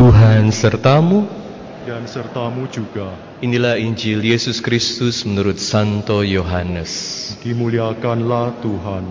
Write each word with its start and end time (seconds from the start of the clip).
Tuhan 0.00 0.48
sertamu. 0.48 1.28
dan 1.84 2.08
sertamu 2.08 2.64
juga. 2.72 3.12
Inilah 3.44 3.76
Injil 3.76 4.24
Yesus 4.24 4.64
Kristus 4.64 5.28
menurut 5.28 5.60
Santo 5.60 6.24
Yohanes. 6.24 6.88
Dimuliakanlah 7.44 8.56
Tuhan. 8.64 9.04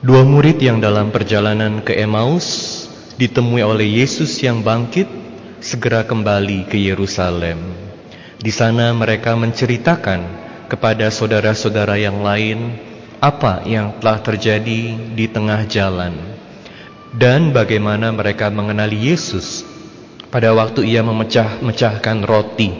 Dua 0.00 0.24
murid 0.24 0.64
yang 0.64 0.80
dalam 0.80 1.12
perjalanan 1.12 1.84
ke 1.84 1.92
Emmaus 1.92 2.88
ditemui 3.20 3.60
oleh 3.60 4.00
Yesus 4.00 4.40
yang 4.40 4.64
bangkit 4.64 5.12
segera 5.60 6.08
kembali 6.08 6.72
ke 6.72 6.80
Yerusalem. 6.80 7.60
Di 8.40 8.48
sana 8.48 8.96
mereka 8.96 9.36
menceritakan 9.36 10.24
kepada 10.72 11.12
saudara-saudara 11.12 12.00
yang 12.00 12.24
lain 12.24 12.80
apa 13.20 13.60
yang 13.68 14.00
telah 14.00 14.24
terjadi 14.24 14.96
di 15.12 15.26
tengah 15.28 15.68
jalan 15.68 16.32
dan 17.12 17.52
bagaimana 17.52 18.08
mereka 18.08 18.48
mengenali 18.48 19.12
Yesus 19.12 19.68
pada 20.32 20.56
waktu 20.56 20.88
ia 20.88 21.04
memecah-mecahkan 21.04 22.24
roti. 22.24 22.72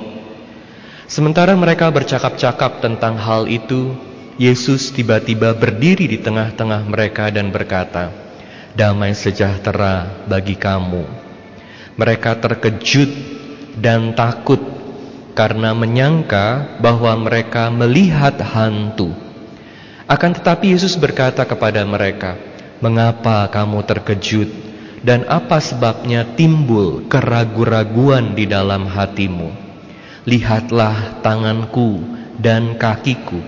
Sementara 1.05 1.53
mereka 1.53 1.93
bercakap-cakap 1.93 2.81
tentang 2.81 3.21
hal 3.21 3.45
itu, 3.45 3.93
Yesus 4.41 4.89
tiba-tiba 4.97 5.53
berdiri 5.53 6.09
di 6.09 6.17
tengah-tengah 6.17 6.89
mereka 6.89 7.29
dan 7.29 7.53
berkata, 7.53 8.09
"Damai 8.73 9.13
sejahtera 9.13 10.25
bagi 10.25 10.57
kamu." 10.57 11.05
Mereka 12.01 12.41
terkejut 12.41 13.13
dan 13.77 14.17
takut 14.17 14.65
karena 15.37 15.77
menyangka 15.77 16.81
bahwa 16.81 17.13
mereka 17.21 17.69
melihat 17.69 18.41
hantu. 18.41 19.13
Akan 20.09 20.33
tetapi 20.33 20.73
Yesus 20.73 20.97
berkata 20.97 21.45
kepada 21.45 21.85
mereka, 21.85 22.41
"Mengapa 22.83 23.47
kamu 23.47 23.87
terkejut 23.87 24.51
dan 25.07 25.23
apa 25.31 25.63
sebabnya 25.63 26.27
timbul 26.35 27.07
keraguan-raguan 27.07 28.35
di 28.35 28.51
dalam 28.51 28.91
hatimu? 28.91 29.55
Lihatlah 30.27 31.23
tanganku 31.23 32.03
dan 32.43 32.75
kakiku. 32.75 33.39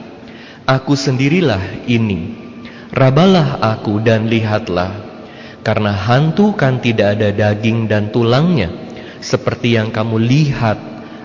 Aku 0.62 0.94
sendirilah 0.94 1.82
ini. 1.90 2.46
Rabalah 2.94 3.58
aku 3.58 3.98
dan 3.98 4.30
lihatlah. 4.30 5.02
Karena 5.66 5.90
hantu 5.90 6.54
kan 6.54 6.78
tidak 6.78 7.18
ada 7.18 7.34
daging 7.34 7.90
dan 7.90 8.14
tulangnya, 8.14 8.70
seperti 9.18 9.74
yang 9.74 9.90
kamu 9.90 10.22
lihat 10.22 10.78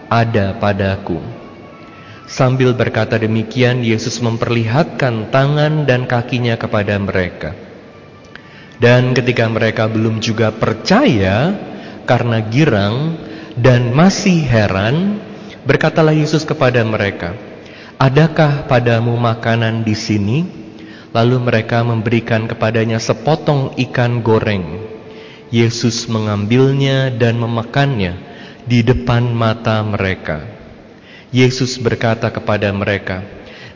ada 0.09 0.57
padaku." 0.57 1.21
Sambil 2.25 2.73
berkata 2.73 3.21
demikian, 3.21 3.85
Yesus 3.85 4.17
memperlihatkan 4.21 5.33
tangan 5.33 5.85
dan 5.85 6.05
kakinya 6.05 6.57
kepada 6.57 6.97
mereka. 7.01 7.68
Dan 8.79 9.11
ketika 9.11 9.43
mereka 9.51 9.91
belum 9.91 10.23
juga 10.23 10.55
percaya 10.55 11.51
karena 12.07 12.39
girang 12.47 13.19
dan 13.59 13.91
masih 13.91 14.39
heran, 14.47 15.19
berkatalah 15.67 16.15
Yesus 16.15 16.47
kepada 16.47 16.79
mereka, 16.87 17.35
"Adakah 17.99 18.71
padamu 18.71 19.19
makanan 19.19 19.83
di 19.83 19.95
sini?" 19.99 20.39
Lalu 21.11 21.41
mereka 21.41 21.83
memberikan 21.83 22.47
kepadanya 22.47 23.01
sepotong 23.01 23.75
ikan 23.89 24.23
goreng. 24.23 24.87
Yesus 25.49 26.05
mengambilnya 26.05 27.09
dan 27.09 27.41
memakannya 27.41 28.13
di 28.69 28.85
depan 28.85 29.33
mata 29.33 29.81
mereka. 29.81 30.45
Yesus 31.33 31.81
berkata 31.81 32.29
kepada 32.29 32.69
mereka, 32.69 33.25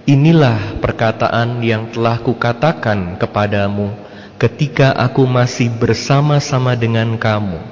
"Inilah 0.06 0.78
perkataan 0.78 1.66
yang 1.66 1.90
telah 1.90 2.22
kukatakan 2.22 3.18
kepadamu 3.18 4.03
ketika 4.44 4.92
aku 4.92 5.24
masih 5.24 5.72
bersama-sama 5.72 6.76
dengan 6.76 7.16
kamu, 7.16 7.64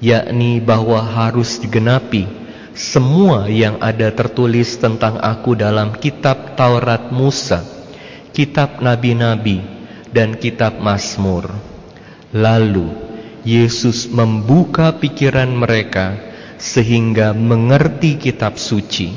yakni 0.00 0.56
bahwa 0.56 0.96
harus 0.96 1.60
digenapi 1.60 2.24
semua 2.72 3.44
yang 3.52 3.76
ada 3.84 4.08
tertulis 4.08 4.80
tentang 4.80 5.20
aku 5.20 5.52
dalam 5.52 5.92
kitab 6.00 6.56
Taurat 6.56 7.12
Musa, 7.12 7.60
kitab 8.32 8.80
nabi-nabi, 8.80 9.60
dan 10.08 10.40
kitab 10.40 10.80
Mazmur." 10.80 11.52
Lalu 12.32 12.88
Yesus 13.44 14.08
membuka 14.08 14.96
pikiran 14.96 15.52
mereka 15.52 16.16
sehingga 16.56 17.36
mengerti 17.36 18.16
kitab 18.16 18.56
suci. 18.56 19.12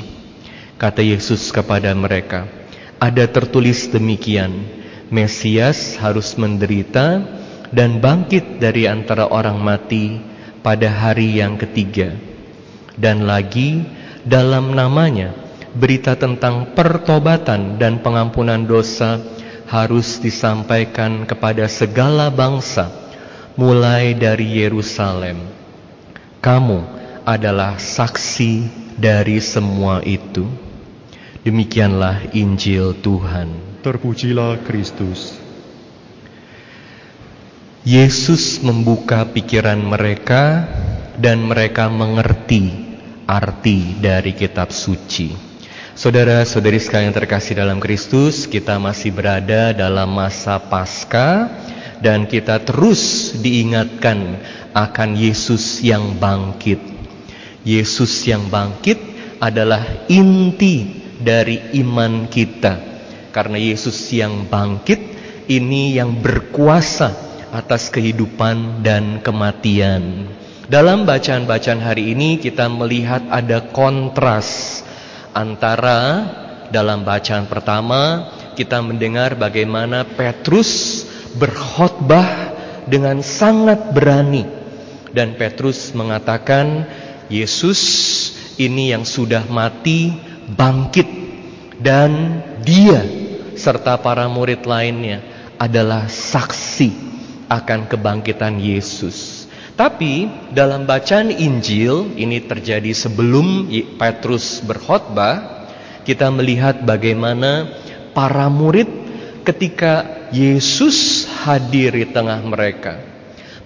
Kata 0.76 1.00
Yesus 1.00 1.48
kepada 1.48 1.96
mereka, 1.96 2.44
ada 3.00 3.24
tertulis 3.24 3.88
demikian, 3.88 4.83
Mesias 5.14 5.94
harus 6.02 6.34
menderita 6.34 7.22
dan 7.70 8.02
bangkit 8.02 8.58
dari 8.58 8.90
antara 8.90 9.30
orang 9.30 9.62
mati 9.62 10.18
pada 10.58 10.90
hari 10.90 11.38
yang 11.38 11.54
ketiga. 11.54 12.18
Dan 12.98 13.22
lagi 13.22 13.86
dalam 14.26 14.74
namanya 14.74 15.30
berita 15.70 16.18
tentang 16.18 16.74
pertobatan 16.74 17.78
dan 17.78 18.02
pengampunan 18.02 18.66
dosa 18.66 19.22
harus 19.70 20.18
disampaikan 20.18 21.22
kepada 21.30 21.70
segala 21.70 22.26
bangsa 22.30 22.90
mulai 23.54 24.18
dari 24.18 24.62
Yerusalem. 24.66 25.38
Kamu 26.42 26.78
adalah 27.22 27.78
saksi 27.78 28.66
dari 28.98 29.38
semua 29.38 30.02
itu. 30.02 30.46
Demikianlah 31.46 32.34
Injil 32.34 32.98
Tuhan. 32.98 33.73
Terpujilah 33.84 34.64
Kristus. 34.64 35.36
Yesus 37.84 38.64
membuka 38.64 39.28
pikiran 39.28 39.76
mereka 39.76 40.64
dan 41.20 41.44
mereka 41.44 41.92
mengerti 41.92 42.72
arti 43.28 44.00
dari 44.00 44.32
kitab 44.32 44.72
suci. 44.72 45.36
Saudara-saudari 45.92 46.80
sekalian 46.80 47.12
terkasih 47.12 47.60
dalam 47.60 47.76
Kristus, 47.76 48.48
kita 48.48 48.80
masih 48.80 49.12
berada 49.12 49.76
dalam 49.76 50.16
masa 50.16 50.56
Paskah 50.56 51.52
dan 52.00 52.24
kita 52.24 52.64
terus 52.64 53.36
diingatkan 53.36 54.40
akan 54.72 55.12
Yesus 55.12 55.84
yang 55.84 56.16
bangkit. 56.16 56.80
Yesus 57.68 58.16
yang 58.24 58.48
bangkit 58.48 58.96
adalah 59.44 60.08
inti 60.08 61.04
dari 61.20 61.76
iman 61.84 62.32
kita. 62.32 62.93
Karena 63.34 63.58
Yesus 63.58 64.14
yang 64.14 64.46
bangkit 64.46 65.02
ini 65.50 65.98
yang 65.98 66.22
berkuasa 66.22 67.10
atas 67.50 67.90
kehidupan 67.90 68.86
dan 68.86 69.18
kematian. 69.26 70.30
Dalam 70.70 71.02
bacaan-bacaan 71.02 71.82
hari 71.82 72.14
ini 72.14 72.38
kita 72.38 72.70
melihat 72.70 73.26
ada 73.26 73.58
kontras 73.74 74.80
antara 75.34 76.30
dalam 76.70 77.02
bacaan 77.02 77.50
pertama 77.50 78.30
kita 78.54 78.78
mendengar 78.80 79.34
bagaimana 79.34 80.06
Petrus 80.06 81.02
berkhotbah 81.34 82.54
dengan 82.86 83.18
sangat 83.20 83.90
berani 83.92 84.46
dan 85.10 85.34
Petrus 85.34 85.90
mengatakan 85.92 86.86
Yesus 87.28 87.82
ini 88.56 88.94
yang 88.94 89.02
sudah 89.02 89.42
mati 89.50 90.14
bangkit 90.48 91.08
dan 91.82 92.40
dia 92.62 93.23
serta 93.56 93.98
para 93.98 94.26
murid 94.30 94.66
lainnya 94.66 95.22
adalah 95.58 96.10
saksi 96.10 96.90
akan 97.48 97.86
kebangkitan 97.86 98.58
Yesus. 98.58 99.46
Tapi 99.74 100.30
dalam 100.54 100.86
bacaan 100.86 101.34
Injil 101.34 102.14
ini 102.14 102.38
terjadi 102.46 102.94
sebelum 102.94 103.66
Petrus 103.98 104.62
berkhotbah, 104.62 105.66
kita 106.06 106.30
melihat 106.30 106.86
bagaimana 106.86 107.74
para 108.14 108.46
murid 108.46 108.86
ketika 109.42 110.26
Yesus 110.30 111.26
hadir 111.42 111.90
di 111.90 112.06
tengah 112.06 112.38
mereka. 112.46 113.02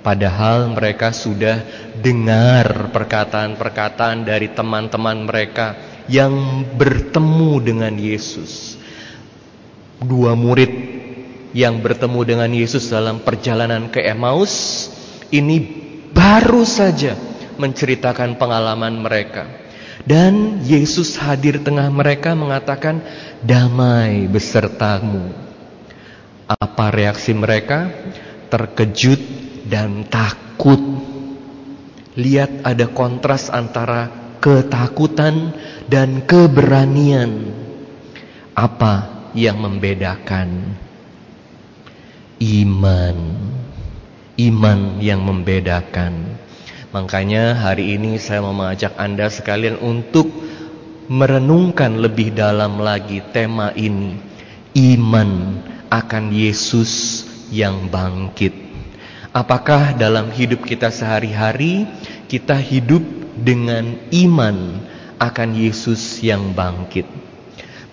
Padahal 0.01 0.73
mereka 0.73 1.13
sudah 1.13 1.61
dengar 2.01 2.89
perkataan-perkataan 2.89 4.25
dari 4.25 4.49
teman-teman 4.49 5.29
mereka 5.29 5.77
yang 6.09 6.65
bertemu 6.73 7.53
dengan 7.61 7.93
Yesus. 8.01 8.78
Dua 9.99 10.39
murid 10.39 10.71
yang 11.51 11.83
bertemu 11.83 12.21
dengan 12.23 12.51
Yesus 12.55 12.87
dalam 12.87 13.19
perjalanan 13.19 13.91
ke 13.91 13.99
Emmaus 13.99 14.87
ini 15.35 15.59
baru 16.15 16.63
saja 16.63 17.19
menceritakan 17.59 18.39
pengalaman 18.39 18.95
mereka. 18.95 19.67
Dan 20.07 20.63
Yesus 20.63 21.19
hadir 21.19 21.61
tengah 21.61 21.91
mereka 21.91 22.33
mengatakan 22.39 23.03
damai 23.43 24.31
besertamu. 24.31 25.35
Apa 26.47 26.95
reaksi 26.95 27.35
mereka? 27.35 27.91
Terkejut 28.49 29.21
dan 29.67 30.07
takut. 30.07 30.81
Lihat 32.15 32.65
ada 32.65 32.87
kontras 32.89 33.51
antara 33.51 34.09
ketakutan 34.39 35.53
dan 35.91 36.23
keberanian. 36.25 37.53
Apa 38.55 39.18
yang 39.39 39.63
membedakan? 39.63 40.75
Iman. 42.43 43.19
iman 44.39 45.03
yang 45.03 45.27
membedakan. 45.27 46.39
Makanya 46.95 47.59
hari 47.59 47.99
ini 47.99 48.23
saya 48.23 48.39
mau 48.39 48.55
mengajak 48.55 48.95
Anda 48.95 49.27
sekalian 49.27 49.83
untuk 49.83 50.31
merenungkan 51.11 51.99
lebih 51.99 52.39
dalam 52.39 52.79
lagi 52.79 53.19
tema 53.35 53.75
ini. 53.75 54.15
Iman 54.79 55.59
akan 55.91 56.31
Yesus 56.31 57.27
yang 57.51 57.91
bangkit. 57.91 58.55
Apakah 59.35 59.99
dalam 59.99 60.31
hidup 60.31 60.63
kita 60.63 60.95
sehari-hari 60.95 61.91
kita 62.31 62.55
hidup 62.55 63.03
dengan 63.35 63.99
iman 64.15 64.79
akan 65.19 65.51
Yesus 65.59 66.23
yang 66.23 66.55
bangkit? 66.55 67.28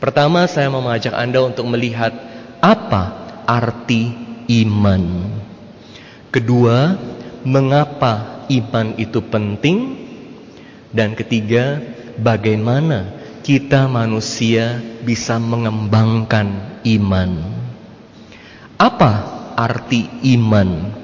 Pertama 0.05 0.45
saya 0.45 0.69
mau 0.69 0.85
mengajak 0.85 1.17
Anda 1.17 1.41
untuk 1.41 1.65
melihat 1.65 2.13
apa 2.61 3.25
arti 3.49 4.13
iman. 4.61 5.01
Kedua, 6.29 6.93
mengapa 7.41 8.45
iman 8.45 8.93
itu 9.01 9.17
penting? 9.25 9.97
Dan 10.93 11.17
ketiga, 11.17 11.81
bagaimana 12.21 13.17
kita 13.41 13.89
manusia 13.89 14.77
bisa 15.01 15.41
mengembangkan 15.41 16.77
iman. 16.85 17.41
Apa 18.77 19.11
arti 19.57 20.05
iman? 20.37 21.01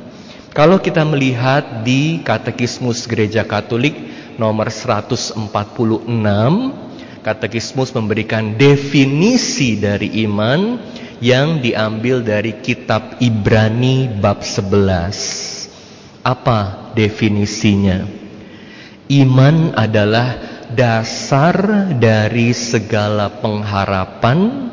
Kalau 0.54 0.78
kita 0.78 1.02
melihat 1.10 1.82
di 1.82 2.22
Katekismus 2.22 3.10
Gereja 3.10 3.50
Katolik 3.50 3.98
nomor 4.38 4.70
146, 4.70 5.42
Katekismus 7.22 7.94
memberikan 7.94 8.58
definisi 8.58 9.78
dari 9.78 10.26
iman 10.26 10.82
yang 11.22 11.62
diambil 11.62 12.26
dari 12.26 12.58
kitab 12.66 13.22
Ibrani 13.22 14.10
bab 14.10 14.42
11. 14.42 16.26
Apa 16.26 16.90
definisinya? 16.98 18.10
Iman 19.06 19.78
adalah 19.78 20.34
dasar 20.74 21.54
dari 21.94 22.58
segala 22.58 23.30
pengharapan 23.30 24.72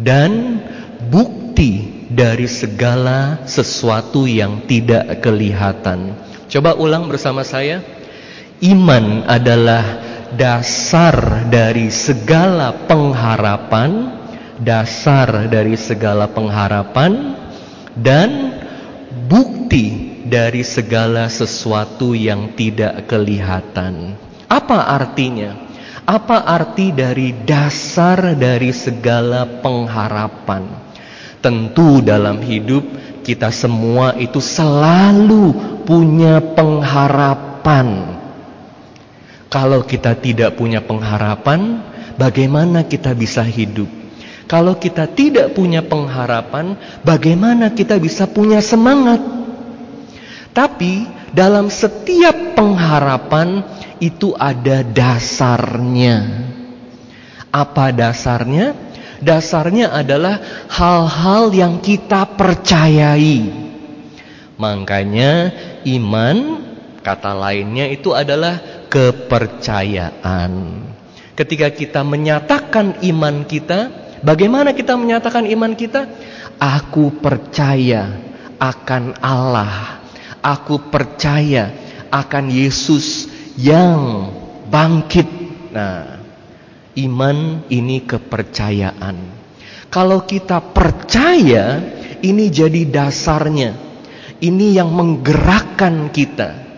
dan 0.00 0.64
bukti 1.12 2.06
dari 2.08 2.48
segala 2.48 3.44
sesuatu 3.44 4.24
yang 4.24 4.64
tidak 4.64 5.20
kelihatan. 5.20 6.16
Coba 6.48 6.72
ulang 6.72 7.04
bersama 7.04 7.44
saya. 7.44 7.84
Iman 8.64 9.24
adalah 9.28 10.09
dasar 10.36 11.46
dari 11.50 11.88
segala 11.90 12.74
pengharapan 12.86 14.20
dasar 14.60 15.48
dari 15.48 15.74
segala 15.74 16.28
pengharapan 16.28 17.32
dan 17.96 18.60
bukti 19.26 20.20
dari 20.28 20.60
segala 20.60 21.26
sesuatu 21.32 22.12
yang 22.12 22.52
tidak 22.54 23.08
kelihatan. 23.08 24.14
Apa 24.46 24.92
artinya? 25.00 25.72
Apa 26.04 26.44
arti 26.44 26.92
dari 26.92 27.32
dasar 27.32 28.36
dari 28.36 28.70
segala 28.76 29.48
pengharapan? 29.64 30.68
Tentu 31.40 32.04
dalam 32.04 32.44
hidup 32.44 32.84
kita 33.24 33.48
semua 33.48 34.12
itu 34.20 34.42
selalu 34.44 35.56
punya 35.88 36.42
pengharapan. 36.52 38.19
Kalau 39.50 39.82
kita 39.82 40.14
tidak 40.14 40.54
punya 40.54 40.78
pengharapan, 40.78 41.82
bagaimana 42.14 42.86
kita 42.86 43.10
bisa 43.18 43.42
hidup? 43.42 43.90
Kalau 44.46 44.78
kita 44.78 45.10
tidak 45.10 45.58
punya 45.58 45.82
pengharapan, 45.82 46.78
bagaimana 47.02 47.74
kita 47.74 47.98
bisa 47.98 48.30
punya 48.30 48.62
semangat? 48.62 49.18
Tapi 50.54 51.06
dalam 51.34 51.66
setiap 51.70 52.54
pengharapan 52.54 53.62
itu 53.98 54.34
ada 54.38 54.86
dasarnya. 54.86 56.46
Apa 57.50 57.90
dasarnya? 57.90 58.74
Dasarnya 59.18 59.90
adalah 59.94 60.66
hal-hal 60.70 61.50
yang 61.50 61.82
kita 61.82 62.22
percayai. 62.38 63.50
Makanya 64.58 65.50
iman 65.86 66.36
kata 67.02 67.32
lainnya 67.34 67.86
itu 67.90 68.14
adalah 68.16 68.79
kepercayaan. 68.90 70.52
Ketika 71.38 71.72
kita 71.72 72.04
menyatakan 72.04 73.00
iman 73.00 73.46
kita, 73.48 74.10
Bagaimana 74.20 74.76
kita 74.76 75.00
menyatakan 75.00 75.48
iman 75.48 75.72
kita? 75.72 76.04
Aku 76.60 77.16
percaya 77.24 78.20
akan 78.60 79.16
Allah. 79.24 80.04
Aku 80.44 80.92
percaya 80.92 81.72
akan 82.12 82.52
Yesus 82.52 83.28
yang 83.56 84.28
bangkit. 84.68 85.28
Nah, 85.72 86.20
iman 87.00 87.64
ini 87.72 88.04
kepercayaan. 88.04 89.40
Kalau 89.88 90.28
kita 90.28 90.60
percaya, 90.60 91.80
ini 92.20 92.52
jadi 92.52 92.84
dasarnya. 92.84 93.88
Ini 94.40 94.80
yang 94.80 94.92
menggerakkan 94.92 96.12
kita. 96.12 96.68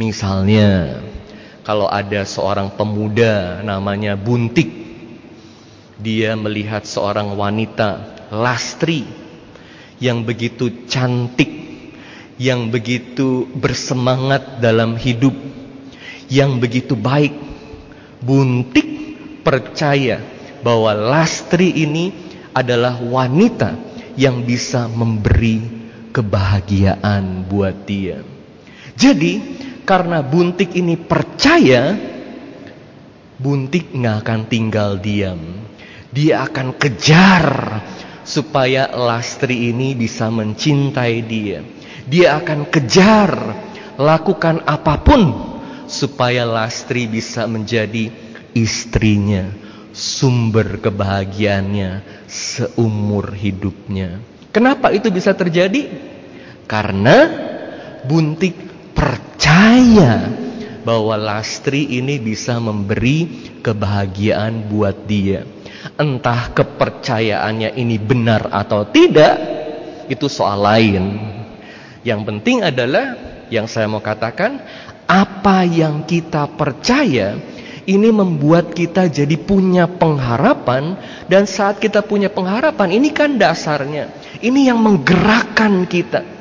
Misalnya, 0.00 1.00
kalau 1.64 1.88
ada 1.88 2.22
seorang 2.28 2.70
pemuda 2.76 3.64
namanya 3.64 4.14
Buntik 4.14 4.84
dia 5.98 6.36
melihat 6.36 6.84
seorang 6.84 7.32
wanita 7.32 8.14
lastri 8.28 9.08
yang 10.02 10.26
begitu 10.26 10.84
cantik, 10.84 11.48
yang 12.36 12.68
begitu 12.68 13.48
bersemangat 13.56 14.60
dalam 14.60 14.98
hidup, 14.98 15.32
yang 16.28 16.60
begitu 16.60 16.92
baik. 16.98 17.32
Buntik 18.20 18.88
percaya 19.44 20.20
bahwa 20.64 20.92
lastri 20.92 21.72
ini 21.72 22.12
adalah 22.56 22.96
wanita 23.00 23.76
yang 24.16 24.44
bisa 24.44 24.88
memberi 24.88 25.60
kebahagiaan 26.14 27.44
buat 27.48 27.84
dia. 27.84 28.22
Jadi, 28.94 29.42
karena 29.84 30.24
Buntik 30.24 30.72
ini 30.74 30.96
percaya, 30.96 31.94
Buntik 33.38 33.92
nggak 33.92 34.16
akan 34.24 34.40
tinggal 34.48 34.98
diam 34.98 35.64
dia 36.14 36.46
akan 36.46 36.78
kejar 36.78 37.44
supaya 38.22 38.86
Lastri 38.94 39.74
ini 39.74 39.98
bisa 39.98 40.30
mencintai 40.30 41.16
dia. 41.26 41.66
Dia 42.06 42.38
akan 42.38 42.70
kejar, 42.70 43.34
lakukan 43.98 44.62
apa 44.62 45.02
pun 45.02 45.22
supaya 45.90 46.46
Lastri 46.46 47.10
bisa 47.10 47.50
menjadi 47.50 48.14
istrinya, 48.54 49.50
sumber 49.90 50.78
kebahagiaannya 50.78 52.22
seumur 52.30 53.34
hidupnya. 53.34 54.22
Kenapa 54.54 54.94
itu 54.94 55.10
bisa 55.10 55.34
terjadi? 55.34 55.90
Karena 56.70 57.42
Buntik 58.06 58.54
percaya 58.94 60.30
bahwa 60.86 61.16
Lastri 61.18 61.98
ini 61.98 62.20
bisa 62.20 62.60
memberi 62.60 63.50
kebahagiaan 63.64 64.68
buat 64.70 65.08
dia. 65.08 65.42
Entah 66.00 66.52
kepercayaannya 66.52 67.76
ini 67.76 67.96
benar 68.00 68.48
atau 68.48 68.88
tidak, 68.88 69.36
itu 70.08 70.28
soal 70.28 70.60
lain. 70.60 71.04
Yang 72.04 72.20
penting 72.28 72.64
adalah 72.64 73.16
yang 73.48 73.68
saya 73.68 73.88
mau 73.88 74.00
katakan, 74.00 74.60
apa 75.04 75.64
yang 75.68 76.04
kita 76.08 76.48
percaya 76.56 77.36
ini 77.84 78.08
membuat 78.08 78.72
kita 78.72 79.08
jadi 79.12 79.36
punya 79.36 79.84
pengharapan 79.84 80.96
dan 81.28 81.44
saat 81.44 81.80
kita 81.80 82.00
punya 82.00 82.32
pengharapan 82.32 82.96
ini 82.96 83.12
kan 83.12 83.36
dasarnya. 83.36 84.08
Ini 84.40 84.72
yang 84.72 84.80
menggerakkan 84.80 85.84
kita. 85.84 86.33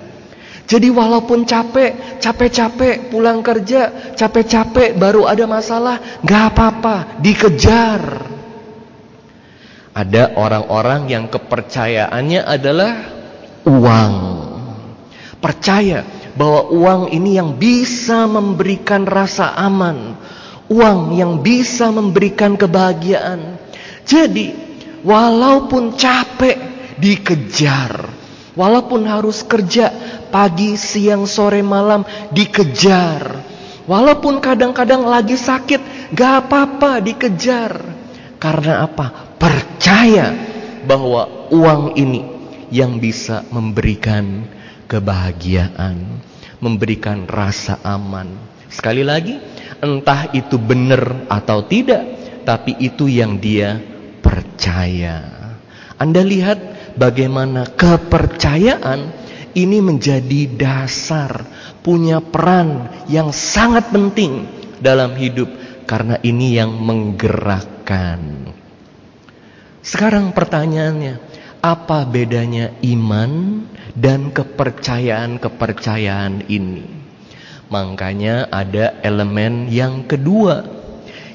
Jadi 0.63 0.87
walaupun 0.87 1.43
capek, 1.43 2.19
capek-capek 2.23 3.11
pulang 3.11 3.43
kerja, 3.43 4.15
capek-capek 4.15 4.95
baru 4.95 5.27
ada 5.27 5.43
masalah, 5.43 6.23
nggak 6.23 6.43
apa-apa, 6.55 6.95
dikejar. 7.19 8.01
Ada 9.93 10.33
orang-orang 10.39 11.11
yang 11.11 11.25
kepercayaannya 11.29 12.41
adalah 12.41 12.93
uang. 13.67 14.15
Percaya 15.37 16.01
bahwa 16.33 16.71
uang 16.71 17.01
ini 17.13 17.37
yang 17.37 17.59
bisa 17.59 18.25
memberikan 18.25 19.03
rasa 19.05 19.53
aman. 19.59 20.17
Uang 20.71 21.13
yang 21.13 21.43
bisa 21.43 21.91
memberikan 21.91 22.55
kebahagiaan. 22.57 23.59
Jadi, 24.07 24.55
walaupun 25.03 25.93
capek 25.93 26.57
dikejar. 26.97 28.12
Walaupun 28.53 29.09
harus 29.09 29.41
kerja 29.41 29.89
pagi, 30.29 30.77
siang, 30.77 31.25
sore, 31.25 31.65
malam 31.65 32.05
dikejar. 32.29 33.41
Walaupun 33.89 34.39
kadang-kadang 34.39 35.03
lagi 35.03 35.35
sakit, 35.35 36.13
gak 36.13 36.47
apa-apa 36.47 37.01
dikejar. 37.01 37.73
Karena 38.37 38.85
apa? 38.85 39.33
percaya 39.43 40.31
bahwa 40.87 41.51
uang 41.51 41.99
ini 41.99 42.23
yang 42.71 42.95
bisa 43.03 43.43
memberikan 43.51 44.47
kebahagiaan, 44.87 45.99
memberikan 46.63 47.27
rasa 47.27 47.83
aman. 47.83 48.31
Sekali 48.71 49.03
lagi, 49.03 49.35
entah 49.83 50.31
itu 50.31 50.55
benar 50.55 51.27
atau 51.27 51.67
tidak, 51.67 52.01
tapi 52.47 52.79
itu 52.79 53.11
yang 53.11 53.35
dia 53.37 53.83
percaya. 54.23 55.27
Anda 55.99 56.23
lihat 56.23 56.72
bagaimana 56.97 57.65
kepercayaan 57.73 59.23
ini 59.53 59.85
menjadi 59.85 60.49
dasar, 60.49 61.45
punya 61.85 62.17
peran 62.21 62.89
yang 63.05 63.29
sangat 63.29 63.93
penting 63.93 64.49
dalam 64.81 65.13
hidup 65.13 65.45
karena 65.85 66.17
ini 66.25 66.57
yang 66.57 66.73
menggerakkan. 66.73 68.49
Sekarang 69.83 70.31
pertanyaannya, 70.33 71.19
apa 71.61 72.07
bedanya 72.07 72.71
iman 72.81 73.61
dan 73.93 74.33
kepercayaan-kepercayaan 74.33 76.49
ini? 76.49 76.87
Makanya 77.69 78.49
ada 78.49 78.97
elemen 79.05 79.69
yang 79.69 80.01
kedua 80.07 80.63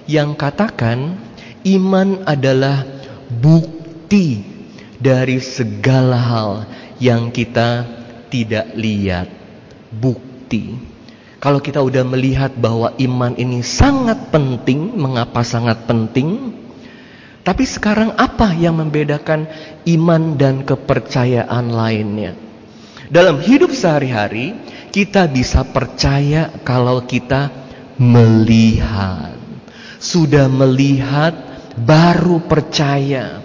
yang 0.09 0.35
katakan 0.35 1.21
iman 1.67 2.23
adalah 2.25 2.87
bukti 3.29 4.58
dari 4.99 5.39
segala 5.39 6.19
hal 6.19 6.51
yang 6.99 7.31
kita 7.31 7.87
tidak 8.29 8.75
lihat. 8.75 9.31
Bukti. 9.89 10.77
Kalau 11.39 11.63
kita 11.63 11.79
udah 11.79 12.03
melihat 12.03 12.51
bahwa 12.59 12.93
iman 12.99 13.33
ini 13.39 13.63
sangat 13.63 14.35
penting, 14.35 14.99
mengapa 14.99 15.47
sangat 15.47 15.87
penting? 15.87 16.51
Tapi 17.47 17.65
sekarang 17.65 18.13
apa 18.19 18.53
yang 18.53 18.77
membedakan 18.83 19.47
iman 19.87 20.37
dan 20.37 20.67
kepercayaan 20.67 21.71
lainnya? 21.71 22.35
Dalam 23.09 23.41
hidup 23.41 23.73
sehari-hari, 23.73 24.53
kita 24.93 25.31
bisa 25.31 25.65
percaya 25.65 26.53
kalau 26.67 27.07
kita 27.07 27.49
melihat. 27.97 29.39
Sudah 29.97 30.51
melihat, 30.51 31.33
baru 31.79 32.43
percaya. 32.45 33.41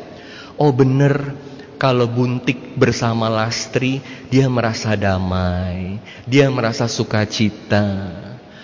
Oh 0.58 0.74
benar, 0.74 1.43
kalau 1.84 2.08
Buntik 2.08 2.80
bersama 2.80 3.28
Lastri, 3.28 4.00
dia 4.32 4.48
merasa 4.48 4.96
damai, 4.96 6.00
dia 6.24 6.48
merasa 6.48 6.88
sukacita. 6.88 8.08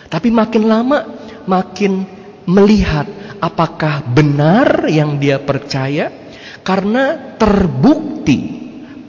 Tapi 0.07 0.31
makin 0.31 0.63
lama, 0.63 1.03
makin 1.43 2.07
melihat 2.47 3.03
apakah 3.43 4.07
benar 4.07 4.87
yang 4.87 5.19
dia 5.19 5.35
percaya 5.35 6.15
karena 6.63 7.35
terbukti 7.35 8.39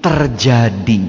terjadi. 0.02 1.06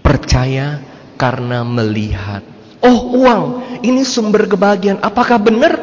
Percaya 0.00 0.80
karena 1.20 1.60
melihat. 1.60 2.40
Oh, 2.80 3.20
uang, 3.20 3.44
ini 3.84 4.00
sumber 4.00 4.48
kebahagiaan. 4.48 5.04
Apakah 5.04 5.36
benar? 5.36 5.76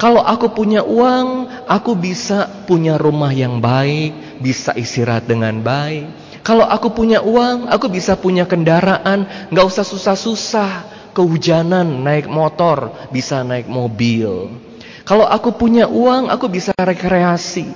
Kalau 0.00 0.24
aku 0.24 0.56
punya 0.56 0.80
uang, 0.80 1.59
aku 1.70 1.94
bisa 1.94 2.66
punya 2.66 2.98
rumah 2.98 3.30
yang 3.30 3.62
baik, 3.62 4.42
bisa 4.42 4.74
istirahat 4.74 5.30
dengan 5.30 5.62
baik. 5.62 6.10
Kalau 6.42 6.66
aku 6.66 6.90
punya 6.90 7.22
uang, 7.22 7.70
aku 7.70 7.86
bisa 7.86 8.18
punya 8.18 8.42
kendaraan, 8.50 9.48
nggak 9.54 9.66
usah 9.70 9.86
susah-susah 9.86 10.70
kehujanan 11.14 12.02
naik 12.02 12.26
motor, 12.26 12.90
bisa 13.14 13.46
naik 13.46 13.70
mobil. 13.70 14.50
Kalau 15.06 15.30
aku 15.30 15.54
punya 15.54 15.86
uang, 15.86 16.26
aku 16.26 16.50
bisa 16.50 16.74
rekreasi. 16.74 17.70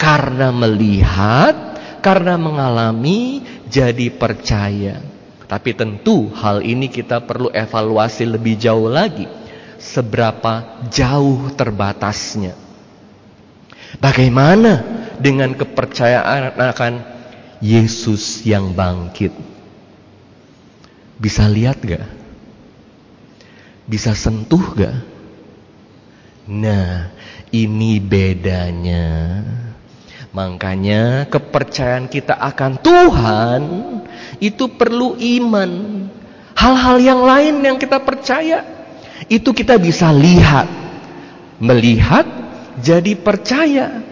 Karena 0.00 0.48
melihat, 0.50 1.76
karena 2.00 2.40
mengalami, 2.40 3.44
jadi 3.68 4.08
percaya. 4.10 4.98
Tapi 5.46 5.70
tentu 5.76 6.32
hal 6.32 6.64
ini 6.64 6.88
kita 6.88 7.20
perlu 7.28 7.52
evaluasi 7.52 8.24
lebih 8.24 8.56
jauh 8.56 8.88
lagi. 8.88 9.41
Seberapa 9.82 10.78
jauh 10.94 11.50
terbatasnya. 11.58 12.54
Bagaimana 13.98 14.78
dengan 15.18 15.58
kepercayaan 15.58 16.54
akan 16.54 17.02
Yesus 17.58 18.46
yang 18.46 18.70
bangkit? 18.78 19.34
Bisa 21.18 21.50
lihat 21.50 21.82
gak? 21.82 22.06
Bisa 23.90 24.14
sentuh 24.14 24.62
gak? 24.78 25.02
Nah, 26.46 27.10
ini 27.50 27.98
bedanya. 27.98 29.42
Makanya 30.30 31.26
kepercayaan 31.26 32.06
kita 32.06 32.38
akan 32.38 32.78
Tuhan 32.78 33.62
itu 34.38 34.70
perlu 34.78 35.18
iman. 35.18 35.70
Hal-hal 36.56 36.96
yang 37.02 37.20
lain 37.26 37.54
yang 37.66 37.76
kita 37.76 37.98
percaya 38.00 38.81
itu 39.30 39.50
kita 39.54 39.78
bisa 39.78 40.10
lihat. 40.10 40.66
Melihat 41.62 42.26
jadi 42.82 43.14
percaya. 43.14 44.02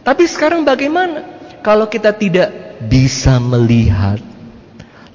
Tapi 0.00 0.24
sekarang 0.24 0.64
bagaimana 0.64 1.24
kalau 1.60 1.90
kita 1.90 2.14
tidak 2.16 2.78
bisa 2.88 3.36
melihat? 3.42 4.22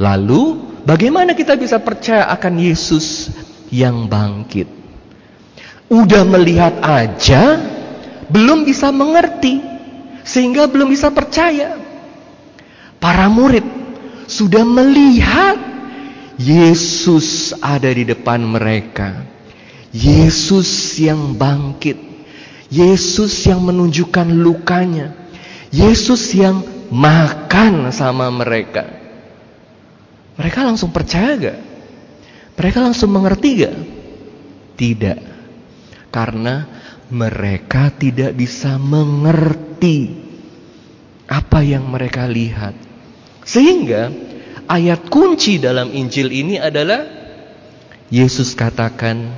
Lalu 0.01 0.71
Bagaimana 0.81 1.38
kita 1.38 1.53
bisa 1.53 1.77
percaya 1.77 2.25
akan 2.33 2.57
Yesus 2.57 3.29
yang 3.69 4.10
bangkit? 4.10 4.65
Udah 5.93 6.25
melihat 6.25 6.74
aja, 6.81 7.62
belum 8.25 8.65
bisa 8.65 8.89
mengerti, 8.89 9.62
sehingga 10.25 10.65
belum 10.65 10.89
bisa 10.89 11.13
percaya. 11.13 11.77
Para 12.98 13.29
murid 13.29 13.65
sudah 14.25 14.65
melihat 14.65 15.57
Yesus 16.41 17.53
ada 17.62 17.93
di 17.93 18.01
depan 18.01 18.41
mereka. 18.41 19.21
Yesus 19.93 20.98
yang 20.98 21.38
bangkit. 21.38 22.01
Yesus 22.74 23.45
yang 23.45 23.62
menunjukkan 23.62 24.25
lukanya. 24.33 25.13
Yesus 25.69 26.33
yang 26.33 26.65
makan 26.89 27.93
sama 27.93 28.33
mereka. 28.33 28.89
Mereka 30.41 30.65
langsung 30.65 30.89
percaya 30.89 31.38
gak? 31.38 31.60
Mereka 32.57 32.79
langsung 32.81 33.13
mengerti 33.13 33.50
gak? 33.62 33.75
Tidak. 34.81 35.19
Karena 36.10 36.65
mereka 37.13 37.93
tidak 37.93 38.33
bisa 38.33 38.81
mengerti 38.81 40.10
apa 41.29 41.60
yang 41.62 41.86
mereka 41.86 42.25
lihat. 42.25 42.74
Sehingga 43.43 44.30
ayat 44.68 45.08
kunci 45.08 45.62
dalam 45.62 45.94
Injil 45.94 46.30
ini 46.30 46.58
adalah 46.58 47.06
Yesus 48.12 48.51
katakan 48.53 49.32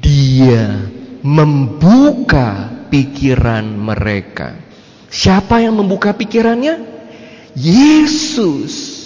dia 0.00 0.88
membuka 1.20 2.72
pikiran 2.88 3.62
mereka. 3.68 4.56
Siapa 5.12 5.60
yang 5.60 5.76
membuka 5.76 6.16
pikirannya? 6.16 6.80
Yesus. 7.52 8.98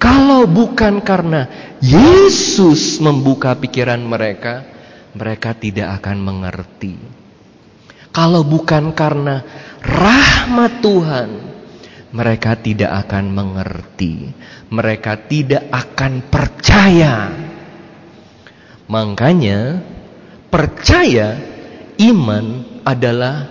Kalau 0.00 0.44
bukan 0.44 1.00
karena 1.00 1.48
Yesus 1.80 2.98
membuka 3.00 3.56
pikiran 3.56 4.02
mereka, 4.02 4.66
mereka 5.14 5.54
tidak 5.54 6.02
akan 6.02 6.18
mengerti. 6.20 6.98
Kalau 8.10 8.42
bukan 8.42 8.92
karena 8.92 9.42
rahmat 9.80 10.72
Tuhan, 10.82 11.53
mereka 12.14 12.54
tidak 12.54 13.10
akan 13.10 13.34
mengerti. 13.34 14.30
Mereka 14.70 15.26
tidak 15.26 15.66
akan 15.74 16.22
percaya. 16.30 17.26
Makanya, 18.86 19.82
percaya 20.46 21.34
iman 21.98 22.62
adalah 22.86 23.50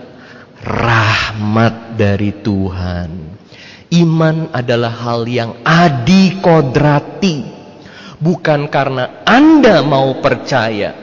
rahmat 0.64 2.00
dari 2.00 2.32
Tuhan. 2.40 3.36
Iman 3.92 4.48
adalah 4.56 4.96
hal 4.96 5.28
yang 5.28 5.60
adikodrati. 5.60 7.44
Bukan 8.16 8.72
karena 8.72 9.20
Anda 9.28 9.84
mau 9.84 10.24
percaya. 10.24 10.96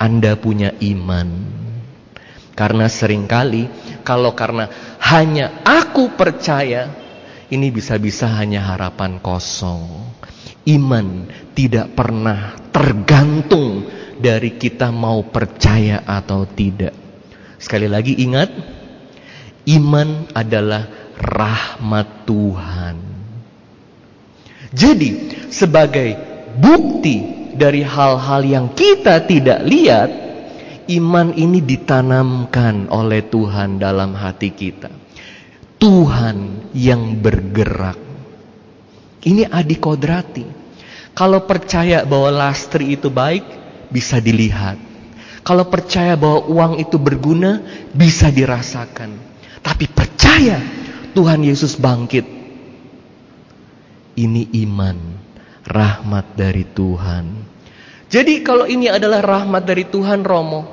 Anda 0.00 0.40
punya 0.40 0.72
iman. 0.80 1.28
Karena 2.56 2.88
sering 2.88 3.28
kali 3.28 3.68
kalau 4.02 4.34
karena 4.36 4.68
hanya 4.98 5.62
aku 5.66 6.14
percaya, 6.14 6.90
ini 7.50 7.70
bisa-bisa 7.70 8.28
hanya 8.38 8.62
harapan 8.74 9.18
kosong. 9.22 10.14
Iman 10.62 11.26
tidak 11.58 11.90
pernah 11.98 12.54
tergantung 12.70 13.86
dari 14.22 14.54
kita 14.54 14.94
mau 14.94 15.26
percaya 15.26 16.06
atau 16.06 16.46
tidak. 16.46 16.94
Sekali 17.58 17.90
lagi 17.90 18.14
ingat, 18.22 18.50
iman 19.66 20.30
adalah 20.34 20.86
rahmat 21.18 22.26
Tuhan. 22.26 22.96
Jadi, 24.72 25.10
sebagai 25.52 26.16
bukti 26.56 27.50
dari 27.52 27.84
hal-hal 27.84 28.40
yang 28.42 28.66
kita 28.72 29.20
tidak 29.28 29.60
lihat, 29.68 30.08
iman 30.88 31.34
ini 31.34 31.62
ditanamkan 31.62 32.90
oleh 32.90 33.22
Tuhan 33.26 33.78
dalam 33.78 34.16
hati 34.16 34.50
kita. 34.50 34.90
Tuhan 35.82 36.70
yang 36.74 37.18
bergerak. 37.18 37.98
Ini 39.22 39.50
adik 39.50 39.82
kodrati. 39.82 40.46
Kalau 41.12 41.44
percaya 41.44 42.06
bahwa 42.06 42.30
lastri 42.32 42.94
itu 42.94 43.10
baik, 43.12 43.44
bisa 43.90 44.22
dilihat. 44.22 44.80
Kalau 45.42 45.66
percaya 45.66 46.14
bahwa 46.14 46.46
uang 46.46 46.72
itu 46.78 46.96
berguna, 47.02 47.60
bisa 47.92 48.30
dirasakan. 48.30 49.18
Tapi 49.58 49.90
percaya 49.90 50.58
Tuhan 51.12 51.42
Yesus 51.42 51.76
bangkit. 51.76 52.24
Ini 54.16 54.42
iman, 54.66 54.98
rahmat 55.66 56.38
dari 56.38 56.62
Tuhan. 56.62 57.51
Jadi 58.12 58.44
kalau 58.44 58.68
ini 58.68 58.92
adalah 58.92 59.24
rahmat 59.24 59.64
dari 59.64 59.88
Tuhan 59.88 60.20
Romo, 60.20 60.68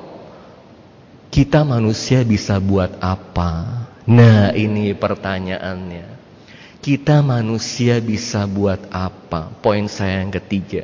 kita 1.32 1.64
manusia 1.64 2.20
bisa 2.28 2.60
buat 2.60 3.00
apa? 3.00 3.88
Nah 4.04 4.52
ini 4.52 4.92
pertanyaannya. 4.92 6.20
Kita 6.84 7.24
manusia 7.24 8.04
bisa 8.04 8.44
buat 8.44 8.92
apa? 8.92 9.56
Poin 9.64 9.88
saya 9.88 10.20
yang 10.20 10.36
ketiga. 10.36 10.84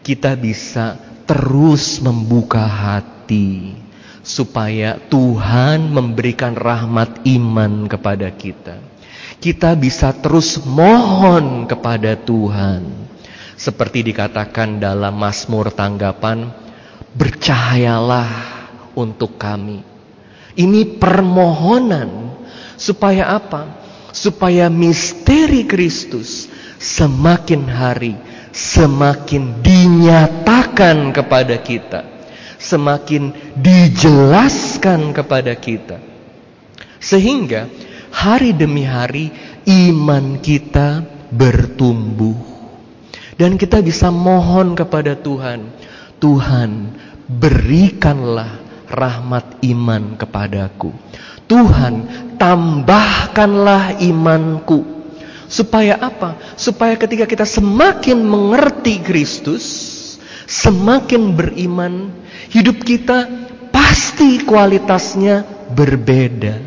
Kita 0.00 0.32
bisa 0.40 0.96
terus 1.28 2.00
membuka 2.00 2.64
hati 2.64 3.76
supaya 4.24 4.96
Tuhan 4.96 5.92
memberikan 5.92 6.56
rahmat 6.56 7.28
iman 7.28 7.84
kepada 7.84 8.32
kita. 8.32 8.80
Kita 9.36 9.76
bisa 9.76 10.16
terus 10.16 10.56
mohon 10.64 11.68
kepada 11.68 12.16
Tuhan. 12.16 13.07
Seperti 13.58 14.06
dikatakan 14.06 14.78
dalam 14.78 15.18
Mazmur 15.18 15.74
tanggapan, 15.74 16.46
bercahayalah 17.18 18.30
untuk 18.94 19.34
kami. 19.34 19.82
Ini 20.54 20.98
permohonan 21.02 22.38
Supaya 22.78 23.34
apa? 23.34 23.66
Supaya 24.14 24.70
misteri 24.70 25.66
Kristus 25.66 26.46
semakin 26.78 27.66
hari 27.66 28.14
semakin 28.54 29.60
dinyatakan 29.60 31.10
kepada 31.10 31.58
kita. 31.58 32.00
Semakin 32.62 33.34
dijelaskan 33.58 35.10
kepada 35.10 35.58
kita. 35.58 35.98
Sehingga 37.02 37.66
hari 38.14 38.54
demi 38.54 38.86
hari 38.86 39.34
iman 39.66 40.38
kita 40.38 41.02
bertumbuh. 41.34 42.57
Dan 43.38 43.54
kita 43.54 43.78
bisa 43.78 44.10
mohon 44.10 44.74
kepada 44.74 45.14
Tuhan. 45.14 45.70
Tuhan 46.18 46.90
berikanlah 47.30 48.58
rahmat 48.90 49.62
iman 49.62 50.18
kepadaku. 50.18 50.90
Tuhan 51.46 51.94
tambahkanlah 52.34 54.02
imanku. 54.02 54.98
Supaya 55.48 55.96
apa? 55.96 56.36
Supaya 56.58 56.98
ketika 56.98 57.24
kita 57.24 57.46
semakin 57.46 58.20
mengerti 58.20 59.00
Kristus, 59.00 59.64
semakin 60.44 61.32
beriman, 61.32 62.12
hidup 62.52 62.84
kita 62.84 63.24
pasti 63.72 64.44
kualitasnya 64.44 65.46
berbeda. 65.72 66.60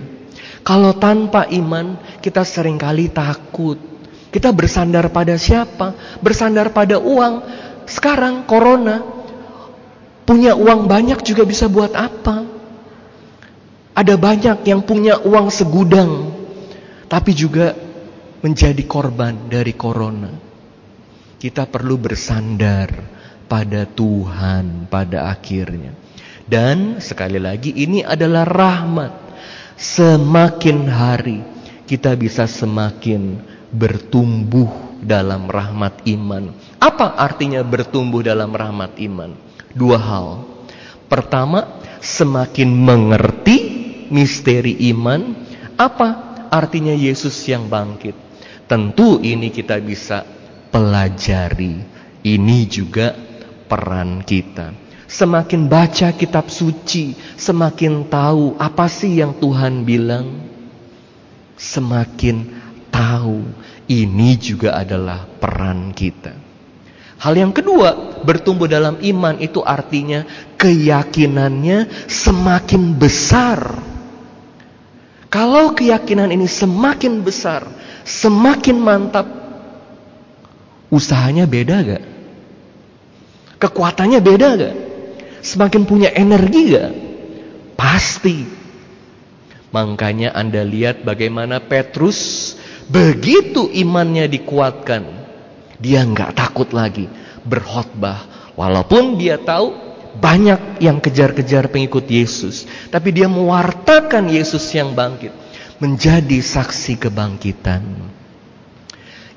Kalau 0.66 0.96
tanpa 0.98 1.46
iman, 1.52 2.00
kita 2.24 2.42
sering 2.48 2.80
kali 2.80 3.12
takut. 3.12 3.91
Kita 4.32 4.56
bersandar 4.56 5.12
pada 5.12 5.36
siapa? 5.36 5.92
Bersandar 6.24 6.72
pada 6.72 6.96
uang. 6.98 7.44
Sekarang 7.84 8.48
corona, 8.48 9.04
punya 10.24 10.56
uang 10.56 10.88
banyak 10.88 11.20
juga 11.28 11.44
bisa 11.44 11.68
buat 11.68 11.92
apa? 11.92 12.48
Ada 13.92 14.16
banyak 14.16 14.64
yang 14.64 14.88
punya 14.88 15.20
uang 15.20 15.52
segudang, 15.52 16.32
tapi 17.12 17.36
juga 17.36 17.76
menjadi 18.40 18.80
korban 18.88 19.52
dari 19.52 19.76
corona. 19.76 20.32
Kita 21.36 21.68
perlu 21.68 22.00
bersandar 22.00 22.88
pada 23.52 23.84
Tuhan 23.84 24.88
pada 24.88 25.28
akhirnya. 25.28 25.92
Dan 26.48 27.04
sekali 27.04 27.36
lagi 27.36 27.76
ini 27.76 28.00
adalah 28.00 28.48
rahmat. 28.48 29.12
Semakin 29.76 30.88
hari 30.88 31.40
kita 31.84 32.16
bisa 32.16 32.48
semakin 32.48 33.51
bertumbuh 33.72 35.00
dalam 35.02 35.48
rahmat 35.48 36.04
iman. 36.06 36.54
Apa 36.78 37.18
artinya 37.18 37.64
bertumbuh 37.66 38.22
dalam 38.22 38.52
rahmat 38.54 39.00
iman? 39.00 39.34
Dua 39.72 39.98
hal. 39.98 40.28
Pertama, 41.08 41.82
semakin 42.04 42.70
mengerti 42.70 43.58
misteri 44.12 44.78
iman. 44.92 45.34
Apa 45.80 46.38
artinya 46.52 46.94
Yesus 46.94 47.36
yang 47.48 47.72
bangkit? 47.72 48.14
Tentu 48.68 49.20
ini 49.20 49.52
kita 49.52 49.80
bisa 49.82 50.24
pelajari. 50.72 51.84
Ini 52.22 52.58
juga 52.70 53.12
peran 53.66 54.22
kita. 54.22 54.72
Semakin 55.12 55.68
baca 55.68 56.16
kitab 56.16 56.48
suci, 56.48 57.12
semakin 57.36 58.08
tahu 58.08 58.56
apa 58.56 58.88
sih 58.88 59.20
yang 59.20 59.36
Tuhan 59.36 59.84
bilang. 59.84 60.48
Semakin 61.60 62.62
tahu 63.02 63.42
ini 63.90 64.38
juga 64.38 64.78
adalah 64.78 65.26
peran 65.26 65.90
kita. 65.98 66.38
Hal 67.18 67.34
yang 67.34 67.50
kedua, 67.50 68.22
bertumbuh 68.22 68.70
dalam 68.70 69.02
iman 69.02 69.42
itu 69.42 69.66
artinya 69.66 70.26
keyakinannya 70.58 72.06
semakin 72.06 72.98
besar 72.98 73.82
kalau 75.32 75.72
keyakinan 75.72 76.28
ini 76.28 76.44
semakin 76.44 77.24
besar, 77.24 77.64
semakin 78.04 78.76
mantap, 78.76 79.24
usahanya 80.92 81.48
beda 81.48 81.80
gak? 81.88 82.04
Kekuatannya 83.56 84.20
beda 84.20 84.48
gak? 84.60 84.76
Semakin 85.40 85.88
punya 85.88 86.12
energi 86.12 86.76
gak? 86.76 86.92
Pasti. 87.80 88.44
Makanya 89.72 90.36
Anda 90.36 90.68
lihat 90.68 91.08
bagaimana 91.08 91.64
Petrus 91.64 92.60
begitu 92.88 93.70
imannya 93.70 94.26
dikuatkan. 94.32 95.04
Dia 95.82 96.06
nggak 96.06 96.38
takut 96.38 96.70
lagi 96.74 97.10
berkhotbah. 97.46 98.54
Walaupun 98.54 99.18
dia 99.18 99.42
tahu 99.42 99.74
banyak 100.20 100.84
yang 100.84 101.00
kejar-kejar 101.00 101.72
pengikut 101.72 102.04
Yesus, 102.06 102.68
tapi 102.92 103.16
dia 103.16 103.32
mewartakan 103.32 104.28
Yesus 104.28 104.68
yang 104.76 104.92
bangkit, 104.92 105.32
menjadi 105.80 106.38
saksi 106.44 107.00
kebangkitan. 107.00 107.84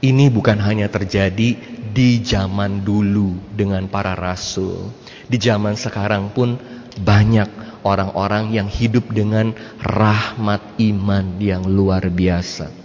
Ini 0.05 0.29
bukan 0.29 0.61
hanya 0.61 0.93
terjadi 0.93 1.57
di 1.95 2.11
zaman 2.21 2.85
dulu 2.85 3.39
dengan 3.55 3.89
para 3.89 4.13
rasul. 4.13 4.93
Di 5.25 5.41
zaman 5.41 5.81
sekarang 5.81 6.29
pun 6.37 6.61
banyak 7.01 7.81
orang-orang 7.87 8.53
yang 8.53 8.69
hidup 8.69 9.09
dengan 9.09 9.57
rahmat 9.81 10.77
iman 10.77 11.41
yang 11.41 11.65
luar 11.65 12.05
biasa. 12.13 12.84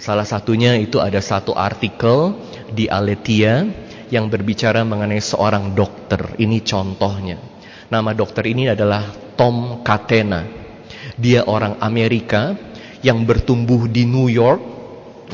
Salah 0.00 0.24
satunya 0.24 0.80
itu 0.80 0.96
ada 0.96 1.20
satu 1.20 1.52
artikel 1.52 2.32
di 2.72 2.88
Aletia 2.88 3.68
yang 4.08 4.32
berbicara 4.32 4.80
mengenai 4.80 5.20
seorang 5.20 5.76
dokter. 5.76 6.40
Ini 6.40 6.64
contohnya. 6.64 7.36
Nama 7.92 8.16
dokter 8.16 8.48
ini 8.48 8.72
adalah 8.72 9.04
Tom 9.36 9.84
Catena. 9.84 10.48
Dia 11.20 11.44
orang 11.44 11.84
Amerika 11.84 12.56
yang 13.04 13.28
bertumbuh 13.28 13.92
di 13.92 14.08
New 14.08 14.32
York. 14.32 14.64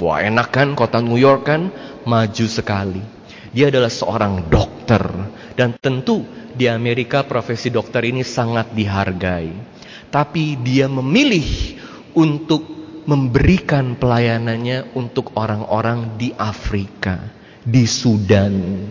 Wah 0.02 0.18
enak 0.18 0.50
kan 0.50 0.74
kota 0.74 0.98
New 0.98 1.14
York 1.14 1.46
kan? 1.46 1.70
Maju 2.02 2.46
sekali. 2.50 3.06
Dia 3.54 3.70
adalah 3.70 3.88
seorang 3.88 4.50
dokter. 4.50 5.06
Dan 5.54 5.78
tentu 5.78 6.26
di 6.58 6.66
Amerika 6.66 7.22
profesi 7.22 7.70
dokter 7.70 8.02
ini 8.02 8.26
sangat 8.26 8.74
dihargai. 8.74 9.78
Tapi 10.10 10.58
dia 10.58 10.90
memilih 10.90 11.78
untuk 12.18 12.76
memberikan 13.06 13.94
pelayanannya 13.94 14.92
untuk 14.98 15.30
orang-orang 15.38 16.18
di 16.18 16.34
Afrika 16.34 17.22
di 17.62 17.86
Sudan. 17.86 18.82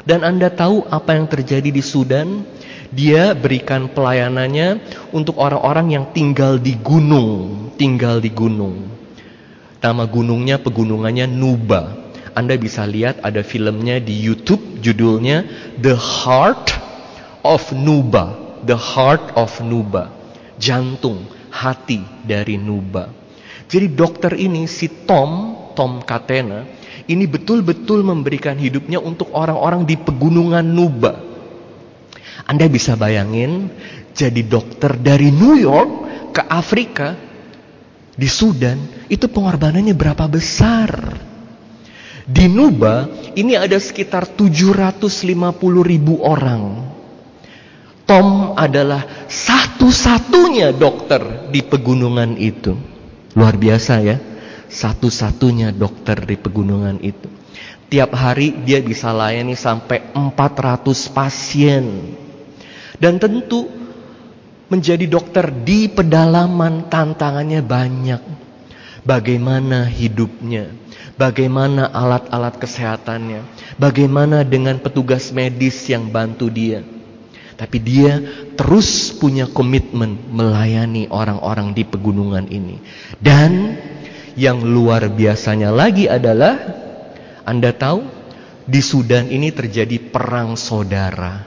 Dan 0.00 0.24
Anda 0.24 0.48
tahu 0.48 0.88
apa 0.88 1.12
yang 1.12 1.28
terjadi 1.28 1.68
di 1.68 1.84
Sudan? 1.84 2.44
Dia 2.90 3.36
berikan 3.36 3.86
pelayanannya 3.86 4.82
untuk 5.14 5.38
orang-orang 5.38 5.94
yang 5.94 6.04
tinggal 6.10 6.58
di 6.58 6.74
gunung, 6.80 7.70
tinggal 7.78 8.18
di 8.18 8.32
gunung. 8.32 8.90
Nama 9.78 10.04
gunungnya 10.08 10.58
pegunungannya 10.58 11.30
Nuba. 11.30 12.12
Anda 12.34 12.56
bisa 12.56 12.82
lihat 12.88 13.22
ada 13.22 13.44
filmnya 13.44 14.00
di 14.02 14.16
YouTube 14.18 14.80
judulnya 14.82 15.44
The 15.78 15.94
Heart 15.94 16.66
of 17.46 17.70
Nuba. 17.76 18.34
The 18.66 18.76
Heart 18.76 19.36
of 19.38 19.52
Nuba. 19.62 20.10
Jantung, 20.60 21.24
hati 21.48 22.02
dari 22.26 22.60
Nuba. 22.60 23.19
Jadi 23.70 23.86
dokter 23.94 24.34
ini 24.34 24.66
si 24.66 24.90
Tom, 25.06 25.54
Tom 25.78 26.02
Katena, 26.02 26.66
ini 27.06 27.22
betul-betul 27.30 28.02
memberikan 28.02 28.58
hidupnya 28.58 28.98
untuk 28.98 29.30
orang-orang 29.30 29.86
di 29.86 29.94
pegunungan 29.94 30.66
Nuba. 30.66 31.14
Anda 32.50 32.66
bisa 32.66 32.98
bayangin 32.98 33.70
jadi 34.10 34.42
dokter 34.42 34.98
dari 34.98 35.30
New 35.30 35.54
York 35.54 35.90
ke 36.34 36.42
Afrika 36.42 37.30
Di 38.20 38.28
Sudan 38.28 39.08
itu 39.08 39.32
pengorbanannya 39.32 39.96
berapa 39.96 40.28
besar? 40.28 40.92
Di 42.28 42.52
Nuba 42.52 43.08
ini 43.32 43.56
ada 43.56 43.80
sekitar 43.80 44.36
750 44.36 45.24
ribu 45.80 46.20
orang. 46.20 46.84
Tom 48.04 48.52
adalah 48.60 49.24
satu-satunya 49.24 50.76
dokter 50.76 51.48
di 51.48 51.64
pegunungan 51.64 52.36
itu. 52.36 52.89
Luar 53.34 53.54
biasa 53.54 54.02
ya. 54.02 54.16
Satu-satunya 54.70 55.74
dokter 55.74 56.22
di 56.22 56.38
pegunungan 56.38 57.02
itu. 57.02 57.26
Tiap 57.90 58.14
hari 58.14 58.54
dia 58.62 58.78
bisa 58.78 59.10
layani 59.10 59.58
sampai 59.58 60.14
400 60.14 61.10
pasien. 61.10 62.14
Dan 63.02 63.18
tentu 63.18 63.66
menjadi 64.70 65.10
dokter 65.10 65.50
di 65.50 65.90
pedalaman 65.90 66.86
tantangannya 66.86 67.58
banyak. 67.66 68.22
Bagaimana 69.02 69.88
hidupnya, 69.90 70.70
bagaimana 71.18 71.90
alat-alat 71.90 72.60
kesehatannya, 72.60 73.42
bagaimana 73.80 74.46
dengan 74.46 74.78
petugas 74.78 75.34
medis 75.34 75.88
yang 75.90 76.06
bantu 76.12 76.46
dia. 76.52 76.86
Tapi 77.60 77.76
dia 77.76 78.16
terus 78.56 79.12
punya 79.12 79.44
komitmen 79.44 80.16
melayani 80.32 81.12
orang-orang 81.12 81.76
di 81.76 81.84
pegunungan 81.84 82.48
ini. 82.48 82.80
Dan 83.20 83.76
yang 84.32 84.64
luar 84.64 85.12
biasanya 85.12 85.68
lagi 85.68 86.08
adalah 86.08 86.56
Anda 87.44 87.76
tahu 87.76 88.00
di 88.64 88.80
Sudan 88.80 89.28
ini 89.28 89.52
terjadi 89.52 90.00
perang 90.00 90.56
saudara. 90.56 91.44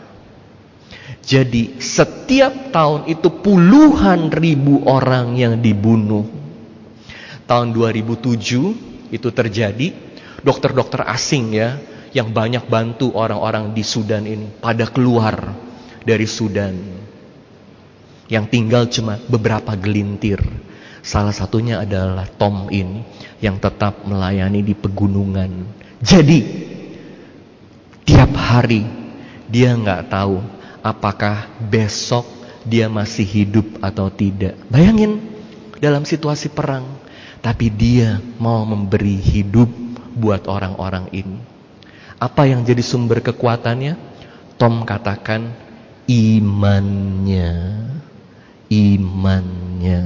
Jadi 1.25 1.81
setiap 1.81 2.69
tahun 2.69 3.09
itu 3.09 3.33
puluhan 3.41 4.29
ribu 4.29 4.85
orang 4.85 5.33
yang 5.33 5.57
dibunuh. 5.57 6.29
Tahun 7.49 7.73
2007 7.73 9.09
itu 9.09 9.29
terjadi 9.33 9.97
dokter-dokter 10.45 11.09
asing 11.09 11.57
ya 11.57 11.81
yang 12.13 12.29
banyak 12.29 12.69
bantu 12.69 13.09
orang-orang 13.17 13.73
di 13.73 13.81
Sudan 13.81 14.29
ini 14.29 14.45
pada 14.61 14.85
keluar 14.85 15.72
dari 16.03 16.27
Sudan 16.27 16.75
yang 18.31 18.47
tinggal 18.47 18.87
cuma 18.87 19.19
beberapa 19.27 19.75
gelintir. 19.75 20.39
Salah 21.03 21.35
satunya 21.35 21.83
adalah 21.83 22.23
Tom 22.39 22.71
ini 22.71 23.03
yang 23.43 23.59
tetap 23.59 24.07
melayani 24.07 24.63
di 24.63 24.71
pegunungan. 24.71 25.67
Jadi 25.99 26.39
tiap 28.07 28.31
hari 28.35 28.87
dia 29.51 29.75
nggak 29.75 30.07
tahu 30.07 30.39
apakah 30.79 31.51
besok 31.59 32.23
dia 32.63 32.87
masih 32.87 33.27
hidup 33.27 33.67
atau 33.83 34.07
tidak. 34.07 34.55
Bayangin 34.71 35.19
dalam 35.83 36.07
situasi 36.07 36.47
perang, 36.47 36.87
tapi 37.43 37.67
dia 37.67 38.23
mau 38.39 38.63
memberi 38.63 39.19
hidup 39.19 39.67
buat 40.15 40.47
orang-orang 40.47 41.11
ini. 41.11 41.39
Apa 42.15 42.47
yang 42.47 42.63
jadi 42.63 42.79
sumber 42.79 43.19
kekuatannya? 43.19 43.99
Tom 44.55 44.87
katakan 44.87 45.51
imannya. 46.07 47.51
Imannya. 48.67 50.01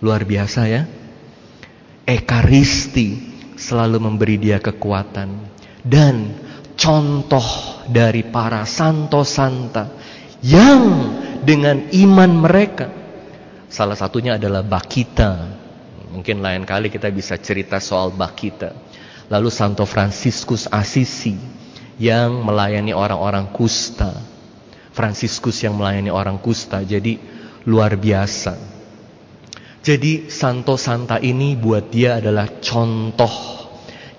Luar 0.00 0.24
biasa 0.24 0.60
ya. 0.66 0.82
Ekaristi 2.08 3.08
selalu 3.54 4.00
memberi 4.00 4.40
dia 4.40 4.58
kekuatan. 4.58 5.28
Dan 5.80 6.16
contoh 6.76 7.44
dari 7.88 8.24
para 8.24 8.64
santo-santa 8.64 9.92
yang 10.40 10.82
dengan 11.44 11.88
iman 11.92 12.32
mereka. 12.40 12.88
Salah 13.70 13.94
satunya 13.94 14.40
adalah 14.40 14.64
Bakita. 14.64 15.60
Mungkin 16.10 16.42
lain 16.42 16.66
kali 16.66 16.90
kita 16.90 17.06
bisa 17.12 17.38
cerita 17.38 17.78
soal 17.78 18.10
Bakita. 18.10 18.74
Lalu 19.30 19.46
Santo 19.46 19.86
Fransiskus 19.86 20.66
Asisi 20.66 21.38
yang 22.00 22.42
melayani 22.42 22.90
orang-orang 22.90 23.52
kusta 23.54 24.39
Fransiskus 24.90 25.62
yang 25.62 25.78
melayani 25.78 26.10
orang 26.10 26.38
kusta. 26.42 26.82
Jadi 26.82 27.16
luar 27.66 27.94
biasa. 27.96 28.56
Jadi 29.80 30.28
Santo 30.28 30.76
Santa 30.76 31.16
ini 31.16 31.56
buat 31.56 31.88
dia 31.88 32.20
adalah 32.20 32.60
contoh 32.60 33.32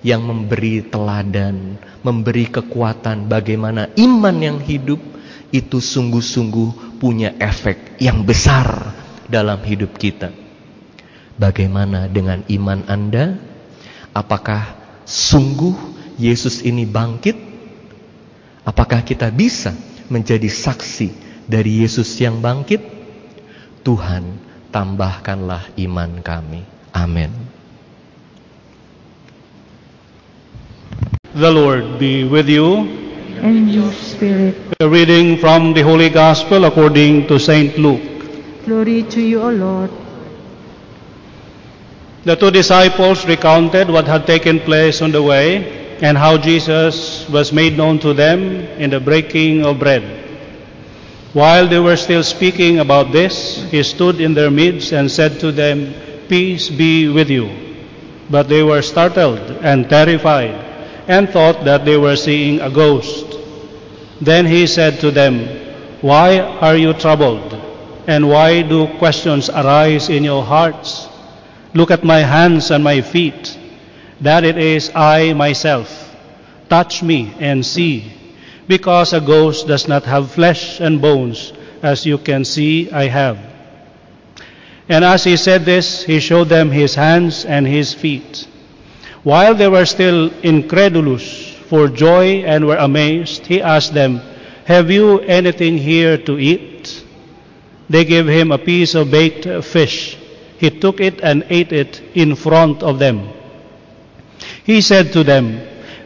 yang 0.02 0.26
memberi 0.26 0.82
teladan, 0.90 1.78
memberi 2.02 2.50
kekuatan 2.50 3.30
bagaimana 3.30 3.94
iman 3.94 4.36
yang 4.42 4.58
hidup 4.58 4.98
itu 5.54 5.78
sungguh-sungguh 5.78 6.98
punya 6.98 7.38
efek 7.38 8.02
yang 8.02 8.26
besar 8.26 8.90
dalam 9.30 9.62
hidup 9.62 9.94
kita. 9.94 10.34
Bagaimana 11.38 12.10
dengan 12.10 12.42
iman 12.50 12.82
Anda? 12.90 13.38
Apakah 14.10 14.74
sungguh 15.06 15.74
Yesus 16.18 16.66
ini 16.66 16.82
bangkit? 16.82 17.38
Apakah 18.66 19.06
kita 19.06 19.30
bisa 19.30 19.74
menjadi 20.10 20.48
saksi 20.48 21.12
dari 21.46 21.84
Yesus 21.84 22.08
yang 22.18 22.40
bangkit, 22.40 22.80
Tuhan 23.84 24.38
tambahkanlah 24.72 25.74
iman 25.76 26.22
kami. 26.24 26.62
Amin. 26.96 27.30
The 31.32 31.48
Lord 31.48 31.96
be 31.96 32.24
with 32.28 32.48
you. 32.48 33.02
and 33.42 33.74
your 33.74 33.90
spirit. 33.92 34.54
A 34.80 34.88
reading 34.88 35.36
from 35.36 35.74
the 35.74 35.82
Holy 35.82 36.08
Gospel 36.08 36.64
according 36.64 37.26
to 37.26 37.38
St. 37.38 37.76
Luke. 37.76 38.00
Glory 38.64 39.02
to 39.10 39.20
you, 39.20 39.42
O 39.42 39.50
Lord. 39.50 39.90
The 42.24 42.36
two 42.36 42.52
disciples 42.52 43.26
recounted 43.26 43.90
what 43.90 44.06
had 44.06 44.26
taken 44.26 44.60
place 44.60 45.02
on 45.02 45.10
the 45.10 45.22
way 45.22 45.81
and 46.02 46.18
how 46.18 46.36
Jesus 46.36 47.28
was 47.28 47.52
made 47.52 47.76
known 47.78 48.00
to 48.00 48.12
them 48.12 48.42
in 48.76 48.90
the 48.90 48.98
breaking 48.98 49.64
of 49.64 49.78
bread. 49.78 50.02
While 51.32 51.68
they 51.68 51.78
were 51.78 51.96
still 51.96 52.24
speaking 52.24 52.80
about 52.80 53.12
this, 53.12 53.62
he 53.70 53.82
stood 53.84 54.20
in 54.20 54.34
their 54.34 54.50
midst 54.50 54.92
and 54.92 55.08
said 55.08 55.38
to 55.40 55.52
them, 55.52 55.94
Peace 56.28 56.68
be 56.68 57.08
with 57.08 57.30
you. 57.30 57.48
But 58.28 58.48
they 58.48 58.64
were 58.64 58.82
startled 58.82 59.38
and 59.62 59.88
terrified 59.88 60.50
and 61.06 61.30
thought 61.30 61.64
that 61.64 61.84
they 61.84 61.96
were 61.96 62.16
seeing 62.16 62.60
a 62.60 62.68
ghost. 62.68 63.38
Then 64.20 64.44
he 64.44 64.66
said 64.66 64.98
to 65.00 65.12
them, 65.12 65.46
Why 66.00 66.40
are 66.40 66.76
you 66.76 66.94
troubled? 66.94 67.54
And 68.08 68.28
why 68.28 68.62
do 68.62 68.88
questions 68.98 69.48
arise 69.50 70.08
in 70.08 70.24
your 70.24 70.42
hearts? 70.42 71.08
Look 71.74 71.92
at 71.92 72.02
my 72.02 72.18
hands 72.18 72.72
and 72.72 72.82
my 72.82 73.00
feet 73.00 73.61
that 74.22 74.44
it 74.44 74.56
is 74.56 74.90
I 74.94 75.32
myself. 75.34 76.14
Touch 76.68 77.02
me 77.02 77.34
and 77.38 77.66
see, 77.66 78.12
because 78.66 79.12
a 79.12 79.20
ghost 79.20 79.66
does 79.66 79.88
not 79.88 80.04
have 80.04 80.30
flesh 80.30 80.80
and 80.80 81.02
bones, 81.02 81.52
as 81.82 82.06
you 82.06 82.18
can 82.18 82.44
see 82.44 82.90
I 82.90 83.08
have. 83.08 83.38
And 84.88 85.04
as 85.04 85.24
he 85.24 85.36
said 85.36 85.64
this, 85.64 86.04
he 86.04 86.20
showed 86.20 86.48
them 86.48 86.70
his 86.70 86.94
hands 86.94 87.44
and 87.44 87.66
his 87.66 87.92
feet. 87.92 88.46
While 89.22 89.54
they 89.54 89.68
were 89.68 89.86
still 89.86 90.32
incredulous 90.42 91.54
for 91.68 91.88
joy 91.88 92.42
and 92.44 92.66
were 92.66 92.76
amazed, 92.76 93.46
he 93.46 93.62
asked 93.62 93.94
them, 93.94 94.20
Have 94.66 94.90
you 94.90 95.20
anything 95.20 95.78
here 95.78 96.18
to 96.18 96.38
eat? 96.38 97.04
They 97.88 98.04
gave 98.04 98.26
him 98.26 98.52
a 98.52 98.58
piece 98.58 98.94
of 98.94 99.10
baked 99.10 99.46
fish. 99.64 100.16
He 100.58 100.70
took 100.70 101.00
it 101.00 101.20
and 101.20 101.44
ate 101.50 101.72
it 101.72 102.00
in 102.14 102.34
front 102.34 102.82
of 102.82 102.98
them. 102.98 103.28
He 104.64 104.80
said 104.80 105.12
to 105.12 105.24
them, 105.24 105.60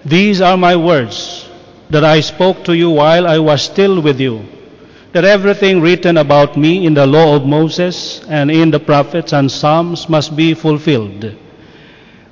These 0.04 0.40
are 0.40 0.56
my 0.56 0.76
words 0.76 1.46
that 1.90 2.04
I 2.04 2.20
spoke 2.20 2.64
to 2.64 2.76
you 2.76 2.90
while 2.90 3.26
I 3.26 3.38
was 3.38 3.62
still 3.62 4.00
with 4.00 4.20
you, 4.20 4.44
that 5.12 5.24
everything 5.24 5.80
written 5.80 6.16
about 6.16 6.56
me 6.56 6.86
in 6.86 6.94
the 6.94 7.06
law 7.06 7.36
of 7.36 7.46
Moses 7.46 8.24
and 8.28 8.50
in 8.50 8.70
the 8.70 8.80
prophets 8.80 9.32
and 9.32 9.50
Psalms 9.50 10.08
must 10.08 10.34
be 10.34 10.54
fulfilled. 10.54 11.34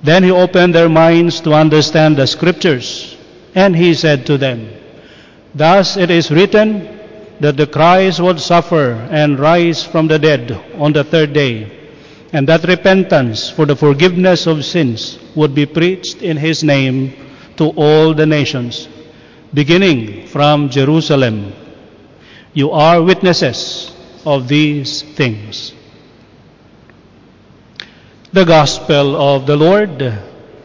Then 0.02 0.22
he 0.22 0.30
opened 0.30 0.74
their 0.74 0.88
minds 0.88 1.40
to 1.42 1.52
understand 1.54 2.16
the 2.16 2.26
scriptures, 2.26 3.16
and 3.54 3.76
he 3.76 3.94
said 3.94 4.26
to 4.26 4.36
them, 4.38 4.68
Thus 5.54 5.96
it 5.96 6.10
is 6.10 6.30
written 6.30 6.88
that 7.40 7.56
the 7.56 7.66
Christ 7.66 8.20
would 8.20 8.40
suffer 8.40 8.92
and 9.10 9.38
rise 9.38 9.84
from 9.84 10.08
the 10.08 10.18
dead 10.18 10.52
on 10.76 10.92
the 10.92 11.04
third 11.04 11.32
day 11.32 11.83
and 12.34 12.48
that 12.48 12.64
repentance 12.64 13.48
for 13.48 13.64
the 13.64 13.76
forgiveness 13.76 14.48
of 14.48 14.64
sins 14.64 15.20
would 15.36 15.54
be 15.54 15.64
preached 15.64 16.20
in 16.20 16.36
his 16.36 16.64
name 16.64 17.14
to 17.56 17.70
all 17.76 18.12
the 18.12 18.26
nations, 18.26 18.88
beginning 19.54 20.26
from 20.26 20.68
Jerusalem. 20.68 21.52
You 22.52 22.72
are 22.72 23.00
witnesses 23.00 23.94
of 24.26 24.48
these 24.48 25.02
things. 25.14 25.74
The 28.32 28.44
Gospel 28.44 29.14
of 29.14 29.46
the 29.46 29.54
Lord. 29.54 30.02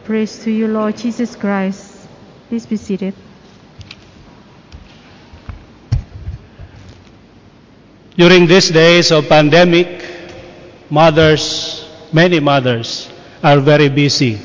Praise 0.02 0.42
to 0.42 0.50
you, 0.50 0.66
Lord 0.66 0.96
Jesus 0.96 1.36
Christ. 1.36 2.08
Please 2.48 2.66
be 2.66 2.76
seated. 2.76 3.14
During 8.16 8.48
these 8.48 8.70
days 8.70 9.12
of 9.12 9.28
pandemic, 9.28 10.19
mothers 10.90 11.86
many 12.12 12.40
mothers 12.40 13.08
are 13.42 13.60
very 13.60 13.88
busy. 13.88 14.38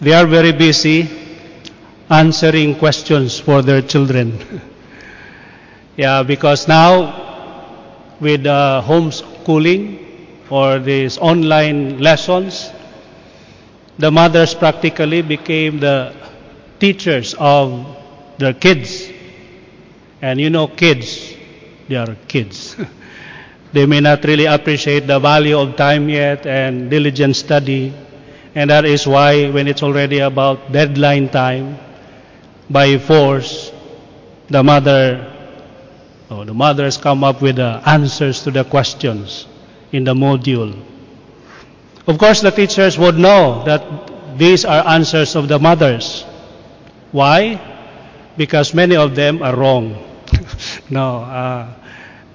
They 0.00 0.12
are 0.12 0.26
very 0.26 0.52
busy 0.52 1.08
answering 2.10 2.76
questions 2.76 3.38
for 3.40 3.62
their 3.62 3.82
children. 3.82 4.38
yeah, 5.96 6.22
because 6.22 6.68
now 6.68 8.16
with 8.20 8.46
uh, 8.46 8.82
homeschooling 8.84 10.04
or 10.50 10.78
these 10.78 11.18
online 11.18 11.98
lessons, 11.98 12.70
the 13.98 14.10
mothers 14.10 14.54
practically 14.54 15.22
became 15.22 15.80
the 15.80 16.14
teachers 16.78 17.34
of 17.38 17.96
their 18.38 18.52
kids. 18.52 19.08
And 20.20 20.40
you 20.40 20.50
know, 20.50 20.68
kids, 20.68 21.34
they 21.88 21.96
are 21.96 22.14
kids. 22.28 22.76
they 23.72 23.86
may 23.86 24.00
not 24.00 24.24
really 24.24 24.46
appreciate 24.46 25.06
the 25.06 25.18
value 25.18 25.58
of 25.58 25.76
time 25.76 26.08
yet 26.08 26.46
and 26.46 26.90
diligent 26.90 27.36
study. 27.36 27.92
And 28.54 28.70
that 28.70 28.84
is 28.84 29.06
why, 29.06 29.50
when 29.50 29.68
it's 29.68 29.82
already 29.82 30.20
about 30.20 30.72
deadline 30.72 31.28
time, 31.28 31.78
by 32.70 32.98
force, 32.98 33.72
the 34.48 34.62
mother 34.62 35.32
or 36.30 36.44
the 36.44 36.54
mothers 36.54 36.96
come 36.96 37.22
up 37.22 37.42
with 37.42 37.56
the 37.56 37.80
answers 37.86 38.42
to 38.42 38.50
the 38.50 38.64
questions 38.64 39.46
in 39.92 40.04
the 40.04 40.14
module. 40.14 40.74
Of 42.06 42.18
course, 42.18 42.40
the 42.40 42.50
teachers 42.50 42.98
would 42.98 43.16
know 43.18 43.62
that 43.64 43.82
these 44.38 44.64
are 44.64 44.86
answers 44.86 45.34
of 45.36 45.48
the 45.48 45.58
mothers. 45.58 46.24
Why? 47.12 47.60
Because 48.36 48.74
many 48.74 48.96
of 48.96 49.14
them 49.14 49.42
are 49.42 49.56
wrong. 49.56 50.02
no, 50.90 51.20
uh, 51.22 51.72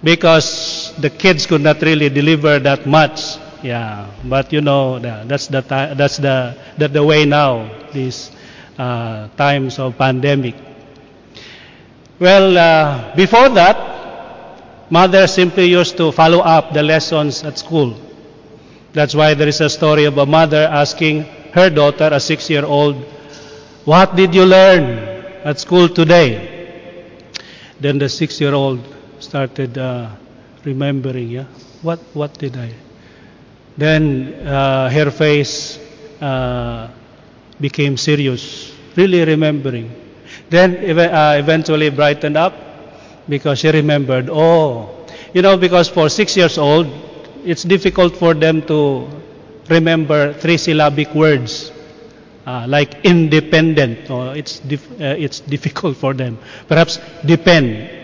because 0.03 0.93
the 0.99 1.09
kids 1.09 1.45
could 1.45 1.61
not 1.61 1.81
really 1.81 2.09
deliver 2.09 2.59
that 2.59 2.85
much. 2.85 3.37
Yeah, 3.63 4.09
but 4.25 4.51
you 4.51 4.61
know 4.61 4.97
that's 4.99 5.47
the 5.47 5.61
that's 5.61 6.17
the 6.17 6.57
that 6.77 6.93
the 6.93 7.03
way 7.03 7.25
now. 7.25 7.69
These 7.93 8.31
uh, 8.77 9.27
times 9.37 9.77
of 9.77 9.97
pandemic. 9.97 10.55
Well, 12.19 12.57
uh, 12.57 13.15
before 13.15 13.49
that, 13.49 14.89
mother 14.91 15.27
simply 15.27 15.65
used 15.65 15.97
to 15.97 16.11
follow 16.11 16.39
up 16.39 16.73
the 16.73 16.81
lessons 16.83 17.43
at 17.43 17.57
school. 17.57 17.99
That's 18.93 19.13
why 19.15 19.33
there 19.33 19.47
is 19.47 19.61
a 19.61 19.69
story 19.69 20.05
of 20.05 20.17
a 20.17 20.25
mother 20.25 20.67
asking 20.69 21.23
her 21.53 21.69
daughter, 21.69 22.09
a 22.11 22.19
six 22.19 22.49
year 22.49 22.65
old, 22.65 22.95
What 23.85 24.15
did 24.15 24.35
you 24.35 24.45
learn 24.45 24.83
at 25.43 25.59
school 25.59 25.89
today? 25.89 26.47
Then 27.79 27.97
the 27.97 28.09
six 28.09 28.39
year 28.39 28.53
old 28.53 28.79
started 29.21 29.77
uh, 29.77 30.09
remembering, 30.65 31.29
yeah, 31.29 31.45
what, 31.81 31.99
what 32.13 32.33
did 32.37 32.57
I? 32.57 32.71
Then 33.77 34.33
uh, 34.45 34.89
her 34.89 35.09
face 35.11 35.79
uh, 36.21 36.89
became 37.59 37.97
serious, 37.97 38.73
really 38.95 39.23
remembering. 39.23 39.89
Then 40.49 40.75
uh, 40.99 41.35
eventually 41.39 41.89
brightened 41.89 42.37
up 42.37 42.53
because 43.29 43.59
she 43.59 43.69
remembered, 43.71 44.29
oh, 44.29 45.05
you 45.33 45.41
know, 45.41 45.57
because 45.57 45.87
for 45.89 46.09
six 46.09 46.35
years 46.35 46.57
old, 46.57 46.87
it's 47.45 47.63
difficult 47.63 48.15
for 48.17 48.33
them 48.33 48.61
to 48.63 49.07
remember 49.69 50.33
three 50.33 50.57
syllabic 50.57 51.13
words 51.15 51.71
uh, 52.45 52.65
like 52.67 53.03
independent. 53.05 54.09
Oh, 54.09 54.31
it's, 54.31 54.59
dif- 54.59 54.91
uh, 54.99 55.15
it's 55.17 55.39
difficult 55.39 55.97
for 55.97 56.13
them. 56.13 56.37
Perhaps 56.67 56.99
depend. 57.25 58.00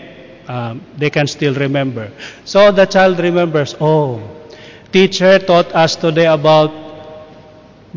Um, 0.48 0.80
they 0.96 1.10
can 1.10 1.26
still 1.26 1.54
remember. 1.54 2.10
So 2.44 2.72
the 2.72 2.86
child 2.86 3.18
remembers, 3.20 3.76
oh, 3.80 4.22
teacher 4.90 5.38
taught 5.38 5.74
us 5.74 5.94
today 5.94 6.26
about 6.26 6.72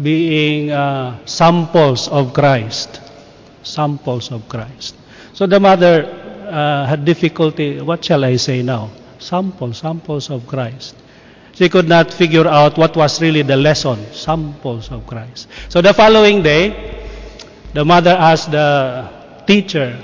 being 0.02 0.72
uh, 0.72 1.26
samples 1.26 2.10
of 2.10 2.34
Christ. 2.34 3.00
Samples 3.64 4.32
of 4.32 4.48
Christ. 4.50 4.96
So 5.34 5.48
the 5.48 5.60
mother 5.60 6.06
uh, 6.50 6.86
had 6.86 7.06
difficulty, 7.06 7.80
what 7.80 8.04
shall 8.04 8.26
I 8.26 8.36
say 8.36 8.62
now? 8.62 8.90
Samples, 9.20 9.78
samples 9.78 10.30
of 10.30 10.46
Christ. 10.46 10.96
She 11.54 11.70
could 11.70 11.88
not 11.88 12.12
figure 12.14 12.48
out 12.48 12.78
what 12.78 12.96
was 12.98 13.22
really 13.22 13.44
the 13.44 13.56
lesson, 13.56 14.12
samples 14.12 14.92
of 14.92 15.06
Christ. 15.08 15.48
So 15.70 15.82
the 15.82 15.94
following 15.94 16.42
day, 16.42 17.08
the 17.74 17.86
mother 17.86 18.12
asked 18.12 18.52
the 18.52 19.10
teacher, 19.46 19.98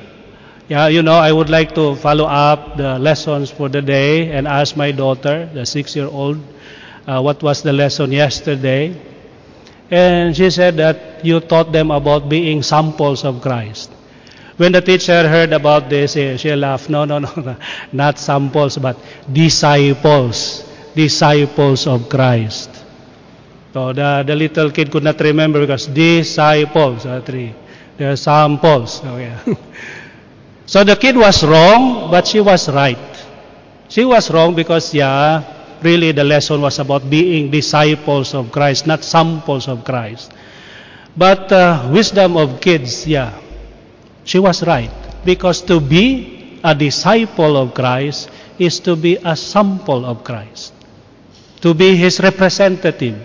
yeah, 0.68 0.88
you 0.88 1.02
know, 1.02 1.14
I 1.16 1.32
would 1.32 1.50
like 1.50 1.74
to 1.76 1.96
follow 1.96 2.26
up 2.26 2.78
the 2.78 3.00
lessons 3.00 3.50
for 3.52 3.70
the 3.70 3.82
day 3.82 4.32
and 4.32 4.48
ask 4.48 4.76
my 4.76 4.92
daughter, 4.92 5.50
the 5.54 5.66
six 5.66 5.96
year 5.96 6.08
old, 6.08 6.40
uh, 7.08 7.22
what 7.22 7.42
was 7.42 7.62
the 7.62 7.74
lesson 7.74 8.12
yesterday. 8.12 8.96
And 9.90 10.36
she 10.36 10.50
said 10.50 10.76
that 10.78 11.24
you 11.24 11.40
taught 11.40 11.72
them 11.72 11.92
about 11.92 12.28
being 12.28 12.62
samples 12.64 13.24
of 13.24 13.42
Christ. 13.42 13.92
When 14.58 14.72
the 14.74 14.82
teacher 14.82 15.28
heard 15.30 15.54
about 15.54 15.90
this, 15.90 16.14
she 16.14 16.56
laughed. 16.56 16.90
No, 16.90 17.06
no, 17.06 17.20
no, 17.20 17.56
not 17.94 18.20
samples, 18.20 18.78
but 18.78 18.98
disciples 19.32 20.68
disciples 20.98 21.86
of 21.86 22.10
Christ. 22.10 22.74
So 23.72 23.94
the, 23.94 24.24
the 24.26 24.36
little 24.36 24.72
kid 24.72 24.90
could 24.92 25.04
not 25.04 25.20
remember 25.22 25.62
because 25.62 25.86
disciples 25.86 27.06
are 27.06 27.22
three. 27.22 27.54
They 27.98 28.06
are 28.06 28.16
samples. 28.18 29.02
Oh. 29.06 29.16
so 30.68 30.84
the 30.84 30.96
kid 30.96 31.18
was 31.18 31.44
wrong, 31.44 32.12
but 32.12 32.28
she 32.28 32.40
was 32.40 32.70
right. 32.70 33.00
She 33.90 34.06
was 34.06 34.30
wrong 34.30 34.54
because, 34.54 34.94
yeah, 34.94 35.42
really 35.82 36.12
the 36.12 36.24
lesson 36.24 36.62
was 36.62 36.78
about 36.78 37.10
being 37.10 37.50
disciples 37.50 38.36
of 38.36 38.52
Christ, 38.52 38.86
not 38.86 39.04
samples 39.04 39.68
of 39.68 39.84
Christ. 39.84 40.32
But 41.18 41.52
uh, 41.52 41.90
wisdom 41.92 42.38
of 42.38 42.62
kids, 42.62 43.08
yeah, 43.08 43.34
she 44.24 44.38
was 44.38 44.62
right. 44.62 44.92
Because 45.26 45.64
to 45.64 45.80
be 45.80 46.60
a 46.64 46.76
disciple 46.76 47.58
of 47.58 47.74
Christ 47.74 48.30
is 48.60 48.80
to 48.82 48.96
be 48.96 49.18
a 49.18 49.36
sample 49.36 50.06
of 50.06 50.24
Christ 50.24 50.74
to 51.62 51.74
be 51.74 51.96
his 51.96 52.20
representative, 52.20 53.18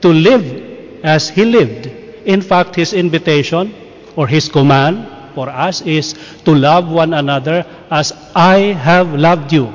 to 0.00 0.08
live 0.08 1.04
as 1.04 1.28
he 1.28 1.44
lived. 1.44 1.86
In 2.24 2.40
fact, 2.40 2.76
his 2.76 2.92
invitation 2.92 3.74
or 4.16 4.26
his 4.26 4.48
command 4.48 5.06
for 5.34 5.48
us 5.48 5.82
is 5.82 6.14
to 6.44 6.54
love 6.54 6.90
one 6.90 7.12
another 7.14 7.66
as 7.90 8.12
I 8.34 8.72
have 8.72 9.14
loved 9.14 9.52
you. 9.52 9.72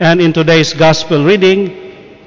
And 0.00 0.20
in 0.20 0.32
today's 0.32 0.72
gospel 0.72 1.24
reading, 1.24 1.68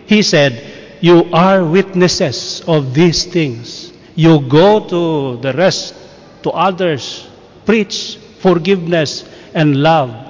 he 0.05 0.21
said, 0.21 0.97
You 1.01 1.27
are 1.33 1.63
witnesses 1.63 2.61
of 2.67 2.93
these 2.93 3.25
things. 3.25 3.91
You 4.15 4.41
go 4.47 4.87
to 4.87 5.37
the 5.41 5.53
rest, 5.53 5.95
to 6.43 6.51
others, 6.51 7.27
preach 7.65 8.17
forgiveness 8.39 9.27
and 9.53 9.81
love 9.81 10.25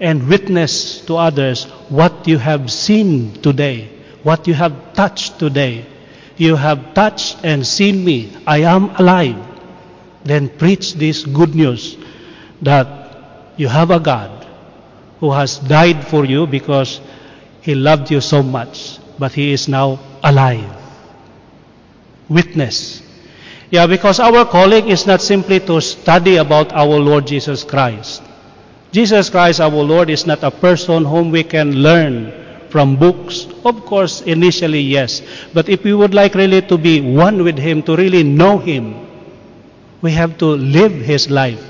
and 0.00 0.26
witness 0.28 1.04
to 1.04 1.16
others 1.16 1.64
what 1.90 2.26
you 2.26 2.38
have 2.38 2.72
seen 2.72 3.34
today, 3.42 3.88
what 4.22 4.48
you 4.48 4.54
have 4.54 4.94
touched 4.94 5.38
today. 5.38 5.84
You 6.36 6.56
have 6.56 6.94
touched 6.94 7.44
and 7.44 7.66
seen 7.66 8.02
me. 8.02 8.32
I 8.46 8.62
am 8.62 8.90
alive. 8.96 9.36
Then 10.24 10.48
preach 10.48 10.94
this 10.94 11.24
good 11.24 11.54
news 11.54 11.96
that 12.62 12.86
you 13.56 13.68
have 13.68 13.90
a 13.90 14.00
God 14.00 14.46
who 15.20 15.32
has 15.32 15.58
died 15.58 16.06
for 16.06 16.24
you 16.24 16.46
because 16.46 17.00
he 17.62 17.74
loved 17.74 18.10
you 18.10 18.20
so 18.20 18.42
much, 18.42 18.98
but 19.18 19.32
he 19.32 19.52
is 19.52 19.68
now 19.68 19.98
alive. 20.22 20.76
Witness. 22.28 23.02
Yeah, 23.70 23.86
because 23.86 24.20
our 24.20 24.44
calling 24.44 24.88
is 24.88 25.06
not 25.06 25.20
simply 25.20 25.60
to 25.60 25.80
study 25.80 26.36
about 26.36 26.72
our 26.72 26.98
Lord 26.98 27.26
Jesus 27.26 27.64
Christ 27.64 28.22
Jesus 28.92 29.30
Christ, 29.30 29.60
our 29.60 29.70
Lord, 29.70 30.10
is 30.10 30.26
not 30.26 30.42
a 30.42 30.50
person 30.50 31.04
whom 31.04 31.30
we 31.30 31.44
can 31.44 31.78
learn 31.78 32.34
from 32.70 32.96
books. 32.96 33.46
Of 33.64 33.86
course, 33.86 34.22
initially, 34.22 34.80
yes. 34.80 35.22
But 35.54 35.68
if 35.68 35.84
we 35.84 35.94
would 35.94 36.12
like 36.12 36.34
really 36.34 36.62
to 36.62 36.76
be 36.76 37.00
one 37.00 37.44
with 37.44 37.56
Him, 37.56 37.82
to 37.84 37.94
really 37.94 38.24
know 38.24 38.58
Him, 38.58 39.06
we 40.02 40.12
have 40.12 40.38
to 40.38 40.46
live 40.46 40.92
His 40.92 41.30
life 41.30 41.62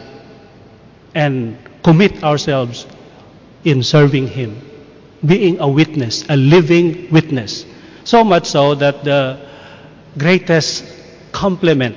and 1.15 1.57
commit 1.83 2.23
ourselves 2.23 2.87
in 3.65 3.83
serving 3.83 4.29
Him, 4.29 4.57
being 5.25 5.61
a 5.61 5.69
witness, 5.69 6.25
a 6.29 6.37
living 6.37 7.11
witness. 7.11 7.67
So 8.05 8.25
much 8.25 8.47
so 8.47 8.75
that 8.77 9.05
the 9.05 9.39
greatest 10.19 10.85
compliment 11.33 11.97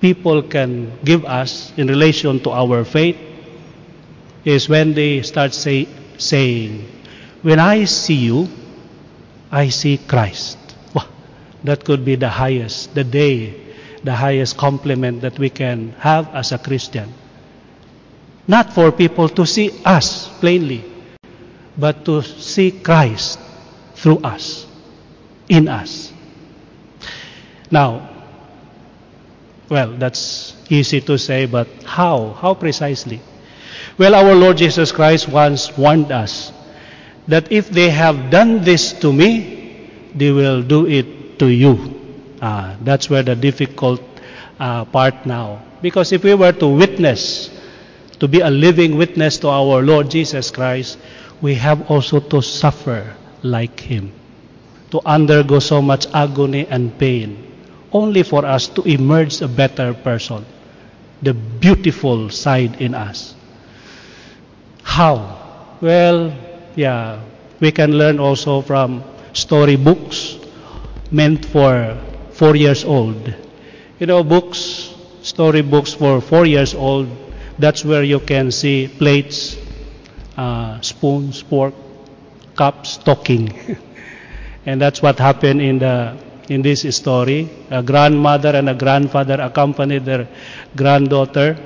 people 0.00 0.42
can 0.42 0.92
give 1.04 1.24
us 1.24 1.72
in 1.76 1.88
relation 1.88 2.40
to 2.40 2.50
our 2.50 2.84
faith 2.84 3.16
is 4.44 4.68
when 4.68 4.94
they 4.94 5.22
start 5.22 5.52
say, 5.52 5.88
saying, 6.16 6.86
When 7.42 7.58
I 7.58 7.84
see 7.84 8.14
you, 8.14 8.48
I 9.50 9.68
see 9.68 9.98
Christ. 9.98 10.58
Wow, 10.94 11.06
that 11.64 11.84
could 11.84 12.04
be 12.04 12.14
the 12.14 12.28
highest, 12.28 12.94
the 12.94 13.04
day, 13.04 13.67
the 14.04 14.14
highest 14.14 14.56
compliment 14.56 15.22
that 15.22 15.38
we 15.38 15.50
can 15.50 15.92
have 15.98 16.28
as 16.34 16.52
a 16.52 16.58
Christian. 16.58 17.12
Not 18.46 18.72
for 18.72 18.92
people 18.92 19.28
to 19.30 19.46
see 19.46 19.70
us 19.84 20.28
plainly, 20.40 20.84
but 21.76 22.04
to 22.06 22.22
see 22.22 22.70
Christ 22.70 23.38
through 23.94 24.18
us. 24.18 24.68
in 25.48 25.68
us. 25.68 26.12
Now, 27.70 28.08
well, 29.68 29.92
that's 29.96 30.54
easy 30.70 31.00
to 31.02 31.18
say, 31.18 31.46
but 31.46 31.68
how? 31.84 32.36
How 32.40 32.54
precisely? 32.54 33.20
Well, 33.96 34.14
our 34.14 34.34
Lord 34.34 34.56
Jesus 34.56 34.92
Christ 34.92 35.28
once 35.28 35.76
warned 35.76 36.12
us 36.12 36.52
that 37.26 37.52
if 37.52 37.68
they 37.68 37.90
have 37.90 38.30
done 38.30 38.62
this 38.62 38.92
to 39.00 39.12
me, 39.12 39.88
they 40.14 40.30
will 40.30 40.62
do 40.62 40.86
it 40.86 41.38
to 41.40 41.48
you. 41.48 41.97
Uh, 42.40 42.76
that's 42.82 43.10
where 43.10 43.22
the 43.22 43.34
difficult 43.34 44.02
uh, 44.58 44.84
part 44.84 45.26
now. 45.26 45.62
Because 45.82 46.12
if 46.12 46.24
we 46.24 46.34
were 46.34 46.52
to 46.52 46.66
witness, 46.66 47.50
to 48.20 48.28
be 48.28 48.40
a 48.40 48.50
living 48.50 48.96
witness 48.96 49.38
to 49.38 49.48
our 49.48 49.82
Lord 49.82 50.10
Jesus 50.10 50.50
Christ, 50.50 50.98
we 51.40 51.54
have 51.54 51.90
also 51.90 52.20
to 52.20 52.42
suffer 52.42 53.14
like 53.42 53.78
Him, 53.80 54.12
to 54.90 55.00
undergo 55.06 55.58
so 55.58 55.80
much 55.80 56.06
agony 56.12 56.66
and 56.66 56.96
pain, 56.98 57.44
only 57.92 58.22
for 58.22 58.44
us 58.44 58.66
to 58.68 58.82
emerge 58.82 59.40
a 59.40 59.48
better 59.48 59.94
person, 59.94 60.44
the 61.22 61.34
beautiful 61.34 62.30
side 62.30 62.80
in 62.80 62.94
us. 62.94 63.34
How? 64.82 65.76
Well, 65.80 66.34
yeah, 66.74 67.22
we 67.60 67.70
can 67.70 67.92
learn 67.92 68.18
also 68.18 68.62
from 68.62 69.04
storybooks 69.32 70.38
meant 71.10 71.44
for 71.46 71.96
four 72.38 72.54
years 72.54 72.84
old. 72.84 73.34
You 73.98 74.06
know, 74.06 74.22
books, 74.22 74.94
story 75.22 75.62
books 75.62 75.92
for 75.92 76.20
four 76.20 76.46
years 76.46 76.74
old, 76.74 77.08
that's 77.58 77.84
where 77.84 78.04
you 78.04 78.20
can 78.20 78.52
see 78.52 78.86
plates, 78.86 79.56
uh, 80.36 80.80
spoons, 80.80 81.40
fork, 81.42 81.74
cups 82.56 82.96
talking. 82.98 83.50
and 84.66 84.80
that's 84.80 85.02
what 85.02 85.18
happened 85.18 85.60
in 85.60 85.78
the 85.80 86.16
in 86.48 86.62
this 86.62 86.86
story. 86.96 87.48
A 87.70 87.82
grandmother 87.82 88.50
and 88.54 88.68
a 88.70 88.74
grandfather 88.74 89.38
accompanied 89.40 90.04
their 90.04 90.28
granddaughter, 90.76 91.58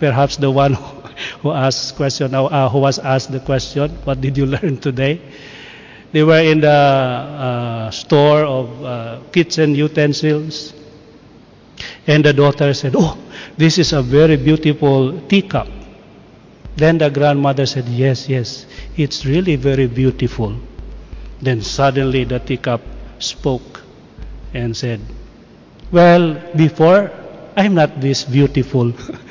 perhaps 0.00 0.36
the 0.36 0.50
one 0.50 0.74
who 1.40 1.52
asked 1.52 1.94
question, 1.96 2.34
uh, 2.34 2.68
who 2.68 2.78
was 2.78 2.98
asked 2.98 3.30
the 3.30 3.40
question, 3.40 3.90
"What 4.04 4.20
did 4.20 4.36
you 4.36 4.46
learn 4.58 4.78
today?" 4.78 5.20
They 6.16 6.22
were 6.22 6.40
in 6.40 6.60
the 6.62 6.70
uh, 6.70 7.90
store 7.90 8.40
of 8.42 8.82
uh, 8.82 9.18
kitchen 9.32 9.74
utensils, 9.74 10.72
and 12.06 12.24
the 12.24 12.32
daughter 12.32 12.72
said, 12.72 12.94
"Oh, 12.96 13.18
this 13.58 13.76
is 13.76 13.92
a 13.92 14.00
very 14.00 14.36
beautiful 14.38 15.20
teacup." 15.28 15.68
Then 16.74 16.96
the 16.96 17.10
grandmother 17.10 17.66
said, 17.66 17.84
"Yes, 17.90 18.30
yes, 18.30 18.64
it's 18.96 19.26
really 19.26 19.56
very 19.56 19.88
beautiful." 19.88 20.56
Then 21.42 21.60
suddenly 21.60 22.24
the 22.24 22.38
teacup 22.38 22.80
spoke 23.18 23.82
and 24.54 24.74
said, 24.74 25.00
"Well, 25.92 26.40
before 26.56 27.10
I'm 27.58 27.74
not 27.74 28.00
this 28.00 28.24
beautiful." 28.24 28.94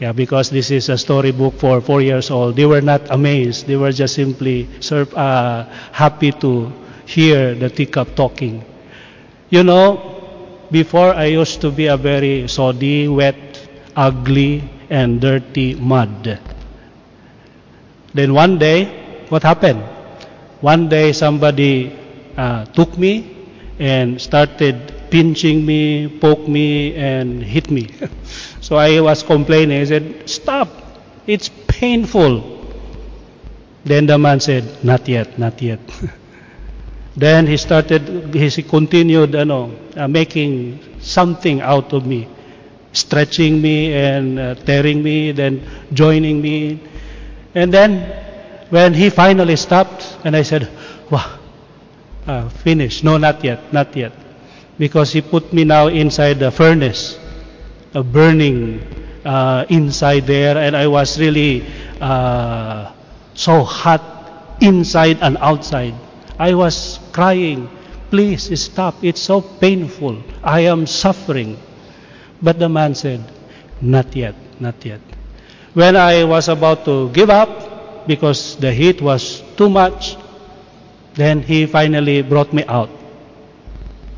Yeah, 0.00 0.12
because 0.12 0.48
this 0.50 0.70
is 0.70 0.88
a 0.88 0.96
storybook 0.98 1.54
for 1.58 1.80
four 1.80 2.00
years 2.00 2.30
old. 2.30 2.54
They 2.56 2.66
were 2.66 2.80
not 2.80 3.02
amazed. 3.10 3.66
They 3.66 3.76
were 3.76 3.90
just 3.92 4.14
simply 4.14 4.68
uh, 4.92 5.64
happy 5.92 6.30
to 6.32 6.72
hear 7.04 7.54
the 7.54 7.68
teacup 7.68 8.14
talking. 8.14 8.64
You 9.50 9.64
know, 9.64 10.00
before 10.70 11.14
I 11.14 11.26
used 11.26 11.60
to 11.62 11.70
be 11.72 11.86
a 11.88 11.96
very 11.96 12.48
soddy, 12.48 13.08
wet, 13.08 13.68
ugly, 13.96 14.62
and 14.90 15.20
dirty 15.20 15.74
mud. 15.74 16.38
Then 18.14 18.34
one 18.34 18.58
day, 18.58 18.84
what 19.28 19.42
happened? 19.42 19.82
One 20.60 20.88
day 20.88 21.12
somebody 21.12 21.96
uh, 22.36 22.64
took 22.66 22.96
me 22.98 23.36
and 23.78 24.20
started 24.20 24.92
pinching 25.10 25.64
me, 25.64 26.08
poke 26.20 26.46
me, 26.48 26.94
and 26.94 27.42
hit 27.42 27.70
me. 27.70 27.88
So 28.68 28.76
I 28.76 29.00
was 29.00 29.22
complaining. 29.22 29.80
I 29.80 29.84
said, 29.84 30.28
Stop. 30.28 30.68
It's 31.26 31.48
painful. 31.48 32.66
Then 33.82 34.04
the 34.04 34.18
man 34.18 34.40
said, 34.40 34.84
Not 34.84 35.08
yet, 35.08 35.38
not 35.38 35.62
yet. 35.62 35.80
then 37.16 37.46
he 37.46 37.56
started, 37.56 38.34
he 38.34 38.62
continued 38.62 39.34
ano, 39.34 39.72
uh, 39.96 40.06
making 40.06 41.00
something 41.00 41.62
out 41.62 41.94
of 41.94 42.04
me, 42.04 42.28
stretching 42.92 43.62
me 43.62 43.94
and 43.94 44.38
uh, 44.38 44.54
tearing 44.54 45.02
me, 45.02 45.32
then 45.32 45.66
joining 45.94 46.42
me. 46.42 46.78
And 47.54 47.72
then 47.72 48.04
when 48.68 48.92
he 48.92 49.08
finally 49.08 49.56
stopped, 49.56 50.18
and 50.24 50.36
I 50.36 50.42
said, 50.42 50.68
Wow, 51.10 51.38
uh, 52.26 52.50
finished. 52.50 53.02
No, 53.02 53.16
not 53.16 53.42
yet, 53.42 53.72
not 53.72 53.96
yet. 53.96 54.12
Because 54.78 55.10
he 55.10 55.22
put 55.22 55.54
me 55.54 55.64
now 55.64 55.86
inside 55.86 56.38
the 56.38 56.50
furnace 56.50 57.18
uh, 57.94 58.02
burning 58.02 58.82
uh, 59.24 59.64
inside 59.68 60.26
there, 60.26 60.56
and 60.56 60.76
I 60.76 60.86
was 60.86 61.18
really 61.18 61.64
uh, 62.00 62.92
so 63.34 63.62
hot 63.64 64.02
inside 64.60 65.18
and 65.20 65.36
outside. 65.38 65.94
I 66.38 66.54
was 66.54 66.98
crying, 67.12 67.68
Please 68.10 68.48
stop, 68.58 68.94
it's 69.04 69.20
so 69.20 69.40
painful. 69.42 70.22
I 70.42 70.60
am 70.60 70.86
suffering. 70.86 71.58
But 72.40 72.58
the 72.58 72.68
man 72.68 72.94
said, 72.94 73.20
Not 73.82 74.16
yet, 74.16 74.34
not 74.58 74.82
yet. 74.84 75.00
When 75.74 75.94
I 75.94 76.24
was 76.24 76.48
about 76.48 76.84
to 76.86 77.10
give 77.10 77.28
up 77.28 78.06
because 78.06 78.56
the 78.56 78.72
heat 78.72 79.02
was 79.02 79.42
too 79.56 79.68
much, 79.68 80.16
then 81.14 81.42
he 81.42 81.66
finally 81.66 82.22
brought 82.22 82.52
me 82.52 82.64
out. 82.64 82.88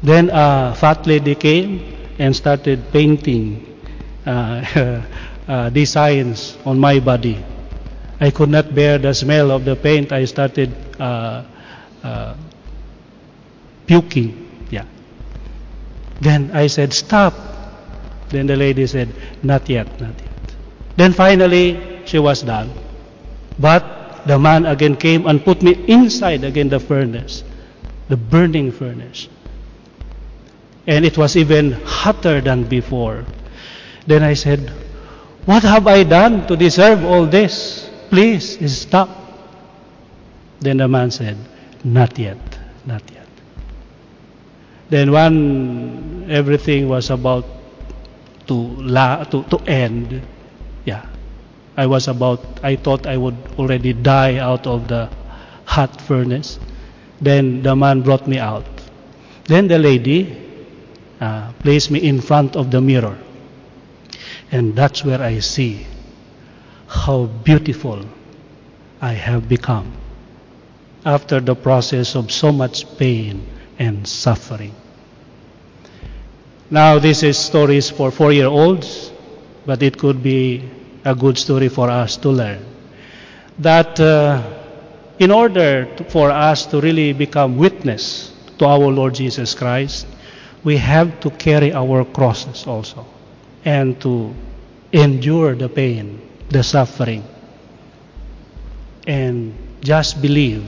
Then 0.02 0.30
a 0.32 0.74
fat 0.78 1.06
lady 1.06 1.34
came 1.34 1.99
and 2.20 2.36
started 2.36 2.92
painting 2.92 3.64
uh, 4.26 5.00
uh, 5.48 5.70
designs 5.70 6.56
on 6.66 6.78
my 6.78 7.00
body. 7.00 7.42
I 8.20 8.30
could 8.30 8.50
not 8.50 8.74
bear 8.74 8.98
the 8.98 9.14
smell 9.14 9.50
of 9.50 9.64
the 9.64 9.74
paint. 9.74 10.12
I 10.12 10.26
started 10.26 10.70
uh, 11.00 11.44
uh, 12.04 12.36
puking. 13.86 14.66
Yeah. 14.70 14.84
Then 16.20 16.50
I 16.52 16.66
said, 16.66 16.92
Stop. 16.92 17.32
Then 18.28 18.46
the 18.46 18.56
lady 18.56 18.86
said, 18.86 19.08
Not 19.42 19.68
yet, 19.70 19.88
not 19.98 20.14
yet. 20.20 20.54
Then 20.96 21.14
finally, 21.14 22.02
she 22.04 22.18
was 22.18 22.42
done. 22.42 22.70
But 23.58 24.26
the 24.26 24.38
man 24.38 24.66
again 24.66 24.96
came 24.96 25.26
and 25.26 25.42
put 25.42 25.62
me 25.62 25.72
inside 25.88 26.44
again 26.44 26.68
the 26.68 26.80
furnace, 26.80 27.42
the 28.10 28.18
burning 28.18 28.70
furnace 28.72 29.28
and 30.90 31.04
it 31.04 31.16
was 31.16 31.36
even 31.36 31.70
hotter 31.86 32.40
than 32.40 32.64
before. 32.64 33.24
Then 34.08 34.24
I 34.24 34.34
said, 34.34 34.72
What 35.46 35.62
have 35.62 35.86
I 35.86 36.02
done 36.02 36.48
to 36.48 36.56
deserve 36.56 37.04
all 37.04 37.26
this? 37.26 37.88
Please 38.10 38.58
stop. 38.76 39.08
Then 40.58 40.78
the 40.78 40.88
man 40.88 41.12
said, 41.12 41.36
Not 41.84 42.18
yet, 42.18 42.38
not 42.84 43.02
yet. 43.12 43.28
Then 44.88 45.12
when 45.12 46.26
everything 46.28 46.88
was 46.88 47.10
about 47.10 47.46
to, 48.48 48.54
la- 48.54 49.22
to, 49.22 49.44
to 49.44 49.58
end, 49.70 50.26
yeah, 50.84 51.06
I 51.76 51.86
was 51.86 52.08
about, 52.08 52.42
I 52.64 52.74
thought 52.74 53.06
I 53.06 53.16
would 53.16 53.36
already 53.60 53.92
die 53.92 54.38
out 54.38 54.66
of 54.66 54.88
the 54.88 55.08
hot 55.66 56.00
furnace. 56.00 56.58
Then 57.20 57.62
the 57.62 57.76
man 57.76 58.00
brought 58.02 58.26
me 58.26 58.38
out. 58.38 58.66
Then 59.44 59.68
the 59.68 59.78
lady 59.78 60.49
uh, 61.20 61.52
place 61.60 61.90
me 61.90 62.00
in 62.00 62.20
front 62.20 62.56
of 62.56 62.70
the 62.70 62.80
mirror. 62.80 63.18
And 64.50 64.74
that's 64.74 65.04
where 65.04 65.20
I 65.20 65.40
see 65.40 65.86
how 66.88 67.26
beautiful 67.26 68.04
I 69.00 69.12
have 69.12 69.48
become 69.48 69.92
after 71.04 71.40
the 71.40 71.54
process 71.54 72.14
of 72.14 72.30
so 72.30 72.52
much 72.52 72.98
pain 72.98 73.46
and 73.78 74.06
suffering. 74.06 74.74
Now, 76.70 76.98
this 76.98 77.22
is 77.22 77.38
stories 77.38 77.90
for 77.90 78.10
four 78.10 78.32
year 78.32 78.46
olds, 78.46 79.10
but 79.66 79.82
it 79.82 79.98
could 79.98 80.22
be 80.22 80.68
a 81.04 81.14
good 81.14 81.38
story 81.38 81.68
for 81.68 81.90
us 81.90 82.16
to 82.18 82.28
learn. 82.28 82.64
That 83.58 83.98
uh, 83.98 84.42
in 85.18 85.30
order 85.30 85.84
to, 85.96 86.04
for 86.04 86.30
us 86.30 86.66
to 86.66 86.80
really 86.80 87.12
become 87.12 87.56
witness 87.56 88.32
to 88.58 88.66
our 88.66 88.88
Lord 88.88 89.14
Jesus 89.14 89.54
Christ, 89.54 90.06
we 90.64 90.76
have 90.76 91.20
to 91.20 91.30
carry 91.30 91.72
our 91.72 92.04
crosses 92.04 92.66
also 92.66 93.06
and 93.64 94.00
to 94.00 94.34
endure 94.92 95.54
the 95.54 95.68
pain, 95.68 96.20
the 96.48 96.62
suffering. 96.62 97.24
And 99.06 99.54
just 99.80 100.20
believe 100.20 100.64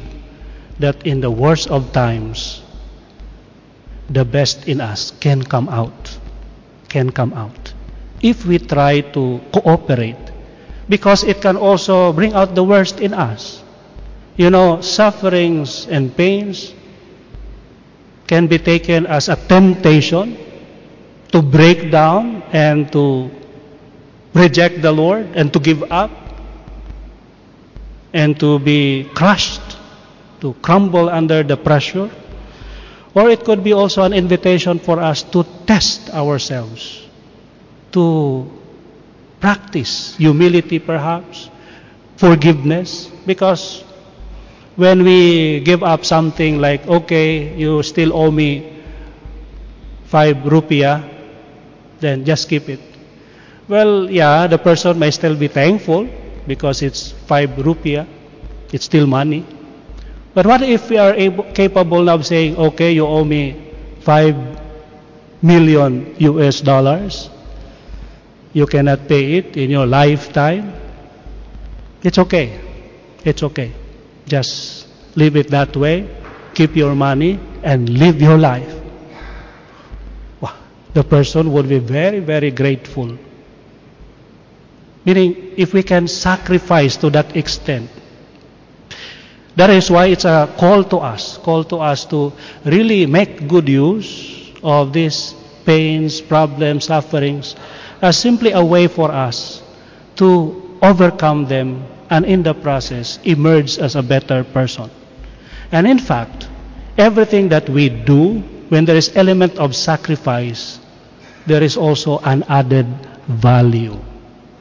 that 0.78 1.06
in 1.06 1.20
the 1.20 1.30
worst 1.30 1.70
of 1.70 1.92
times, 1.92 2.62
the 4.08 4.24
best 4.24 4.68
in 4.68 4.80
us 4.80 5.12
can 5.20 5.42
come 5.42 5.68
out. 5.68 6.18
Can 6.88 7.10
come 7.10 7.32
out. 7.32 7.72
If 8.22 8.46
we 8.46 8.58
try 8.58 9.00
to 9.00 9.40
cooperate, 9.52 10.20
because 10.88 11.24
it 11.24 11.40
can 11.40 11.56
also 11.56 12.12
bring 12.12 12.32
out 12.32 12.54
the 12.54 12.64
worst 12.64 13.00
in 13.00 13.14
us. 13.14 13.62
You 14.36 14.50
know, 14.50 14.80
sufferings 14.80 15.86
and 15.86 16.14
pains 16.16 16.72
can 18.32 18.46
be 18.48 18.56
taken 18.56 19.04
as 19.04 19.28
a 19.28 19.36
temptation 19.36 20.32
to 21.28 21.42
break 21.44 21.92
down 21.92 22.40
and 22.48 22.88
to 22.90 23.28
reject 24.32 24.80
the 24.80 24.88
Lord 24.90 25.28
and 25.36 25.52
to 25.52 25.60
give 25.60 25.84
up 25.92 26.08
and 28.14 28.40
to 28.40 28.58
be 28.58 29.04
crushed, 29.12 29.76
to 30.40 30.54
crumble 30.64 31.10
under 31.10 31.42
the 31.42 31.58
pressure. 31.58 32.08
Or 33.12 33.28
it 33.28 33.44
could 33.44 33.62
be 33.62 33.74
also 33.74 34.00
an 34.02 34.14
invitation 34.14 34.78
for 34.78 34.98
us 34.98 35.22
to 35.36 35.44
test 35.68 36.08
ourselves, 36.08 37.04
to 37.92 38.48
practice 39.40 40.16
humility 40.16 40.78
perhaps, 40.78 41.50
forgiveness, 42.16 43.12
because 43.26 43.84
when 44.76 45.04
we 45.04 45.60
give 45.60 45.82
up 45.82 46.04
something 46.04 46.60
like, 46.60 46.86
okay, 46.86 47.54
you 47.56 47.82
still 47.82 48.12
owe 48.16 48.30
me 48.30 48.72
five 50.06 50.36
rupiah, 50.44 51.02
then 52.00 52.24
just 52.24 52.48
keep 52.48 52.68
it. 52.68 52.80
Well, 53.68 54.10
yeah, 54.10 54.46
the 54.46 54.58
person 54.58 54.98
may 54.98 55.10
still 55.10 55.36
be 55.36 55.48
thankful 55.48 56.08
because 56.46 56.82
it's 56.82 57.12
five 57.12 57.50
rupiah, 57.50 58.06
it's 58.72 58.84
still 58.84 59.06
money. 59.06 59.44
But 60.34 60.46
what 60.46 60.62
if 60.62 60.88
we 60.88 60.96
are 60.96 61.12
able, 61.14 61.44
capable 61.52 62.08
of 62.08 62.24
saying, 62.24 62.56
okay, 62.56 62.92
you 62.92 63.06
owe 63.06 63.24
me 63.24 63.56
five 64.00 64.36
million 65.42 66.14
US 66.18 66.60
dollars, 66.60 67.28
you 68.54 68.66
cannot 68.66 69.06
pay 69.08 69.36
it 69.36 69.56
in 69.56 69.70
your 69.70 69.86
lifetime? 69.86 70.72
It's 72.02 72.18
okay. 72.18 72.58
It's 73.24 73.42
okay. 73.42 73.72
Just 74.32 74.88
leave 75.14 75.36
it 75.36 75.48
that 75.50 75.76
way, 75.76 76.08
keep 76.54 76.74
your 76.74 76.94
money, 76.94 77.38
and 77.62 77.86
live 77.86 78.16
your 78.22 78.38
life. 78.38 78.80
The 80.94 81.04
person 81.04 81.52
would 81.52 81.68
be 81.68 81.78
very, 81.78 82.20
very 82.20 82.50
grateful. 82.50 83.18
Meaning, 85.04 85.52
if 85.58 85.74
we 85.74 85.82
can 85.82 86.08
sacrifice 86.08 86.96
to 87.04 87.10
that 87.10 87.36
extent, 87.36 87.90
that 89.56 89.68
is 89.68 89.90
why 89.90 90.06
it's 90.06 90.24
a 90.24 90.48
call 90.56 90.82
to 90.84 90.96
us, 90.96 91.36
call 91.36 91.64
to 91.64 91.76
us 91.76 92.06
to 92.06 92.32
really 92.64 93.04
make 93.04 93.46
good 93.46 93.68
use 93.68 94.50
of 94.62 94.94
these 94.94 95.34
pains, 95.66 96.22
problems, 96.22 96.86
sufferings, 96.86 97.54
as 98.00 98.16
simply 98.16 98.52
a 98.52 98.64
way 98.64 98.88
for 98.88 99.12
us 99.12 99.62
to 100.16 100.78
overcome 100.80 101.44
them 101.44 101.84
and 102.12 102.26
in 102.26 102.42
the 102.44 102.52
process 102.52 103.18
emerge 103.24 103.78
as 103.78 103.96
a 103.96 104.02
better 104.02 104.44
person. 104.44 104.90
And 105.72 105.86
in 105.86 105.98
fact, 105.98 106.46
everything 106.98 107.48
that 107.48 107.68
we 107.70 107.88
do, 107.88 108.40
when 108.68 108.84
there 108.84 108.96
is 108.96 109.16
element 109.16 109.56
of 109.58 109.74
sacrifice, 109.74 110.78
there 111.46 111.62
is 111.62 111.76
also 111.78 112.18
an 112.18 112.44
added 112.52 112.86
value. 113.28 113.96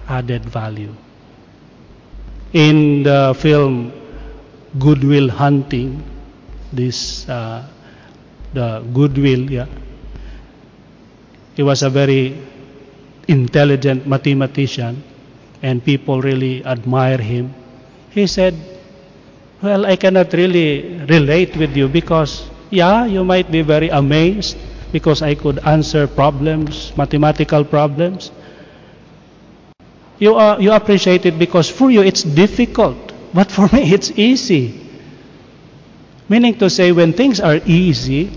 Added 0.07 0.45
value. 0.45 0.95
In 2.53 3.03
the 3.03 3.35
film 3.37 3.91
Goodwill 4.79 5.27
Hunting, 5.29 6.03
this 6.71 7.27
uh, 7.27 7.67
the 8.53 8.79
Goodwill, 8.93 9.51
yeah, 9.51 9.67
he 11.55 11.63
was 11.63 11.83
a 11.83 11.89
very 11.89 12.37
intelligent 13.27 14.07
mathematician 14.07 15.03
and 15.61 15.83
people 15.83 16.21
really 16.21 16.65
admire 16.65 17.17
him. 17.17 17.53
He 18.09 18.27
said, 18.27 18.55
Well, 19.61 19.85
I 19.85 19.95
cannot 19.95 20.33
really 20.33 20.99
relate 21.07 21.55
with 21.55 21.77
you 21.77 21.87
because, 21.87 22.49
yeah, 22.71 23.05
you 23.05 23.23
might 23.23 23.51
be 23.51 23.61
very 23.61 23.89
amazed 23.89 24.57
because 24.91 25.21
I 25.21 25.35
could 25.35 25.59
answer 25.65 26.07
problems, 26.07 26.91
mathematical 26.97 27.63
problems. 27.63 28.31
You, 30.19 30.35
are, 30.35 30.59
you 30.61 30.71
appreciate 30.71 31.25
it 31.25 31.39
because 31.39 31.69
for 31.69 31.89
you 31.89 32.01
it's 32.01 32.23
difficult, 32.23 32.97
but 33.33 33.51
for 33.51 33.67
me 33.73 33.91
it's 33.93 34.11
easy. 34.11 34.79
Meaning 36.29 36.57
to 36.59 36.69
say, 36.69 36.91
when 36.91 37.13
things 37.13 37.39
are 37.39 37.59
easy, 37.65 38.31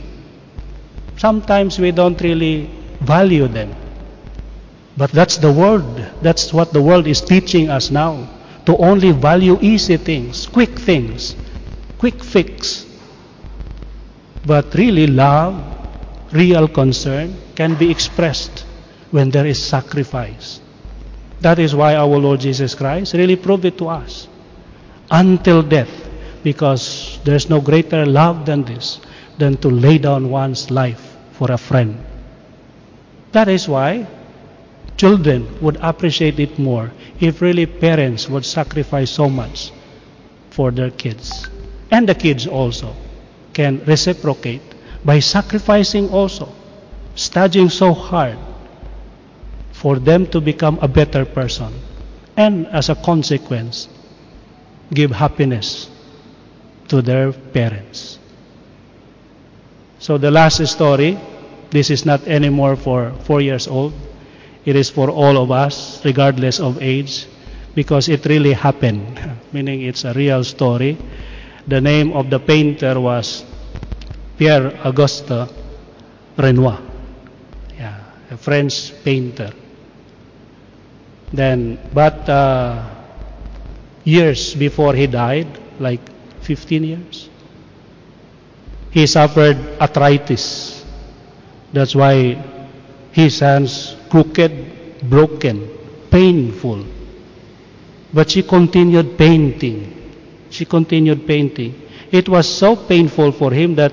sometimes 1.16 1.78
we 1.78 1.90
don't 1.92 2.20
really 2.20 2.68
value 3.00 3.46
them. 3.48 3.74
But 4.96 5.10
that's 5.10 5.38
the 5.38 5.52
world. 5.52 5.98
That's 6.22 6.52
what 6.52 6.72
the 6.72 6.82
world 6.82 7.06
is 7.06 7.20
teaching 7.20 7.68
us 7.68 7.90
now. 7.90 8.28
To 8.66 8.76
only 8.76 9.10
value 9.12 9.58
easy 9.60 9.96
things, 9.96 10.46
quick 10.46 10.78
things, 10.78 11.36
quick 11.98 12.22
fix. 12.22 12.86
But 14.44 14.74
really, 14.74 15.06
love, 15.06 15.60
real 16.32 16.68
concern 16.68 17.36
can 17.54 17.74
be 17.74 17.90
expressed 17.90 18.64
when 19.10 19.30
there 19.30 19.46
is 19.46 19.62
sacrifice. 19.62 20.60
That 21.40 21.58
is 21.58 21.74
why 21.74 21.96
our 21.96 22.16
Lord 22.16 22.40
Jesus 22.40 22.74
Christ 22.74 23.14
really 23.14 23.36
proved 23.36 23.64
it 23.64 23.76
to 23.78 23.88
us. 23.88 24.28
Until 25.10 25.62
death, 25.62 25.90
because 26.42 27.18
there's 27.24 27.50
no 27.50 27.60
greater 27.60 28.06
love 28.06 28.46
than 28.46 28.64
this, 28.64 29.00
than 29.36 29.56
to 29.58 29.68
lay 29.68 29.98
down 29.98 30.30
one's 30.30 30.70
life 30.70 31.16
for 31.32 31.52
a 31.52 31.58
friend. 31.58 31.98
That 33.32 33.48
is 33.48 33.68
why 33.68 34.06
children 35.04 35.44
would 35.60 35.76
appreciate 35.82 36.40
it 36.40 36.58
more 36.58 36.90
if 37.20 37.42
really 37.42 37.66
parents 37.66 38.26
would 38.26 38.42
sacrifice 38.42 39.10
so 39.10 39.28
much 39.28 39.70
for 40.48 40.70
their 40.70 40.90
kids. 40.90 41.46
And 41.90 42.08
the 42.08 42.14
kids 42.14 42.46
also 42.46 42.96
can 43.52 43.84
reciprocate 43.84 44.62
by 45.04 45.18
sacrificing 45.20 46.08
also, 46.08 46.48
studying 47.16 47.68
so 47.68 47.92
hard 47.92 48.38
for 49.72 49.98
them 49.98 50.26
to 50.28 50.40
become 50.40 50.78
a 50.80 50.88
better 50.88 51.26
person. 51.26 51.74
And 52.38 52.66
as 52.68 52.88
a 52.88 52.94
consequence, 52.94 53.88
give 54.94 55.10
happiness 55.10 55.90
to 56.88 57.02
their 57.02 57.30
parents. 57.30 58.18
So 59.98 60.16
the 60.16 60.30
last 60.30 60.66
story, 60.66 61.18
this 61.68 61.90
is 61.90 62.06
not 62.06 62.26
anymore 62.26 62.76
for 62.76 63.12
four 63.28 63.42
years 63.42 63.68
old. 63.68 63.92
It 64.64 64.76
is 64.76 64.88
for 64.90 65.10
all 65.10 65.36
of 65.36 65.50
us, 65.50 66.02
regardless 66.04 66.58
of 66.60 66.80
age, 66.82 67.26
because 67.74 68.08
it 68.08 68.24
really 68.26 68.52
happened, 68.52 69.20
meaning 69.52 69.82
it's 69.82 70.04
a 70.04 70.12
real 70.14 70.42
story. 70.44 70.96
The 71.66 71.80
name 71.80 72.12
of 72.12 72.30
the 72.30 72.38
painter 72.38 72.98
was 73.00 73.44
Pierre 74.38 74.72
Auguste 74.84 75.48
Renoir, 76.36 76.80
yeah, 77.78 78.00
a 78.30 78.36
French 78.36 78.92
painter. 79.04 79.52
Then, 81.32 81.78
but 81.92 82.28
uh, 82.28 82.88
years 84.04 84.54
before 84.54 84.94
he 84.94 85.06
died, 85.06 85.46
like 85.80 86.00
15 86.42 86.84
years, 86.84 87.28
he 88.90 89.06
suffered 89.06 89.56
arthritis. 89.80 90.84
That's 91.72 91.94
why 91.94 92.42
his 93.12 93.40
hands 93.40 93.96
crooked, 94.14 95.10
broken, 95.10 95.68
painful. 96.08 96.86
But 98.12 98.30
she 98.30 98.44
continued 98.44 99.18
painting. 99.18 99.90
She 100.50 100.64
continued 100.64 101.26
painting. 101.26 101.74
It 102.12 102.28
was 102.28 102.46
so 102.46 102.76
painful 102.76 103.32
for 103.32 103.50
him 103.50 103.74
that 103.74 103.92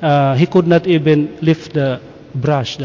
uh, 0.00 0.36
he 0.36 0.46
could 0.46 0.68
not 0.68 0.86
even 0.86 1.36
lift 1.42 1.72
the 1.74 2.00
brush. 2.32 2.78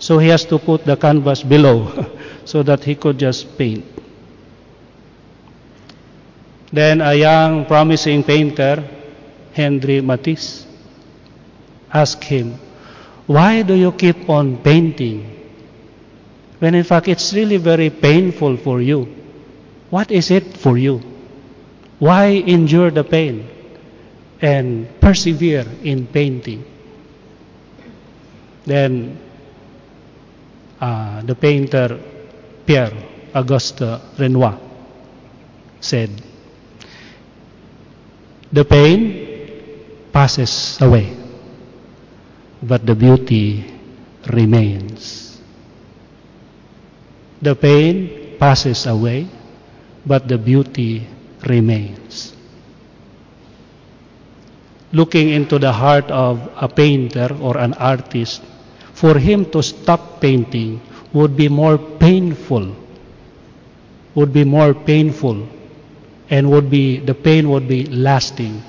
So 0.00 0.18
he 0.18 0.26
has 0.26 0.44
to 0.46 0.58
put 0.58 0.84
the 0.84 0.96
canvas 0.96 1.44
below 1.44 1.86
so 2.44 2.64
that 2.64 2.82
he 2.82 2.96
could 2.96 3.16
just 3.16 3.56
paint. 3.56 3.84
Then 6.72 7.00
a 7.00 7.14
young 7.14 7.64
promising 7.64 8.24
painter, 8.24 8.82
Henry 9.52 10.00
Matisse, 10.00 10.66
asked 11.94 12.24
him, 12.24 12.58
Why 13.28 13.62
do 13.62 13.74
you 13.74 13.92
keep 13.92 14.28
on 14.28 14.56
painting? 14.58 15.37
When 16.58 16.74
in 16.74 16.84
fact 16.84 17.08
it's 17.08 17.32
really 17.32 17.56
very 17.56 17.90
painful 17.90 18.56
for 18.56 18.82
you. 18.82 19.06
What 19.90 20.10
is 20.10 20.30
it 20.30 20.56
for 20.56 20.76
you? 20.76 21.00
Why 21.98 22.26
endure 22.46 22.90
the 22.90 23.04
pain 23.04 23.48
and 24.40 24.88
persevere 25.00 25.66
in 25.82 26.06
painting? 26.06 26.64
Then 28.66 29.18
uh, 30.80 31.22
the 31.22 31.34
painter 31.34 31.98
Pierre 32.66 32.92
Auguste 33.34 33.82
Renoir 34.18 34.60
said, 35.80 36.10
The 38.52 38.64
pain 38.64 40.10
passes 40.12 40.78
away, 40.80 41.16
but 42.62 42.84
the 42.86 42.94
beauty 42.94 43.64
remains. 44.32 45.37
The 47.42 47.54
pain 47.54 48.36
passes 48.38 48.86
away, 48.86 49.26
but 50.06 50.26
the 50.28 50.38
beauty 50.38 51.06
remains. 51.46 52.34
looking 54.92 55.28
into 55.28 55.58
the 55.58 55.72
heart 55.72 56.10
of 56.10 56.40
a 56.56 56.68
painter 56.68 57.28
or 57.40 57.58
an 57.58 57.74
artist, 57.74 58.40
for 58.94 59.18
him 59.18 59.44
to 59.52 59.62
stop 59.62 60.20
painting 60.20 60.80
would 61.12 61.36
be 61.36 61.48
more 61.48 61.78
painful, 61.78 62.74
would 64.14 64.32
be 64.32 64.44
more 64.44 64.74
painful, 64.74 65.46
and 66.30 66.50
would 66.50 66.70
be 66.70 66.98
the 66.98 67.14
pain 67.14 67.48
would 67.48 67.68
be 67.68 67.84
lasting 67.86 68.62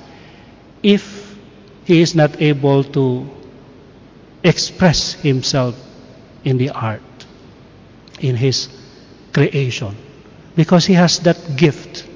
if 0.82 1.36
he 1.84 2.00
is 2.00 2.14
not 2.14 2.40
able 2.40 2.84
to 2.84 3.26
express 4.44 5.14
himself 5.14 5.74
in 6.44 6.56
the 6.56 6.70
art, 6.70 7.02
in 8.20 8.36
his 8.36 8.68
creation, 9.32 9.96
because 10.56 10.86
he 10.86 10.94
has 10.94 11.18
that 11.20 11.56
gift. 11.56 12.06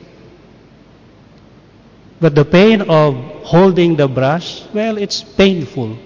But 2.20 2.34
the 2.34 2.44
pain 2.44 2.82
of 2.82 3.14
holding 3.44 3.96
the 3.96 4.08
brush, 4.08 4.64
well, 4.72 4.96
it's 4.98 5.22
painful. 5.22 5.98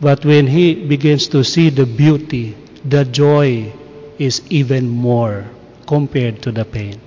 But 0.00 0.24
when 0.24 0.46
he 0.46 0.74
begins 0.74 1.28
to 1.28 1.44
see 1.44 1.70
the 1.70 1.86
beauty, 1.86 2.56
the 2.84 3.04
joy 3.04 3.72
is 4.18 4.42
even 4.50 4.88
more 4.88 5.44
compared 5.86 6.42
to 6.42 6.52
the 6.52 6.64
pain. 6.64 7.00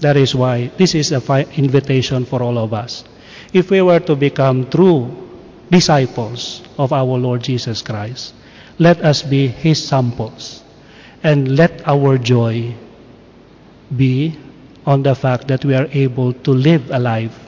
That 0.00 0.16
is 0.16 0.34
why 0.34 0.70
this 0.78 0.94
is 0.94 1.12
an 1.12 1.22
invitation 1.56 2.24
for 2.24 2.42
all 2.42 2.58
of 2.58 2.72
us. 2.72 3.04
If 3.52 3.70
we 3.70 3.82
were 3.82 4.00
to 4.00 4.16
become 4.16 4.70
true 4.70 5.28
disciples 5.70 6.62
of 6.78 6.92
our 6.92 7.18
Lord 7.18 7.42
Jesus 7.42 7.82
Christ, 7.82 8.34
let 8.80 9.04
us 9.04 9.22
be 9.22 9.46
His 9.46 9.76
samples 9.76 10.64
and 11.22 11.54
let 11.56 11.86
our 11.86 12.16
joy 12.16 12.74
be 13.94 14.34
on 14.86 15.02
the 15.02 15.14
fact 15.14 15.48
that 15.48 15.64
we 15.64 15.74
are 15.74 15.86
able 15.92 16.32
to 16.32 16.50
live 16.50 16.90
a 16.90 16.98
life 16.98 17.38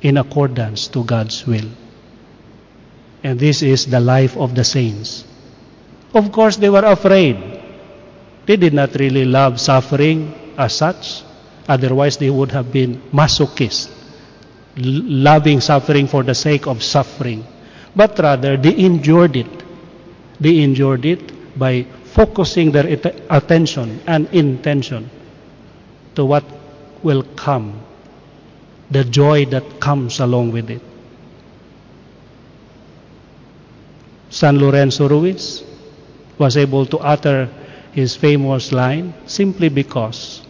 in 0.00 0.16
accordance 0.16 0.88
to 0.88 1.04
God's 1.04 1.46
will. 1.46 1.68
And 3.22 3.38
this 3.38 3.60
is 3.62 3.86
the 3.86 4.00
life 4.00 4.36
of 4.38 4.54
the 4.54 4.64
saints. 4.64 5.24
Of 6.14 6.32
course, 6.32 6.56
they 6.56 6.70
were 6.70 6.84
afraid. 6.84 7.36
They 8.46 8.56
did 8.56 8.72
not 8.72 8.94
really 8.94 9.26
love 9.26 9.60
suffering 9.60 10.32
as 10.56 10.72
such. 10.72 11.22
Otherwise, 11.68 12.16
they 12.16 12.30
would 12.30 12.52
have 12.52 12.72
been 12.72 13.02
masochists, 13.12 13.92
loving 14.76 15.60
suffering 15.60 16.06
for 16.06 16.22
the 16.22 16.34
sake 16.34 16.66
of 16.66 16.82
suffering. 16.82 17.44
But 17.94 18.18
rather, 18.18 18.56
they 18.56 18.74
endured 18.78 19.36
it. 19.36 19.57
They 20.40 20.60
endured 20.60 21.04
it 21.04 21.58
by 21.58 21.86
focusing 22.04 22.72
their 22.72 22.86
attention 23.30 24.00
and 24.06 24.28
intention 24.32 25.10
to 26.14 26.24
what 26.24 26.44
will 27.02 27.22
come, 27.36 27.80
the 28.90 29.04
joy 29.04 29.44
that 29.46 29.80
comes 29.80 30.20
along 30.20 30.52
with 30.52 30.70
it. 30.70 30.82
San 34.30 34.58
Lorenzo 34.58 35.08
Ruiz 35.08 35.64
was 36.38 36.56
able 36.56 36.86
to 36.86 36.98
utter 36.98 37.48
his 37.92 38.14
famous 38.14 38.72
line 38.72 39.14
simply 39.26 39.68
because 39.68 40.42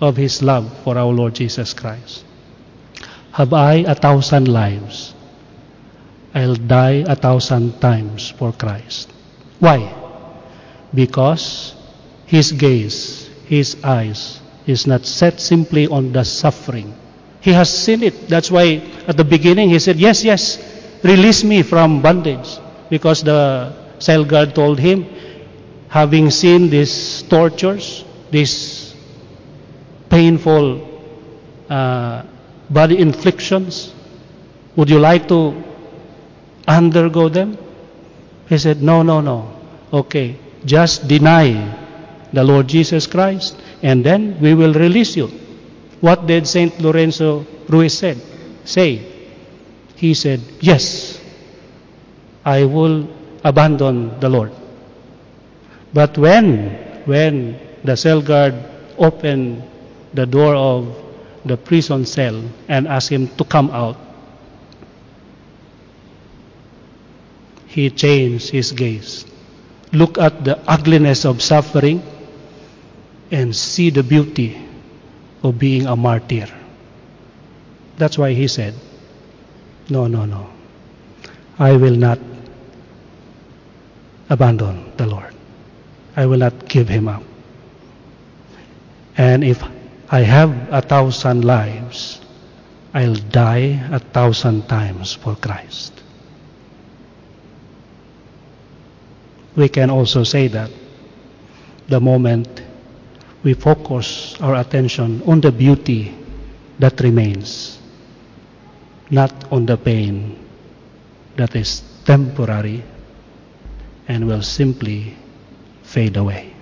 of 0.00 0.16
his 0.16 0.42
love 0.42 0.66
for 0.82 0.96
our 0.98 1.12
Lord 1.12 1.34
Jesus 1.34 1.74
Christ. 1.74 2.24
Have 3.32 3.52
I 3.52 3.84
a 3.86 3.94
thousand 3.94 4.48
lives? 4.48 5.14
I'll 6.36 6.54
die 6.54 7.00
a 7.08 7.16
thousand 7.16 7.80
times 7.80 8.28
for 8.28 8.52
Christ. 8.52 9.08
Why? 9.58 9.88
Because 10.92 11.74
his 12.26 12.52
gaze, 12.52 13.30
his 13.46 13.82
eyes, 13.82 14.42
is 14.66 14.86
not 14.86 15.06
set 15.06 15.40
simply 15.40 15.86
on 15.88 16.12
the 16.12 16.24
suffering. 16.24 16.92
He 17.40 17.52
has 17.52 17.72
seen 17.72 18.02
it. 18.02 18.28
That's 18.28 18.50
why 18.50 18.84
at 19.08 19.16
the 19.16 19.24
beginning 19.24 19.70
he 19.70 19.78
said, 19.78 19.96
Yes, 19.96 20.24
yes, 20.24 20.60
release 21.02 21.42
me 21.42 21.62
from 21.62 22.02
bondage. 22.02 22.58
Because 22.90 23.22
the 23.22 23.72
cell 23.98 24.22
guard 24.22 24.54
told 24.54 24.78
him, 24.78 25.06
having 25.88 26.30
seen 26.30 26.68
these 26.68 27.22
tortures, 27.22 28.04
these 28.30 28.94
painful 30.10 30.84
uh, 31.70 32.24
body 32.68 32.98
inflictions, 32.98 33.94
would 34.76 34.90
you 34.90 34.98
like 34.98 35.26
to 35.28 35.65
undergo 36.66 37.28
them? 37.28 37.58
He 38.48 38.58
said, 38.58 38.82
No, 38.82 39.02
no, 39.02 39.20
no. 39.20 39.52
Okay, 39.92 40.36
just 40.64 41.08
deny 41.08 41.54
the 42.32 42.42
Lord 42.44 42.68
Jesus 42.68 43.06
Christ 43.06 43.56
and 43.82 44.04
then 44.04 44.38
we 44.40 44.54
will 44.54 44.74
release 44.74 45.16
you. 45.16 45.28
What 46.00 46.26
did 46.26 46.46
Saint 46.46 46.78
Lorenzo 46.80 47.46
Ruiz 47.68 47.96
said? 47.96 48.20
Say, 48.64 49.00
he 49.96 50.12
said, 50.12 50.40
yes, 50.60 51.20
I 52.44 52.64
will 52.64 53.08
abandon 53.44 54.20
the 54.20 54.28
Lord. 54.28 54.52
But 55.94 56.18
when, 56.18 57.02
when 57.06 57.58
the 57.82 57.96
cell 57.96 58.20
guard 58.20 58.54
opened 58.98 59.62
the 60.12 60.26
door 60.26 60.54
of 60.54 60.94
the 61.44 61.56
prison 61.56 62.04
cell 62.04 62.42
and 62.68 62.86
asked 62.86 63.08
him 63.08 63.28
to 63.36 63.44
come 63.44 63.70
out, 63.70 63.96
he 67.76 67.90
changed 67.90 68.48
his 68.48 68.72
gaze. 68.72 69.26
Look 69.92 70.16
at 70.16 70.44
the 70.46 70.56
ugliness 70.66 71.26
of 71.26 71.42
suffering 71.42 72.02
and 73.30 73.54
see 73.54 73.90
the 73.90 74.02
beauty 74.02 74.56
of 75.42 75.58
being 75.58 75.84
a 75.84 75.94
martyr. 75.94 76.48
That's 77.98 78.16
why 78.16 78.32
he 78.32 78.48
said, 78.48 78.72
No, 79.90 80.06
no, 80.06 80.24
no. 80.24 80.48
I 81.58 81.76
will 81.76 81.96
not 81.96 82.18
abandon 84.30 84.92
the 84.96 85.06
Lord. 85.06 85.34
I 86.16 86.24
will 86.24 86.38
not 86.38 86.66
give 86.68 86.88
him 86.88 87.08
up. 87.08 87.22
And 89.18 89.44
if 89.44 89.62
I 90.08 90.20
have 90.20 90.72
a 90.72 90.80
thousand 90.80 91.44
lives, 91.44 92.22
I'll 92.94 93.20
die 93.36 93.84
a 93.92 93.98
thousand 93.98 94.66
times 94.66 95.12
for 95.12 95.36
Christ. 95.36 95.92
We 99.56 99.68
can 99.68 99.88
also 99.88 100.22
say 100.22 100.48
that 100.48 100.70
the 101.88 101.98
moment 101.98 102.62
we 103.42 103.54
focus 103.54 104.36
our 104.40 104.54
attention 104.56 105.22
on 105.24 105.40
the 105.40 105.50
beauty 105.50 106.12
that 106.78 107.00
remains, 107.00 107.78
not 109.10 109.32
on 109.50 109.64
the 109.64 109.76
pain 109.76 110.36
that 111.36 111.56
is 111.56 111.80
temporary 112.04 112.82
and 114.08 114.26
will 114.26 114.42
simply 114.42 115.16
fade 115.82 116.16
away. 116.16 116.52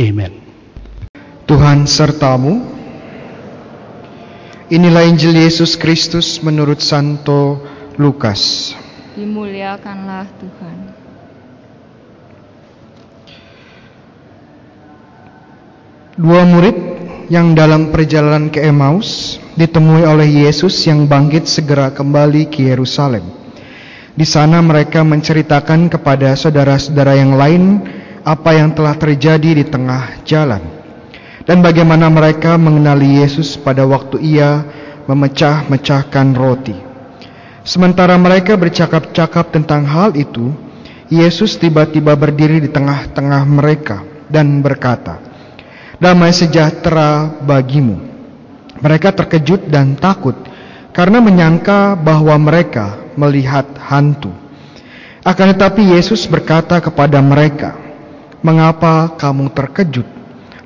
Amen. 0.00 0.42
Tuhan 1.46 1.86
sertamu. 1.86 2.64
Inilah 4.72 5.04
Injil 5.04 5.36
Yesus 5.36 5.76
Kristus 5.76 6.40
menurut 6.40 6.80
Santo 6.80 7.60
Lukas. 8.00 8.72
Dimuliakanlah 9.12 10.24
Tuhan. 10.40 10.78
Dua 16.16 16.42
murid 16.48 16.76
yang 17.32 17.56
dalam 17.56 17.92
perjalanan 17.92 18.52
ke 18.52 18.60
Emmaus 18.64 19.40
ditemui 19.56 20.04
oleh 20.04 20.48
Yesus 20.48 20.76
yang 20.84 21.08
bangkit 21.08 21.48
segera 21.48 21.92
kembali 21.92 22.48
ke 22.48 22.68
Yerusalem. 22.68 23.24
Di 24.12 24.28
sana 24.28 24.60
mereka 24.60 25.00
menceritakan 25.00 25.88
kepada 25.88 26.36
saudara-saudara 26.36 27.16
yang 27.16 27.36
lain 27.36 27.80
apa 28.24 28.56
yang 28.56 28.76
telah 28.76 28.92
terjadi 28.96 29.60
di 29.60 29.64
tengah 29.64 30.20
jalan 30.28 30.82
dan 31.42 31.58
bagaimana 31.58 32.06
mereka 32.06 32.54
mengenali 32.54 33.24
Yesus 33.24 33.58
pada 33.58 33.82
waktu 33.82 34.20
ia 34.22 34.62
memecah-mecahkan 35.10 36.36
roti. 36.36 36.91
Sementara 37.62 38.18
mereka 38.18 38.58
bercakap-cakap 38.58 39.54
tentang 39.54 39.86
hal 39.86 40.18
itu, 40.18 40.50
Yesus 41.06 41.54
tiba-tiba 41.62 42.18
berdiri 42.18 42.58
di 42.58 42.66
tengah-tengah 42.66 43.42
mereka 43.46 44.02
dan 44.26 44.58
berkata, 44.58 45.22
damai 46.02 46.34
sejahtera 46.34 47.30
bagimu. 47.46 48.02
Mereka 48.82 49.14
terkejut 49.14 49.70
dan 49.70 49.94
takut 49.94 50.34
karena 50.90 51.22
menyangka 51.22 51.94
bahwa 51.94 52.34
mereka 52.34 52.98
melihat 53.14 53.62
hantu. 53.78 54.34
Akan 55.22 55.54
tetapi 55.54 55.94
Yesus 55.94 56.26
berkata 56.26 56.82
kepada 56.82 57.22
mereka, 57.22 57.78
"Mengapa 58.42 59.14
kamu 59.14 59.54
terkejut? 59.54 60.08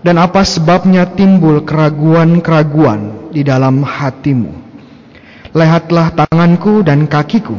Dan 0.01 0.17
apa 0.17 0.41
sebabnya 0.47 1.05
timbul 1.05 1.61
keraguan-keraguan 1.67 3.29
di 3.37 3.45
dalam 3.45 3.85
hatimu? 3.85 4.66
Lihatlah 5.57 6.13
tanganku 6.13 6.85
dan 6.85 7.09
kakiku. 7.09 7.57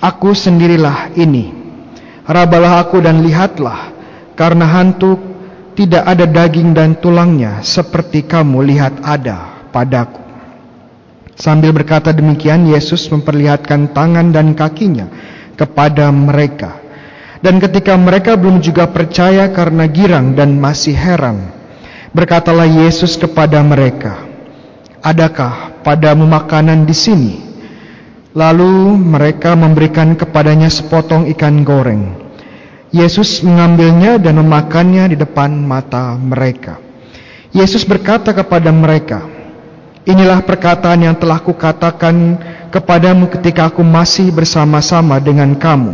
Aku 0.00 0.32
sendirilah 0.32 1.12
ini. 1.12 1.52
Rabalah 2.24 2.80
aku 2.80 3.04
dan 3.04 3.20
lihatlah, 3.20 3.92
karena 4.32 4.64
hantu 4.64 5.20
tidak 5.76 6.08
ada 6.08 6.24
daging 6.24 6.72
dan 6.72 6.96
tulangnya 6.96 7.60
seperti 7.60 8.24
kamu 8.24 8.64
lihat 8.72 9.04
ada 9.04 9.68
padaku. 9.68 10.20
Sambil 11.38 11.70
berkata 11.70 12.10
demikian, 12.10 12.66
Yesus 12.66 13.06
memperlihatkan 13.14 13.94
tangan 13.94 14.34
dan 14.34 14.58
kakinya 14.58 15.06
kepada 15.54 16.10
mereka. 16.10 16.82
Dan 17.38 17.62
ketika 17.62 17.94
mereka 17.94 18.34
belum 18.34 18.58
juga 18.58 18.90
percaya 18.90 19.46
karena 19.54 19.86
girang 19.86 20.34
dan 20.34 20.58
masih 20.58 20.98
heran, 20.98 21.48
berkatalah 22.10 22.66
Yesus 22.66 23.14
kepada 23.14 23.62
mereka, 23.62 24.27
"Adakah 25.00 25.82
padamu 25.82 26.26
makanan 26.26 26.86
di 26.86 26.94
sini?" 26.96 27.34
Lalu 28.36 28.94
mereka 28.94 29.58
memberikan 29.58 30.14
kepadanya 30.14 30.70
sepotong 30.70 31.26
ikan 31.34 31.66
goreng. 31.66 32.28
Yesus 32.94 33.42
mengambilnya 33.44 34.16
dan 34.16 34.38
memakannya 34.40 35.12
di 35.12 35.16
depan 35.18 35.52
mata 35.58 36.16
mereka. 36.16 36.80
Yesus 37.52 37.84
berkata 37.84 38.32
kepada 38.32 38.72
mereka, 38.72 39.38
Inilah 40.08 40.40
perkataan 40.40 41.04
yang 41.04 41.16
telah 41.20 41.36
kukatakan 41.36 42.40
kepadamu 42.72 43.28
ketika 43.28 43.68
aku 43.68 43.84
masih 43.84 44.32
bersama-sama 44.32 45.20
dengan 45.20 45.52
kamu, 45.52 45.92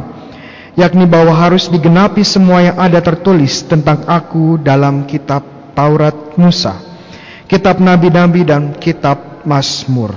yakni 0.78 1.02
bahwa 1.02 1.34
harus 1.34 1.66
digenapi 1.66 2.22
semua 2.22 2.62
yang 2.62 2.78
ada 2.78 3.02
tertulis 3.02 3.66
tentang 3.66 4.07
aku 4.07 4.55
dalam 4.62 5.02
kitab 5.11 5.42
Taurat 5.74 6.14
Musa, 6.38 6.78
kitab 7.55 7.78
nabi-nabi 7.78 8.42
dan 8.42 8.74
kitab 8.74 9.46
Mazmur. 9.46 10.11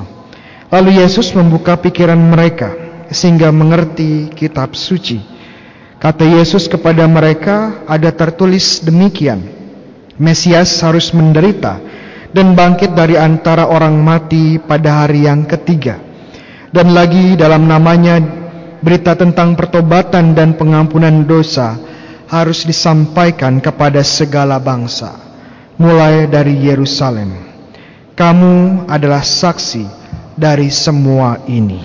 Lalu 0.74 1.06
Yesus 1.06 1.30
membuka 1.38 1.78
pikiran 1.78 2.18
mereka 2.18 2.74
sehingga 3.14 3.54
mengerti 3.54 4.34
kitab 4.34 4.74
suci. 4.74 5.22
Kata 6.02 6.26
Yesus 6.26 6.66
kepada 6.66 7.06
mereka, 7.06 7.86
ada 7.86 8.10
tertulis 8.10 8.82
demikian, 8.82 9.46
Mesias 10.18 10.82
harus 10.82 11.14
menderita, 11.14 11.78
dan 12.34 12.58
bangkit 12.58 12.98
dari 12.98 13.18
antara 13.18 13.70
orang 13.70 13.98
mati 14.02 14.58
pada 14.58 15.06
hari 15.06 15.30
yang 15.30 15.46
ketiga. 15.46 15.98
Dan 16.74 16.94
lagi 16.94 17.34
dalam 17.34 17.66
namanya 17.66 18.18
berita 18.82 19.18
tentang 19.18 19.54
pertobatan 19.58 20.38
dan 20.38 20.54
pengampunan 20.54 21.26
dosa 21.26 21.78
harus 22.30 22.66
disampaikan 22.68 23.58
kepada 23.58 24.06
segala 24.06 24.62
bangsa, 24.62 25.27
mulai 25.78 26.26
dari 26.26 26.58
Yerusalem. 26.58 27.30
Kamu 28.18 28.90
adalah 28.90 29.22
saksi 29.22 29.86
dari 30.34 30.74
semua 30.74 31.46
ini. 31.46 31.82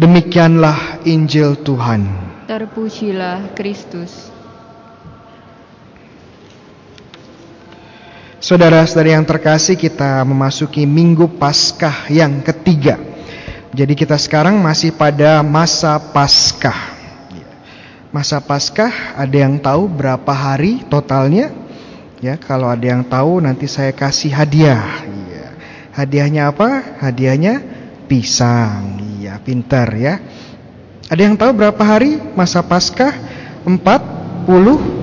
Demikianlah 0.00 1.04
Injil 1.04 1.60
Tuhan. 1.60 2.08
Terpujilah 2.48 3.52
Kristus. 3.52 4.32
Saudara-saudari 8.38 9.12
yang 9.12 9.26
terkasih, 9.26 9.74
kita 9.76 10.22
memasuki 10.24 10.86
Minggu 10.86 11.26
Paskah 11.26 12.08
yang 12.08 12.40
ketiga. 12.40 12.96
Jadi 13.74 13.92
kita 13.92 14.16
sekarang 14.16 14.56
masih 14.62 14.94
pada 14.94 15.42
masa 15.44 15.98
Paskah. 16.00 16.97
Masa 18.08 18.40
Paskah 18.40 19.20
ada 19.20 19.36
yang 19.36 19.60
tahu 19.60 19.84
berapa 19.84 20.32
hari 20.32 20.80
totalnya? 20.88 21.52
Ya, 22.24 22.40
kalau 22.40 22.72
ada 22.72 22.82
yang 22.82 23.04
tahu 23.04 23.44
nanti 23.44 23.68
saya 23.68 23.92
kasih 23.92 24.32
hadiah. 24.32 25.04
Iya. 25.04 25.46
Hadiahnya 25.92 26.42
apa? 26.48 26.98
Hadiahnya 27.04 27.60
pisang. 28.08 28.96
Iya, 29.20 29.36
pintar 29.44 29.92
ya. 29.92 30.24
Ada 31.12 31.20
yang 31.20 31.36
tahu 31.36 31.52
berapa 31.52 31.82
hari 31.84 32.16
masa 32.32 32.64
Paskah? 32.64 33.12
40 33.68 34.98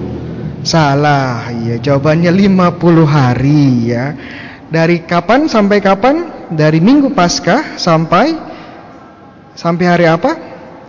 Salah, 0.65 1.53
ya 1.61 1.77
jawabannya 1.77 2.33
50 2.33 3.05
hari 3.05 3.93
ya. 3.93 4.17
Dari 4.65 5.05
kapan 5.05 5.45
sampai 5.45 5.77
kapan? 5.77 6.49
Dari 6.49 6.81
Minggu 6.81 7.13
Paskah 7.13 7.77
sampai 7.77 8.33
sampai 9.53 9.85
hari 9.85 10.09
apa? 10.09 10.31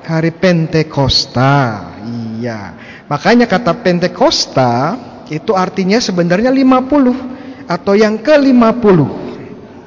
Hari 0.00 0.32
Pentakosta. 0.32 1.95
Iya. 2.36 2.76
Makanya 3.08 3.48
kata 3.48 3.72
Pentakosta 3.80 4.96
itu 5.32 5.56
artinya 5.56 5.98
sebenarnya 5.98 6.52
50 6.52 7.66
atau 7.66 7.94
yang 7.96 8.20
ke-50. 8.20 8.98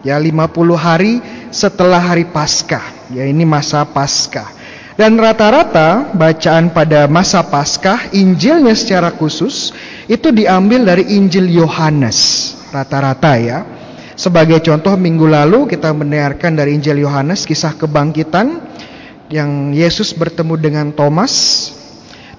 Ya 0.04 0.16
50 0.16 0.76
hari 0.80 1.20
setelah 1.52 2.00
hari 2.00 2.28
Paskah. 2.28 3.12
Ya 3.12 3.28
ini 3.28 3.44
masa 3.44 3.84
Paskah. 3.84 4.60
Dan 5.00 5.16
rata-rata 5.16 6.12
bacaan 6.12 6.76
pada 6.76 7.08
masa 7.08 7.40
Paskah, 7.40 8.12
Injilnya 8.12 8.76
secara 8.76 9.16
khusus 9.16 9.72
itu 10.12 10.28
diambil 10.28 10.84
dari 10.84 11.16
Injil 11.16 11.48
Yohanes. 11.48 12.52
Rata-rata 12.68 13.40
ya. 13.40 13.64
Sebagai 14.20 14.60
contoh 14.60 15.00
minggu 15.00 15.24
lalu 15.24 15.72
kita 15.72 15.96
mendengarkan 15.96 16.52
dari 16.52 16.76
Injil 16.76 17.00
Yohanes 17.00 17.48
kisah 17.48 17.80
kebangkitan 17.80 18.60
yang 19.32 19.72
Yesus 19.72 20.12
bertemu 20.12 20.60
dengan 20.60 20.88
Thomas. 20.92 21.32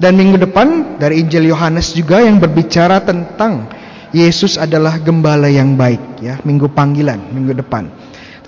Dan 0.00 0.16
minggu 0.16 0.40
depan 0.40 0.96
dari 0.96 1.20
Injil 1.20 1.52
Yohanes 1.52 1.92
juga 1.92 2.24
yang 2.24 2.40
berbicara 2.40 3.04
tentang 3.04 3.68
Yesus 4.16 4.56
adalah 4.56 4.96
gembala 4.96 5.52
yang 5.52 5.76
baik 5.76 6.24
ya, 6.24 6.40
minggu 6.40 6.72
panggilan, 6.72 7.20
minggu 7.36 7.60
depan. 7.60 7.92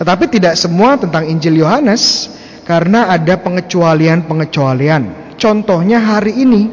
Tetapi 0.01 0.33
tidak 0.33 0.57
semua 0.57 0.97
tentang 0.97 1.29
Injil 1.29 1.61
Yohanes 1.61 2.33
karena 2.65 3.13
ada 3.13 3.37
pengecualian-pengecualian. 3.37 5.37
Contohnya 5.37 6.01
hari 6.01 6.41
ini, 6.41 6.73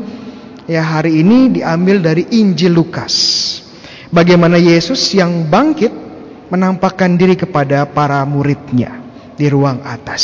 ya 0.63 0.79
hari 0.79 1.27
ini 1.27 1.59
diambil 1.59 1.99
dari 1.99 2.23
Injil 2.39 2.71
Lukas. 2.71 3.13
Bagaimana 4.15 4.55
Yesus 4.55 5.11
yang 5.11 5.51
bangkit 5.51 5.91
menampakkan 6.47 7.19
diri 7.19 7.35
kepada 7.35 7.83
para 7.83 8.23
muridnya 8.23 8.95
di 9.35 9.43
ruang 9.51 9.83
atas. 9.83 10.23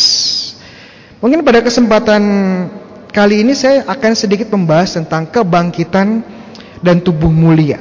Mungkin 1.19 1.43
pada 1.43 1.59
kesempatan 1.59 2.23
kali 3.15 3.47
ini 3.47 3.55
saya 3.55 3.87
akan 3.87 4.11
sedikit 4.11 4.51
membahas 4.51 4.99
tentang 4.99 5.31
kebangkitan 5.31 6.19
dan 6.83 6.99
tubuh 6.99 7.31
mulia. 7.31 7.79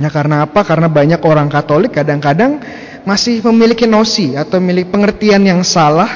Ya 0.00 0.08
karena 0.08 0.48
apa? 0.48 0.64
Karena 0.64 0.88
banyak 0.88 1.20
orang 1.20 1.52
Katolik 1.52 1.92
kadang-kadang 1.92 2.64
masih 3.04 3.44
memiliki 3.52 3.84
nosi 3.84 4.32
atau 4.32 4.56
memiliki 4.56 4.88
pengertian 4.88 5.44
yang 5.44 5.60
salah 5.60 6.08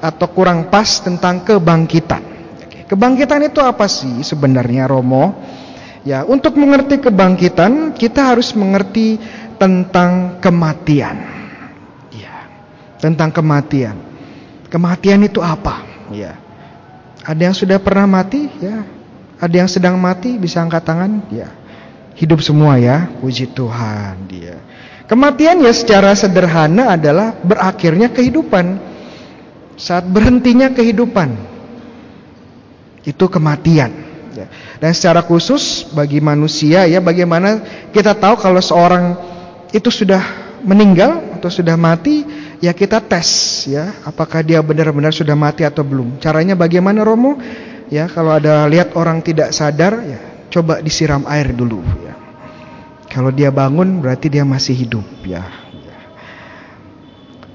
atau 0.00 0.28
kurang 0.28 0.68
pas 0.68 1.00
tentang 1.00 1.40
kebangkitan. 1.40 2.20
Kebangkitan 2.84 3.48
itu 3.48 3.60
apa 3.64 3.88
sih 3.88 4.20
sebenarnya 4.24 4.84
Romo? 4.84 5.36
Ya, 6.00 6.24
untuk 6.24 6.56
mengerti 6.56 6.96
kebangkitan 6.96 7.92
kita 7.92 8.32
harus 8.32 8.56
mengerti 8.56 9.20
tentang 9.60 10.40
kematian. 10.40 11.16
Ya, 12.08 12.48
tentang 12.96 13.28
kematian. 13.28 14.00
Kematian 14.72 15.20
itu 15.28 15.44
apa? 15.44 15.84
Ya. 16.08 16.39
Ada 17.30 17.42
yang 17.46 17.54
sudah 17.54 17.78
pernah 17.78 18.10
mati? 18.10 18.50
Ya. 18.58 18.82
Ada 19.38 19.54
yang 19.62 19.70
sedang 19.70 19.94
mati 20.02 20.34
bisa 20.34 20.58
angkat 20.58 20.82
tangan? 20.82 21.30
Ya. 21.30 21.54
Hidup 22.18 22.42
semua 22.42 22.74
ya, 22.82 23.06
puji 23.22 23.54
Tuhan 23.54 24.26
dia. 24.26 24.58
Kematian 25.06 25.62
ya 25.62 25.70
secara 25.70 26.10
sederhana 26.18 26.98
adalah 26.98 27.38
berakhirnya 27.38 28.10
kehidupan 28.10 28.82
saat 29.78 30.04
berhentinya 30.10 30.68
kehidupan 30.74 31.34
itu 33.02 33.24
kematian 33.32 33.90
ya. 34.36 34.46
dan 34.76 34.92
secara 34.92 35.24
khusus 35.24 35.88
bagi 35.96 36.20
manusia 36.20 36.84
ya 36.84 37.00
bagaimana 37.00 37.64
kita 37.88 38.12
tahu 38.12 38.36
kalau 38.36 38.60
seorang 38.60 39.16
itu 39.72 39.88
sudah 39.88 40.20
meninggal 40.60 41.40
atau 41.40 41.48
sudah 41.48 41.80
mati 41.80 42.28
ya 42.60 42.72
kita 42.76 43.00
tes 43.00 43.28
ya 43.66 43.96
apakah 44.04 44.44
dia 44.44 44.60
benar-benar 44.60 45.10
sudah 45.10 45.34
mati 45.34 45.64
atau 45.64 45.82
belum 45.84 46.20
caranya 46.20 46.54
bagaimana 46.54 47.02
Romo 47.02 47.40
ya 47.88 48.06
kalau 48.06 48.36
ada 48.36 48.68
lihat 48.68 48.94
orang 48.94 49.24
tidak 49.24 49.50
sadar 49.56 50.00
ya 50.04 50.20
coba 50.52 50.84
disiram 50.84 51.24
air 51.26 51.50
dulu 51.56 51.80
ya 52.04 52.14
kalau 53.10 53.32
dia 53.32 53.50
bangun 53.50 53.98
berarti 53.98 54.28
dia 54.28 54.44
masih 54.44 54.76
hidup 54.76 55.04
ya 55.24 55.70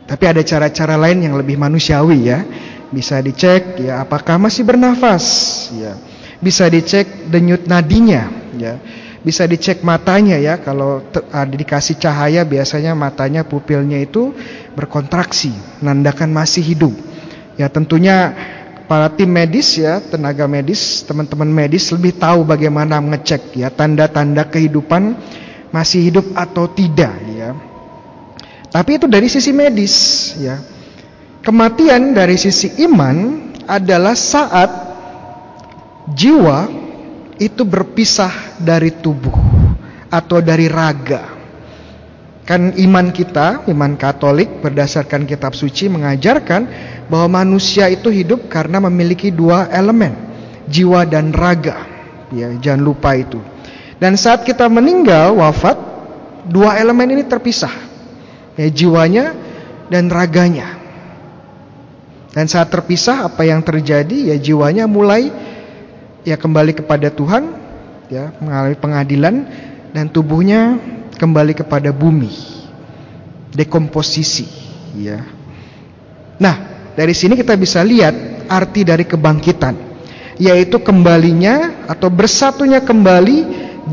tapi 0.05 0.23
ada 0.29 0.41
cara-cara 0.45 0.95
lain 1.01 1.25
yang 1.25 1.35
lebih 1.35 1.57
manusiawi 1.57 2.29
ya. 2.29 2.39
Bisa 2.93 3.17
dicek 3.19 3.81
ya 3.81 4.05
apakah 4.05 4.37
masih 4.37 4.61
bernafas 4.61 5.25
ya. 5.73 5.97
Bisa 6.37 6.69
dicek 6.69 7.27
denyut 7.27 7.65
nadinya 7.65 8.29
ya. 8.53 8.77
Bisa 9.25 9.49
dicek 9.49 9.81
matanya 9.81 10.37
ya 10.37 10.61
kalau 10.61 11.01
ada 11.33 11.49
dikasih 11.49 11.97
cahaya 11.97 12.45
biasanya 12.45 12.93
matanya 12.93 13.41
pupilnya 13.41 13.97
itu 13.97 14.37
berkontraksi, 14.77 15.49
menandakan 15.81 16.29
masih 16.29 16.61
hidup. 16.61 16.93
Ya 17.57 17.65
tentunya 17.65 18.37
para 18.85 19.09
tim 19.09 19.33
medis 19.33 19.81
ya, 19.81 19.97
tenaga 19.97 20.45
medis, 20.45 21.01
teman-teman 21.09 21.49
medis 21.49 21.89
lebih 21.89 22.13
tahu 22.21 22.45
bagaimana 22.45 23.01
mengecek 23.01 23.57
ya 23.57 23.73
tanda-tanda 23.73 24.45
kehidupan 24.45 25.17
masih 25.73 26.05
hidup 26.05 26.25
atau 26.37 26.69
tidak 26.69 27.17
ya. 27.33 27.57
Tapi 28.69 28.99
itu 28.99 29.07
dari 29.09 29.25
sisi 29.31 29.55
medis, 29.55 29.95
ya. 30.37 30.59
Kematian 31.41 32.13
dari 32.13 32.35
sisi 32.35 32.73
iman 32.83 33.47
adalah 33.65 34.13
saat 34.13 34.67
jiwa 36.11 36.67
itu 37.39 37.67
berpisah 37.67 38.57
dari 38.61 38.91
tubuh 38.91 39.35
atau 40.07 40.39
dari 40.39 40.71
raga. 40.71 41.35
Kan 42.45 42.77
iman 42.77 43.09
kita, 43.09 43.65
iman 43.65 43.97
Katolik 43.97 44.61
berdasarkan 44.61 45.25
kitab 45.25 45.57
suci 45.57 45.89
mengajarkan 45.89 46.61
bahwa 47.09 47.41
manusia 47.41 47.89
itu 47.89 48.13
hidup 48.13 48.45
karena 48.47 48.77
memiliki 48.77 49.33
dua 49.33 49.65
elemen, 49.73 50.13
jiwa 50.69 51.09
dan 51.09 51.33
raga. 51.33 51.89
Ya, 52.29 52.53
jangan 52.53 52.85
lupa 52.85 53.17
itu. 53.17 53.41
Dan 53.97 54.13
saat 54.13 54.45
kita 54.45 54.69
meninggal, 54.69 55.33
wafat, 55.41 55.77
dua 56.45 56.77
elemen 56.77 57.17
ini 57.17 57.25
terpisah. 57.25 57.73
Ya, 58.53 58.69
jiwanya 58.69 59.33
dan 59.89 60.13
raganya. 60.13 60.85
Dan 62.35 62.51
saat 62.51 62.67
terpisah 62.67 63.31
apa 63.31 63.47
yang 63.47 63.63
terjadi? 63.63 64.35
Ya 64.35 64.37
jiwanya 64.37 64.91
mulai 64.91 65.31
ya 66.25 66.35
kembali 66.35 66.73
kepada 66.73 67.13
Tuhan, 67.13 67.53
ya 68.09 68.33
mengalami 68.41 68.75
pengadilan 68.75 69.35
dan 69.93 70.09
tubuhnya 70.09 70.81
kembali 71.15 71.53
kepada 71.55 71.93
bumi. 71.93 72.33
Dekomposisi, 73.55 74.43
ya. 74.99 75.23
Nah, 76.35 76.55
dari 76.97 77.15
sini 77.15 77.39
kita 77.39 77.55
bisa 77.55 77.79
lihat 77.79 78.43
arti 78.51 78.83
dari 78.83 79.07
kebangkitan, 79.07 79.77
yaitu 80.35 80.83
kembalinya 80.83 81.87
atau 81.87 82.11
bersatunya 82.11 82.83
kembali 82.83 83.37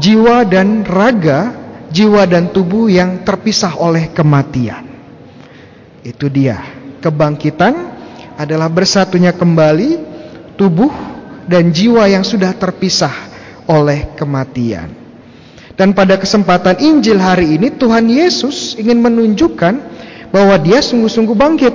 jiwa 0.03 0.43
dan 0.43 0.83
raga, 0.83 1.55
jiwa 1.95 2.27
dan 2.27 2.51
tubuh 2.51 2.91
yang 2.91 3.23
terpisah 3.23 3.79
oleh 3.79 4.11
kematian. 4.11 4.83
Itu 6.03 6.27
dia. 6.27 6.59
Kebangkitan 6.99 7.75
adalah 8.35 8.67
bersatunya 8.67 9.31
kembali 9.31 9.91
tubuh 10.59 11.12
dan 11.47 11.75
jiwa 11.75 12.07
yang 12.07 12.23
sudah 12.23 12.55
terpisah 12.55 13.13
oleh 13.67 14.15
kematian. 14.19 14.91
Dan 15.73 15.97
pada 15.97 16.21
kesempatan 16.21 16.79
Injil 16.79 17.17
hari 17.17 17.57
ini 17.57 17.73
Tuhan 17.73 18.07
Yesus 18.07 18.77
ingin 18.77 19.01
menunjukkan 19.01 19.75
bahwa 20.29 20.55
dia 20.61 20.85
sungguh-sungguh 20.85 21.37
bangkit. 21.37 21.75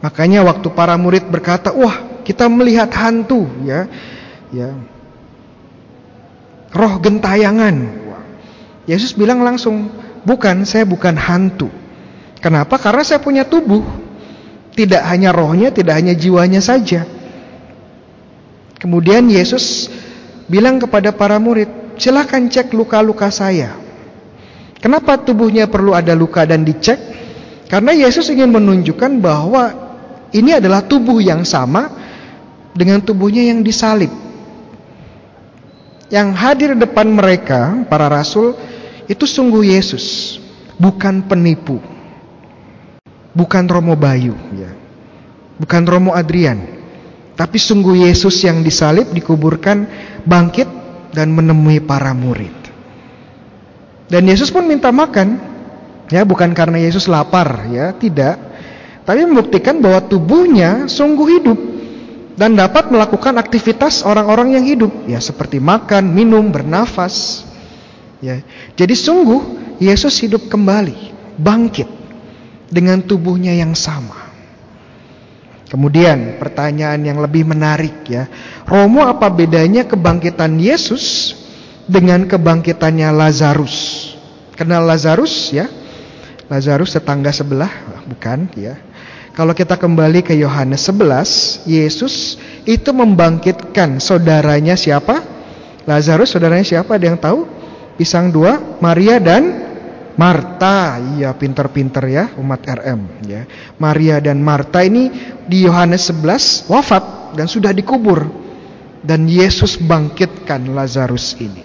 Makanya 0.00 0.46
waktu 0.46 0.68
para 0.72 0.94
murid 0.94 1.26
berkata, 1.28 1.74
"Wah, 1.74 2.22
kita 2.24 2.46
melihat 2.48 2.88
hantu," 2.94 3.44
ya. 3.66 3.90
Ya. 4.54 4.72
Roh 6.72 6.94
gentayangan. 7.02 8.06
Yesus 8.88 9.12
bilang 9.12 9.44
langsung, 9.44 9.92
"Bukan, 10.24 10.64
saya 10.64 10.88
bukan 10.88 11.12
hantu." 11.12 11.68
Kenapa? 12.40 12.80
Karena 12.80 13.04
saya 13.04 13.20
punya 13.20 13.44
tubuh. 13.44 13.84
Tidak 14.72 15.02
hanya 15.10 15.34
rohnya, 15.34 15.74
tidak 15.74 15.98
hanya 15.98 16.14
jiwanya 16.14 16.62
saja. 16.62 17.04
Kemudian 18.78 19.26
Yesus 19.26 19.90
bilang 20.46 20.78
kepada 20.78 21.10
para 21.10 21.36
murid, 21.42 21.98
silahkan 21.98 22.46
cek 22.46 22.70
luka-luka 22.72 23.26
saya. 23.28 23.74
Kenapa 24.78 25.18
tubuhnya 25.18 25.66
perlu 25.66 25.90
ada 25.90 26.14
luka 26.14 26.46
dan 26.46 26.62
dicek? 26.62 26.98
Karena 27.66 27.90
Yesus 27.90 28.30
ingin 28.30 28.54
menunjukkan 28.54 29.18
bahwa 29.18 29.74
ini 30.30 30.54
adalah 30.54 30.86
tubuh 30.86 31.18
yang 31.18 31.42
sama 31.42 31.90
dengan 32.72 33.02
tubuhnya 33.02 33.50
yang 33.50 33.66
disalib. 33.66 34.14
Yang 36.08 36.28
hadir 36.40 36.68
di 36.72 36.80
depan 36.86 37.10
mereka, 37.10 37.84
para 37.90 38.08
rasul, 38.08 38.56
itu 39.10 39.28
sungguh 39.28 39.74
Yesus, 39.74 40.38
bukan 40.80 41.20
penipu. 41.26 41.82
Bukan 43.36 43.68
Romo 43.68 43.92
Bayu, 43.98 44.32
ya. 44.56 44.72
Bukan 45.60 45.84
Romo 45.84 46.16
Adrian. 46.16 46.77
Tapi 47.38 47.54
sungguh 47.54 48.10
Yesus 48.10 48.42
yang 48.42 48.66
disalib, 48.66 49.14
dikuburkan, 49.14 49.86
bangkit 50.26 50.66
dan 51.14 51.30
menemui 51.30 51.78
para 51.78 52.10
murid. 52.10 52.50
Dan 54.10 54.26
Yesus 54.26 54.50
pun 54.50 54.66
minta 54.66 54.90
makan, 54.90 55.38
ya 56.10 56.26
bukan 56.26 56.50
karena 56.50 56.82
Yesus 56.82 57.06
lapar, 57.06 57.70
ya 57.70 57.94
tidak, 57.94 58.42
tapi 59.06 59.22
membuktikan 59.22 59.78
bahwa 59.78 60.02
tubuhnya 60.02 60.90
sungguh 60.90 61.26
hidup 61.38 61.58
dan 62.34 62.58
dapat 62.58 62.90
melakukan 62.90 63.38
aktivitas 63.38 64.02
orang-orang 64.02 64.58
yang 64.58 64.64
hidup, 64.66 64.90
ya 65.06 65.22
seperti 65.22 65.62
makan, 65.62 66.10
minum, 66.10 66.50
bernafas. 66.50 67.46
Ya, 68.18 68.42
jadi 68.74 68.98
sungguh 68.98 69.40
Yesus 69.78 70.18
hidup 70.26 70.50
kembali, 70.50 71.14
bangkit 71.38 71.86
dengan 72.66 72.98
tubuhnya 72.98 73.54
yang 73.54 73.78
sama. 73.78 74.27
Kemudian 75.68 76.40
pertanyaan 76.40 77.04
yang 77.04 77.20
lebih 77.20 77.44
menarik 77.44 78.08
ya. 78.08 78.24
Romo 78.64 79.04
apa 79.04 79.28
bedanya 79.28 79.84
kebangkitan 79.84 80.56
Yesus 80.56 81.36
dengan 81.84 82.24
kebangkitannya 82.24 83.12
Lazarus? 83.12 84.08
Kenal 84.56 84.88
Lazarus 84.88 85.52
ya? 85.52 85.68
Lazarus 86.48 86.96
tetangga 86.96 87.28
sebelah, 87.28 87.68
bukan 88.08 88.48
ya. 88.56 88.80
Kalau 89.36 89.52
kita 89.52 89.76
kembali 89.76 90.24
ke 90.24 90.34
Yohanes 90.34 90.88
11, 90.88 91.68
Yesus 91.68 92.40
itu 92.64 92.90
membangkitkan 92.90 94.00
saudaranya 94.00 94.74
siapa? 94.74 95.20
Lazarus 95.84 96.32
saudaranya 96.32 96.64
siapa? 96.64 96.96
Ada 96.96 97.06
yang 97.12 97.20
tahu? 97.20 97.46
Pisang 98.00 98.32
dua, 98.32 98.58
Maria 98.80 99.20
dan 99.20 99.68
Marta, 100.18 100.98
iya 101.14 101.30
pinter-pinter 101.30 102.02
ya 102.10 102.24
umat 102.42 102.66
RM 102.66 103.22
ya. 103.30 103.46
Maria 103.78 104.18
dan 104.18 104.42
Marta 104.42 104.82
ini 104.82 105.14
di 105.46 105.62
Yohanes 105.62 106.10
11 106.10 106.66
wafat 106.66 107.38
dan 107.38 107.46
sudah 107.46 107.70
dikubur. 107.70 108.26
Dan 108.98 109.30
Yesus 109.30 109.78
bangkitkan 109.78 110.74
Lazarus 110.74 111.38
ini. 111.38 111.62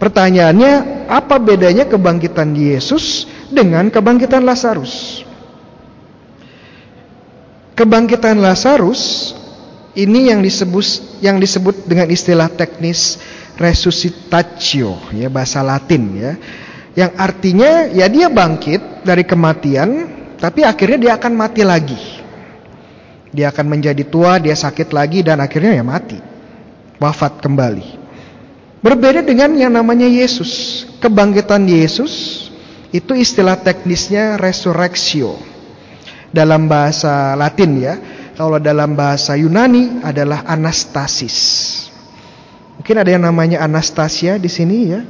Pertanyaannya, 0.00 1.04
apa 1.04 1.36
bedanya 1.36 1.84
kebangkitan 1.84 2.56
Yesus 2.56 3.28
dengan 3.52 3.92
kebangkitan 3.92 4.40
Lazarus? 4.40 5.20
Kebangkitan 7.76 8.40
Lazarus 8.40 9.36
ini 9.92 10.32
yang 10.32 10.40
disebut 10.40 11.20
yang 11.20 11.36
disebut 11.36 11.84
dengan 11.84 12.08
istilah 12.08 12.48
teknis 12.48 13.20
resuscitatio 13.60 15.12
ya 15.12 15.28
bahasa 15.28 15.60
Latin 15.60 16.04
ya 16.16 16.32
yang 16.96 17.12
artinya 17.20 17.92
ya 17.92 18.08
dia 18.08 18.32
bangkit 18.32 19.04
dari 19.04 19.20
kematian, 19.28 20.08
tapi 20.40 20.64
akhirnya 20.64 20.98
dia 20.98 21.12
akan 21.20 21.32
mati 21.36 21.60
lagi. 21.60 22.00
Dia 23.36 23.52
akan 23.52 23.68
menjadi 23.68 24.00
tua, 24.08 24.40
dia 24.40 24.56
sakit 24.56 24.96
lagi 24.96 25.20
dan 25.20 25.44
akhirnya 25.44 25.76
ya 25.76 25.84
mati. 25.84 26.16
Wafat 26.96 27.44
kembali. 27.44 28.00
Berbeda 28.80 29.20
dengan 29.20 29.52
yang 29.60 29.76
namanya 29.76 30.08
Yesus. 30.08 30.84
Kebangkitan 30.96 31.68
Yesus 31.68 32.48
itu 32.88 33.12
istilah 33.12 33.60
teknisnya 33.60 34.40
resurrectio. 34.40 35.36
Dalam 36.32 36.64
bahasa 36.64 37.36
Latin 37.36 37.72
ya. 37.76 37.94
Kalau 38.40 38.56
dalam 38.56 38.96
bahasa 38.96 39.36
Yunani 39.36 40.00
adalah 40.00 40.48
anastasis. 40.48 41.36
Mungkin 42.76 42.96
ada 43.00 43.08
yang 43.08 43.24
namanya 43.24 43.64
Anastasia 43.64 44.36
di 44.36 44.48
sini 44.52 44.78
ya. 44.92 45.00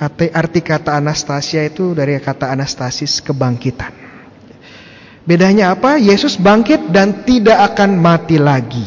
Arti, 0.00 0.32
arti 0.32 0.60
kata 0.64 0.96
Anastasia 0.96 1.64
itu 1.64 1.92
dari 1.92 2.16
kata 2.20 2.48
Anastasis 2.48 3.20
kebangkitan. 3.20 3.92
Bedanya 5.22 5.76
apa? 5.76 6.00
Yesus 6.02 6.34
bangkit 6.34 6.90
dan 6.90 7.22
tidak 7.22 7.74
akan 7.74 7.94
mati 7.94 8.42
lagi. 8.42 8.82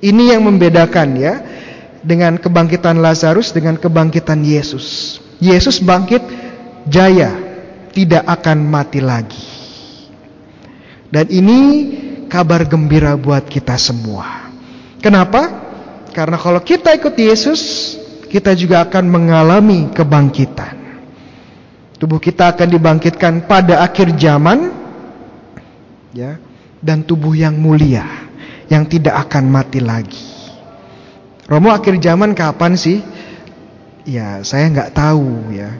Ini 0.00 0.36
yang 0.36 0.48
membedakan 0.48 1.08
ya 1.20 1.34
dengan 2.00 2.40
kebangkitan 2.40 3.02
Lazarus 3.02 3.52
dengan 3.52 3.76
kebangkitan 3.76 4.40
Yesus. 4.40 5.18
Yesus 5.36 5.84
bangkit 5.84 6.24
jaya, 6.88 7.34
tidak 7.92 8.24
akan 8.24 8.64
mati 8.64 9.04
lagi. 9.04 9.44
Dan 11.12 11.28
ini 11.28 11.58
kabar 12.30 12.64
gembira 12.64 13.12
buat 13.20 13.44
kita 13.44 13.76
semua. 13.76 14.48
Kenapa? 15.04 15.66
Karena 16.16 16.40
kalau 16.40 16.64
kita 16.64 16.96
ikut 16.96 17.12
Yesus, 17.12 17.60
kita 18.28 18.52
juga 18.58 18.82
akan 18.86 19.04
mengalami 19.06 19.90
kebangkitan. 19.94 20.74
Tubuh 21.96 22.20
kita 22.20 22.52
akan 22.52 22.68
dibangkitkan 22.68 23.48
pada 23.48 23.80
akhir 23.80 24.12
zaman 24.20 24.68
ya 26.12 26.36
dan 26.84 27.00
tubuh 27.00 27.32
yang 27.32 27.56
mulia 27.56 28.04
yang 28.68 28.84
tidak 28.84 29.16
akan 29.28 29.48
mati 29.48 29.80
lagi. 29.80 30.26
Romo 31.46 31.70
akhir 31.72 31.96
zaman 32.02 32.34
kapan 32.34 32.74
sih? 32.74 33.00
Ya, 34.04 34.42
saya 34.42 34.68
nggak 34.68 34.92
tahu 34.92 35.54
ya. 35.54 35.78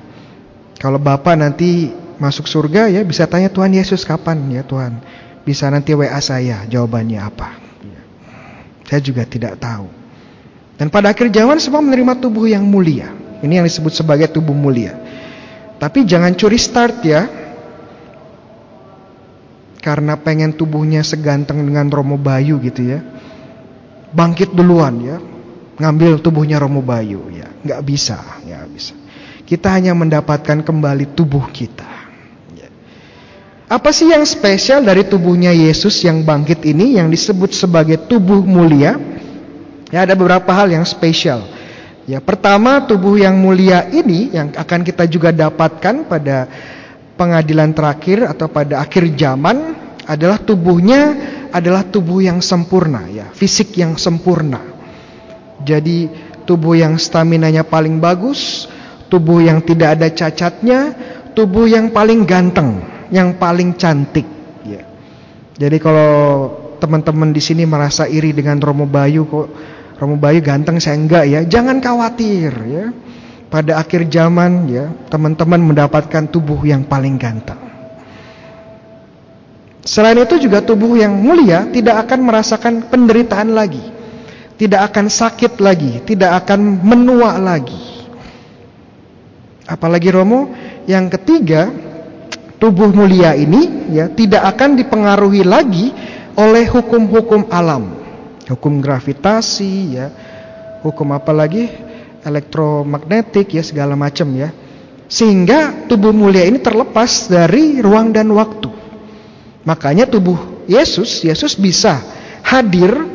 Kalau 0.79 0.97
Bapak 0.97 1.35
nanti 1.37 1.91
masuk 2.17 2.49
surga 2.49 2.89
ya 2.89 3.05
bisa 3.05 3.29
tanya 3.29 3.53
Tuhan 3.53 3.75
Yesus 3.75 4.07
kapan 4.07 4.41
ya 4.49 4.63
Tuhan. 4.65 5.03
Bisa 5.47 5.69
nanti 5.71 5.95
WA 5.95 6.19
saya 6.19 6.67
jawabannya 6.67 7.21
apa. 7.23 7.67
Saya 8.87 9.03
juga 9.03 9.27
tidak 9.27 9.59
tahu. 9.59 10.06
Dan 10.77 10.93
pada 10.93 11.17
akhir 11.17 11.33
zaman 11.33 11.57
semua 11.57 11.81
menerima 11.81 12.21
tubuh 12.21 12.45
yang 12.45 12.65
mulia. 12.65 13.13
Ini 13.41 13.61
yang 13.61 13.67
disebut 13.69 13.93
sebagai 13.97 14.29
tubuh 14.29 14.53
mulia. 14.53 14.93
Tapi 15.81 16.05
jangan 16.05 16.37
curi 16.37 16.61
start 16.61 16.97
ya. 17.05 17.23
Karena 19.81 20.19
pengen 20.21 20.53
tubuhnya 20.53 21.01
seganteng 21.01 21.65
dengan 21.65 21.89
Romo 21.89 22.21
Bayu 22.21 22.61
gitu 22.61 22.85
ya. 22.85 23.01
Bangkit 24.13 24.53
duluan 24.53 24.97
ya. 25.01 25.19
ngambil 25.77 26.25
tubuhnya 26.25 26.57
Romo 26.57 26.81
Bayu 26.81 27.29
ya, 27.33 27.53
nggak 27.61 27.81
bisa, 27.85 28.17
nggak 28.41 28.65
bisa. 28.73 28.95
Kita 29.47 29.71
hanya 29.77 29.93
mendapatkan 29.93 30.65
kembali 30.65 31.13
tubuh 31.15 31.47
kita. 31.53 31.87
Ya. 32.57 32.69
Apa 33.69 33.93
sih 33.93 34.11
yang 34.11 34.25
spesial 34.27 34.83
dari 34.83 35.07
tubuhnya 35.07 35.53
Yesus 35.55 36.03
yang 36.03 36.25
bangkit 36.25 36.65
ini 36.67 36.99
yang 36.99 37.13
disebut 37.13 37.53
sebagai 37.55 38.09
tubuh 38.09 38.43
mulia? 38.43 38.97
Ya 39.95 40.03
ada 40.03 40.19
beberapa 40.19 40.51
hal 40.51 40.73
yang 40.75 40.83
spesial. 40.83 41.47
Ya, 42.07 42.23
pertama 42.23 42.87
tubuh 42.87 43.19
yang 43.19 43.35
mulia 43.35 43.91
ini 43.91 44.31
yang 44.31 44.55
akan 44.55 44.87
kita 44.87 45.11
juga 45.11 45.35
dapatkan 45.35 46.07
pada 46.07 46.47
pengadilan 47.19 47.75
terakhir 47.75 48.31
atau 48.31 48.47
pada 48.47 48.79
akhir 48.79 49.11
zaman 49.19 49.75
adalah 50.07 50.39
tubuhnya 50.39 51.19
adalah 51.51 51.83
tubuh 51.83 52.23
yang 52.23 52.39
sempurna 52.39 53.11
ya, 53.11 53.27
fisik 53.35 53.75
yang 53.75 53.99
sempurna. 53.99 54.63
Jadi 55.67 56.07
tubuh 56.47 56.79
yang 56.79 56.95
staminanya 56.95 57.67
paling 57.67 57.99
bagus, 57.99 58.71
tubuh 59.11 59.43
yang 59.43 59.59
tidak 59.67 59.99
ada 59.99 60.07
cacatnya, 60.07 60.95
tubuh 61.35 61.67
yang 61.67 61.91
paling 61.91 62.23
ganteng, 62.23 62.87
yang 63.11 63.35
paling 63.35 63.75
cantik 63.75 64.27
ya. 64.63 64.87
Jadi 65.59 65.77
kalau 65.83 66.15
teman-teman 66.79 67.35
di 67.35 67.43
sini 67.43 67.67
merasa 67.67 68.07
iri 68.07 68.31
dengan 68.31 68.63
Romo 68.63 68.87
Bayu 68.87 69.27
kok 69.27 69.76
Romo 69.97 70.21
Bayu 70.21 70.45
ganteng 70.45 70.77
saya 70.77 71.01
enggak 71.01 71.25
ya. 71.25 71.41
Jangan 71.49 71.81
khawatir 71.81 72.53
ya. 72.69 72.87
Pada 73.47 73.79
akhir 73.81 74.11
zaman 74.11 74.67
ya, 74.69 74.91
teman-teman 75.09 75.63
mendapatkan 75.63 76.29
tubuh 76.29 76.61
yang 76.67 76.85
paling 76.85 77.17
ganteng. 77.17 77.57
Selain 79.87 80.19
itu 80.19 80.37
juga 80.43 80.67
tubuh 80.67 80.99
yang 80.99 81.15
mulia 81.15 81.71
tidak 81.71 82.05
akan 82.05 82.27
merasakan 82.27 82.75
penderitaan 82.91 83.55
lagi. 83.55 83.81
Tidak 84.59 84.81
akan 84.83 85.07
sakit 85.07 85.63
lagi, 85.63 86.03
tidak 86.03 86.43
akan 86.45 86.83
menua 86.83 87.39
lagi. 87.39 88.03
Apalagi 89.69 90.11
Romo, 90.11 90.51
yang 90.91 91.07
ketiga, 91.07 91.71
tubuh 92.59 92.91
mulia 92.91 93.37
ini 93.37 93.93
ya 93.93 94.09
tidak 94.11 94.43
akan 94.57 94.81
dipengaruhi 94.81 95.45
lagi 95.45 95.93
oleh 96.37 96.65
hukum-hukum 96.67 97.49
alam 97.53 98.06
hukum 98.51 98.79
gravitasi 98.79 99.73
ya. 99.99 100.07
Hukum 100.87 101.11
apa 101.15 101.35
lagi? 101.35 101.67
Elektromagnetik 102.23 103.55
ya 103.55 103.63
segala 103.63 103.99
macam 103.99 104.27
ya. 104.35 104.51
Sehingga 105.07 105.87
tubuh 105.87 106.11
mulia 106.11 106.43
ini 106.47 106.59
terlepas 106.59 107.31
dari 107.31 107.79
ruang 107.79 108.11
dan 108.11 108.27
waktu. 108.35 108.71
Makanya 109.63 110.07
tubuh 110.07 110.67
Yesus 110.67 111.23
Yesus 111.23 111.55
bisa 111.55 112.03
hadir 112.43 113.07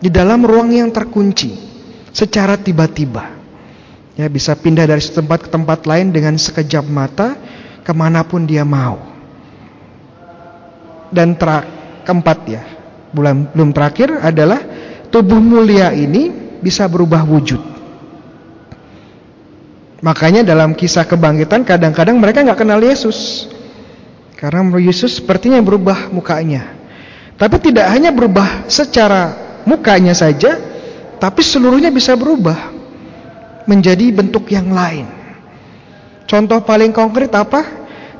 di 0.00 0.08
dalam 0.08 0.44
ruang 0.44 0.72
yang 0.72 0.88
terkunci 0.92 1.52
secara 2.12 2.56
tiba-tiba. 2.56 3.36
Ya 4.16 4.32
bisa 4.32 4.56
pindah 4.56 4.88
dari 4.88 5.04
tempat 5.04 5.44
ke 5.44 5.48
tempat 5.52 5.84
lain 5.84 6.08
dengan 6.08 6.40
sekejap 6.40 6.88
mata 6.88 7.36
ke 7.84 7.92
mana 7.92 8.24
pun 8.24 8.48
dia 8.48 8.64
mau. 8.64 8.96
Dan 11.12 11.36
ter 11.36 11.48
keempat 12.08 12.38
ya 12.48 12.75
bulan 13.16 13.48
belum 13.48 13.72
terakhir 13.72 14.20
adalah 14.20 14.60
tubuh 15.08 15.40
mulia 15.40 15.96
ini 15.96 16.28
bisa 16.60 16.84
berubah 16.84 17.24
wujud. 17.24 17.58
Makanya 20.04 20.44
dalam 20.44 20.76
kisah 20.76 21.08
kebangkitan 21.08 21.64
kadang-kadang 21.64 22.20
mereka 22.20 22.44
nggak 22.44 22.60
kenal 22.60 22.78
Yesus. 22.84 23.48
Karena 24.36 24.60
Yesus 24.76 25.16
sepertinya 25.16 25.64
berubah 25.64 26.12
mukanya. 26.12 26.76
Tapi 27.40 27.56
tidak 27.64 27.88
hanya 27.88 28.12
berubah 28.12 28.68
secara 28.68 29.32
mukanya 29.64 30.12
saja, 30.12 30.60
tapi 31.16 31.40
seluruhnya 31.40 31.88
bisa 31.88 32.12
berubah 32.12 32.76
menjadi 33.64 34.12
bentuk 34.12 34.52
yang 34.52 34.68
lain. 34.68 35.08
Contoh 36.28 36.60
paling 36.60 36.92
konkret 36.92 37.32
apa? 37.32 37.64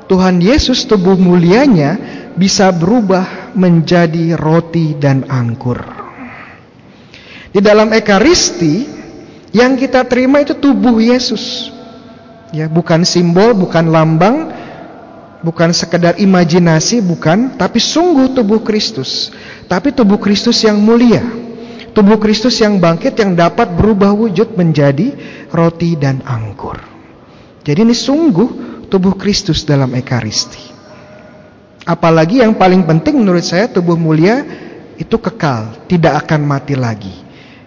Tuhan 0.09 0.41
Yesus 0.41 0.87
tubuh 0.87 1.19
mulianya 1.19 1.99
bisa 2.33 2.71
berubah 2.71 3.46
menjadi 3.57 4.37
roti 4.37 4.93
dan 4.95 5.25
anggur. 5.25 5.81
Di 7.51 7.59
dalam 7.59 7.89
ekaristi 7.89 8.85
yang 9.49 9.73
kita 9.73 10.05
terima 10.05 10.45
itu 10.45 10.53
tubuh 10.53 11.01
Yesus. 11.01 11.73
Ya, 12.53 12.69
bukan 12.69 13.03
simbol, 13.03 13.57
bukan 13.57 13.89
lambang, 13.89 14.53
bukan 15.41 15.73
sekedar 15.73 16.15
imajinasi, 16.21 17.01
bukan, 17.01 17.57
tapi 17.57 17.81
sungguh 17.81 18.37
tubuh 18.37 18.61
Kristus. 18.61 19.33
Tapi 19.65 19.91
tubuh 19.91 20.21
Kristus 20.21 20.63
yang 20.63 20.79
mulia. 20.79 21.25
Tubuh 21.97 22.21
Kristus 22.21 22.61
yang 22.61 22.77
bangkit 22.77 23.17
yang 23.17 23.33
dapat 23.33 23.73
berubah 23.73 24.13
wujud 24.13 24.53
menjadi 24.53 25.17
roti 25.49 25.97
dan 25.97 26.21
anggur. 26.29 26.77
Jadi 27.65 27.83
ini 27.83 27.95
sungguh 27.97 28.49
tubuh 28.85 29.17
Kristus 29.17 29.65
dalam 29.65 29.91
ekaristi. 29.97 30.76
Apalagi 31.87 32.43
yang 32.43 32.59
paling 32.59 32.83
penting 32.83 33.15
menurut 33.23 33.47
saya 33.47 33.71
tubuh 33.71 33.95
mulia 33.95 34.43
itu 34.99 35.15
kekal, 35.15 35.87
tidak 35.87 36.27
akan 36.27 36.43
mati 36.43 36.75
lagi. 36.75 37.15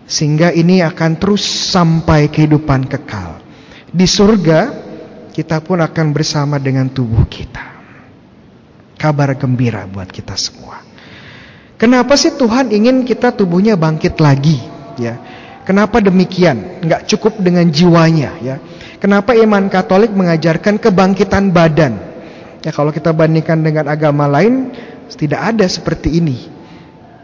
Sehingga 0.05 0.53
ini 0.53 0.85
akan 0.85 1.17
terus 1.17 1.41
sampai 1.41 2.29
kehidupan 2.29 2.85
kekal. 2.85 3.41
Di 3.89 4.05
surga 4.05 4.77
kita 5.33 5.65
pun 5.65 5.81
akan 5.81 6.13
bersama 6.13 6.61
dengan 6.61 6.93
tubuh 6.93 7.25
kita. 7.33 7.81
Kabar 9.01 9.33
gembira 9.41 9.89
buat 9.89 10.13
kita 10.13 10.37
semua. 10.37 10.85
Kenapa 11.81 12.13
sih 12.21 12.37
Tuhan 12.37 12.69
ingin 12.77 13.09
kita 13.09 13.33
tubuhnya 13.33 13.73
bangkit 13.73 14.21
lagi? 14.21 14.61
Ya, 15.01 15.17
kenapa 15.65 16.05
demikian? 16.05 16.85
Enggak 16.85 17.09
cukup 17.09 17.41
dengan 17.41 17.65
jiwanya, 17.73 18.37
ya. 18.45 18.61
Kenapa 19.01 19.33
iman 19.33 19.65
Katolik 19.73 20.13
mengajarkan 20.13 20.77
kebangkitan 20.77 21.49
badan? 21.57 22.10
Ya 22.61 22.71
kalau 22.77 22.93
kita 22.93 23.17
bandingkan 23.17 23.65
dengan 23.65 23.89
agama 23.89 24.29
lain 24.29 24.73
tidak 25.17 25.57
ada 25.57 25.65
seperti 25.65 26.21
ini. 26.21 26.37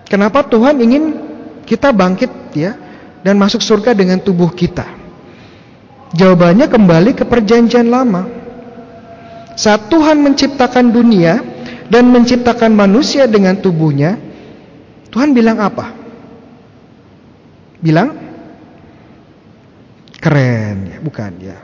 Kenapa 0.08 0.40
Tuhan 0.48 0.80
ingin 0.80 1.04
kita 1.68 1.92
bangkit 1.92 2.56
ya 2.56 2.72
dan 3.20 3.36
masuk 3.36 3.60
surga 3.60 3.92
dengan 3.92 4.16
tubuh 4.16 4.48
kita? 4.48 4.86
Jawabannya 6.16 6.72
kembali 6.72 7.12
ke 7.12 7.28
perjanjian 7.28 7.92
lama. 7.92 8.24
Saat 9.60 9.92
Tuhan 9.92 10.24
menciptakan 10.24 10.88
dunia 10.88 11.44
dan 11.92 12.08
menciptakan 12.08 12.72
manusia 12.72 13.28
dengan 13.28 13.60
tubuhnya, 13.60 14.16
Tuhan 15.12 15.36
bilang 15.36 15.60
apa? 15.60 15.92
Bilang 17.76 18.08
keren 20.16 20.76
ya, 20.96 20.98
bukan 21.04 21.32
ya. 21.44 21.58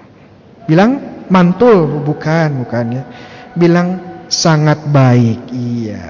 Bilang 0.68 1.24
mantul, 1.32 2.04
bukan, 2.04 2.64
bukan 2.64 2.84
ya 3.00 3.04
bilang 3.56 4.00
sangat 4.32 4.80
baik. 4.88 5.52
Iya. 5.52 6.06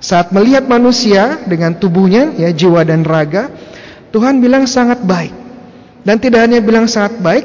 Saat 0.00 0.32
melihat 0.32 0.64
manusia 0.64 1.42
dengan 1.44 1.76
tubuhnya, 1.76 2.32
ya 2.38 2.48
jiwa 2.48 2.80
dan 2.86 3.04
raga, 3.04 3.52
Tuhan 4.10 4.40
bilang 4.40 4.64
sangat 4.64 5.04
baik. 5.04 5.34
Dan 6.00 6.16
tidak 6.16 6.48
hanya 6.48 6.64
bilang 6.64 6.88
sangat 6.88 7.20
baik, 7.20 7.44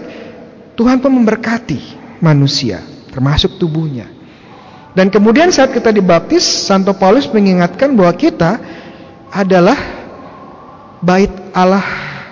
Tuhan 0.80 1.04
pun 1.04 1.12
memberkati 1.12 1.80
manusia, 2.24 2.80
termasuk 3.12 3.60
tubuhnya. 3.60 4.08
Dan 4.96 5.12
kemudian 5.12 5.52
saat 5.52 5.76
kita 5.76 5.92
dibaptis, 5.92 6.48
Santo 6.48 6.96
Paulus 6.96 7.28
mengingatkan 7.28 7.92
bahwa 7.92 8.16
kita 8.16 8.56
adalah 9.28 9.76
bait 11.04 11.32
Allah 11.52 11.84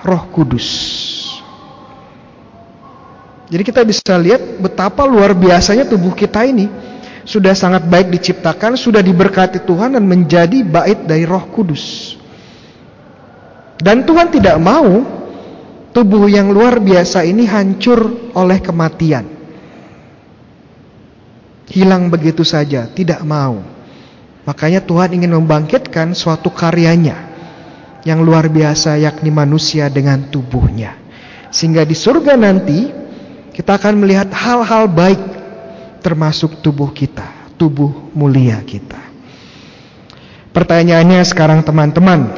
Roh 0.07 0.31
Kudus. 0.31 0.67
Jadi 3.53 3.61
kita 3.69 3.85
bisa 3.85 4.17
lihat 4.17 4.57
betapa 4.57 5.05
luar 5.05 5.37
biasanya 5.37 5.85
tubuh 5.85 6.17
kita 6.17 6.41
ini 6.41 6.65
sudah 7.21 7.53
sangat 7.53 7.85
baik 7.85 8.09
diciptakan, 8.09 8.73
sudah 8.73 8.97
diberkati 9.05 9.61
Tuhan 9.61 9.93
dan 9.93 10.01
menjadi 10.09 10.65
bait 10.65 11.05
dari 11.05 11.21
Roh 11.21 11.45
Kudus. 11.53 12.17
Dan 13.77 14.09
Tuhan 14.09 14.33
tidak 14.33 14.57
mau 14.57 15.05
tubuh 15.93 16.25
yang 16.25 16.49
luar 16.49 16.81
biasa 16.81 17.29
ini 17.29 17.45
hancur 17.45 18.33
oleh 18.33 18.57
kematian. 18.57 19.29
Hilang 21.69 22.09
begitu 22.09 22.41
saja, 22.41 22.89
tidak 22.89 23.21
mau. 23.21 23.61
Makanya 24.49 24.81
Tuhan 24.81 25.13
ingin 25.13 25.29
membangkitkan 25.29 26.17
suatu 26.17 26.49
karyanya 26.49 27.29
yang 28.01 28.25
luar 28.25 28.49
biasa 28.49 28.97
yakni 28.97 29.29
manusia 29.29 29.93
dengan 29.93 30.25
tubuhnya. 30.25 30.97
Sehingga 31.53 31.85
di 31.85 31.93
surga 31.93 32.33
nanti 32.33 33.02
kita 33.53 33.77
akan 33.77 34.01
melihat 34.01 34.33
hal-hal 34.33 34.89
baik 34.89 35.21
termasuk 36.01 36.59
tubuh 36.59 36.89
kita, 36.89 37.53
tubuh 37.55 38.11
mulia 38.17 38.59
kita. 38.65 38.99
Pertanyaannya 40.53 41.21
sekarang 41.25 41.61
teman-teman, 41.61 42.29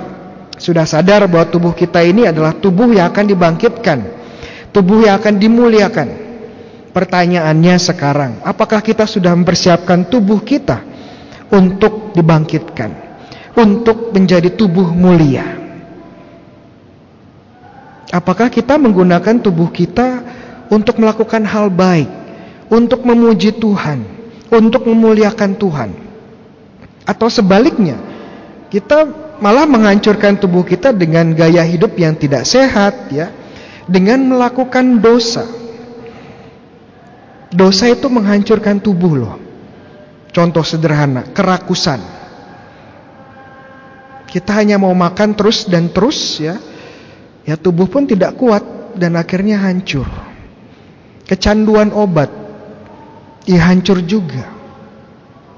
sudah 0.56 0.88
sadar 0.88 1.28
bahwa 1.28 1.48
tubuh 1.52 1.74
kita 1.76 2.00
ini 2.04 2.28
adalah 2.28 2.56
tubuh 2.56 2.92
yang 2.92 3.12
akan 3.12 3.26
dibangkitkan, 3.28 4.00
tubuh 4.72 5.08
yang 5.08 5.20
akan 5.20 5.36
dimuliakan. 5.36 6.10
Pertanyaannya 6.96 7.76
sekarang, 7.76 8.32
apakah 8.40 8.80
kita 8.80 9.04
sudah 9.04 9.36
mempersiapkan 9.36 10.08
tubuh 10.08 10.40
kita 10.40 10.80
untuk 11.52 12.16
dibangkitkan, 12.16 12.92
untuk 13.60 14.16
menjadi 14.16 14.56
tubuh 14.56 14.96
mulia? 14.96 15.60
Apakah 18.16 18.48
kita 18.48 18.80
menggunakan 18.80 19.44
tubuh 19.44 19.68
kita 19.76 20.24
untuk 20.70 20.98
melakukan 20.98 21.46
hal 21.46 21.70
baik, 21.70 22.10
untuk 22.70 23.06
memuji 23.06 23.54
Tuhan, 23.56 24.02
untuk 24.50 24.88
memuliakan 24.90 25.52
Tuhan? 25.58 25.90
Atau 27.06 27.30
sebaliknya, 27.30 28.02
kita 28.74 29.06
malah 29.38 29.70
menghancurkan 29.70 30.42
tubuh 30.42 30.66
kita 30.66 30.90
dengan 30.90 31.32
gaya 31.38 31.62
hidup 31.62 31.94
yang 32.00 32.18
tidak 32.18 32.48
sehat 32.48 33.14
ya, 33.14 33.30
dengan 33.86 34.26
melakukan 34.26 34.98
dosa. 34.98 35.46
Dosa 37.54 37.88
itu 37.88 38.10
menghancurkan 38.10 38.82
tubuh 38.82 39.14
loh. 39.16 39.36
Contoh 40.36 40.66
sederhana, 40.66 41.32
kerakusan. 41.32 42.04
Kita 44.28 44.52
hanya 44.60 44.76
mau 44.76 44.92
makan 44.92 45.32
terus 45.32 45.64
dan 45.64 45.88
terus 45.88 46.44
ya. 46.44 46.60
Ya 47.48 47.56
tubuh 47.56 47.88
pun 47.88 48.04
tidak 48.04 48.36
kuat 48.36 48.60
dan 49.00 49.16
akhirnya 49.16 49.62
hancur. 49.62 50.04
Kecanduan 51.26 51.90
obat 51.90 52.30
ya 53.46 53.62
hancur 53.70 54.02
juga. 54.02 54.46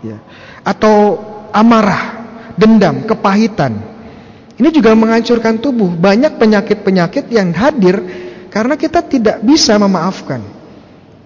Ya. 0.03 0.19
Atau 0.63 1.19
amarah, 1.55 2.23
dendam, 2.59 3.07
kepahitan. 3.07 3.75
Ini 4.57 4.69
juga 4.73 4.93
menghancurkan 4.93 5.59
tubuh. 5.61 5.91
Banyak 5.93 6.37
penyakit-penyakit 6.37 7.29
yang 7.29 7.53
hadir 7.55 8.01
karena 8.51 8.75
kita 8.75 9.05
tidak 9.05 9.41
bisa 9.41 9.77
memaafkan. 9.79 10.43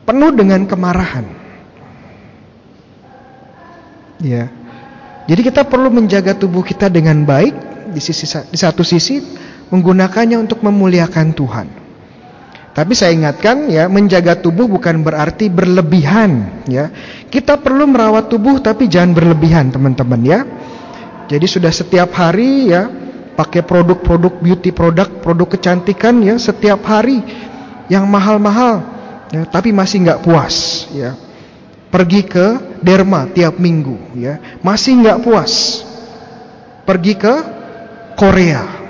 Penuh 0.06 0.32
dengan 0.34 0.66
kemarahan. 0.66 1.26
Ya. 4.22 4.50
Jadi 5.30 5.42
kita 5.48 5.64
perlu 5.64 5.94
menjaga 5.94 6.36
tubuh 6.36 6.66
kita 6.66 6.89
dengan 6.89 7.24
baik 7.24 7.54
di 7.94 8.02
sisi 8.02 8.26
di 8.26 8.58
satu 8.58 8.82
sisi 8.82 9.22
menggunakannya 9.72 10.38
untuk 10.38 10.60
memuliakan 10.66 11.28
Tuhan. 11.32 11.81
Tapi 12.72 12.95
saya 12.95 13.11
ingatkan 13.11 13.67
ya, 13.67 13.91
menjaga 13.91 14.39
tubuh 14.39 14.63
bukan 14.63 15.03
berarti 15.03 15.51
berlebihan 15.51 16.63
ya. 16.72 16.88
Kita 17.28 17.59
perlu 17.59 17.84
merawat 17.84 18.32
tubuh 18.32 18.63
tapi 18.63 18.88
jangan 18.88 19.11
berlebihan, 19.11 19.76
teman-teman 19.76 20.22
ya. 20.24 20.39
Jadi 21.28 21.45
sudah 21.51 21.72
setiap 21.72 22.15
hari 22.15 22.72
ya 22.72 22.88
pakai 23.36 23.63
produk-produk 23.67 24.39
beauty 24.39 24.72
produk, 24.72 25.07
produk 25.19 25.47
kecantikan 25.51 26.24
ya 26.24 26.39
setiap 26.39 26.80
hari. 26.88 27.19
Yang 27.91 28.07
mahal-mahal 28.07 28.88
ya, 29.36 29.43
tapi 29.51 29.76
masih 29.76 30.07
nggak 30.07 30.24
puas 30.24 30.88
ya. 30.95 31.19
Pergi 31.91 32.24
ke 32.24 32.80
derma 32.80 33.28
tiap 33.36 33.59
minggu 33.59 34.15
ya. 34.15 34.39
Masih 34.63 34.95
nggak 34.95 35.19
puas. 35.28 35.84
Pergi 36.88 37.19
ke 37.19 37.36
Korea 38.15 38.81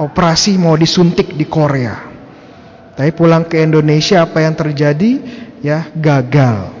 operasi 0.00 0.56
mau 0.56 0.74
disuntik 0.80 1.36
di 1.36 1.44
Korea. 1.44 2.08
Tapi 2.96 3.10
pulang 3.12 3.44
ke 3.44 3.60
Indonesia 3.60 4.24
apa 4.24 4.40
yang 4.40 4.56
terjadi? 4.56 5.20
Ya 5.60 5.92
gagal. 5.92 6.72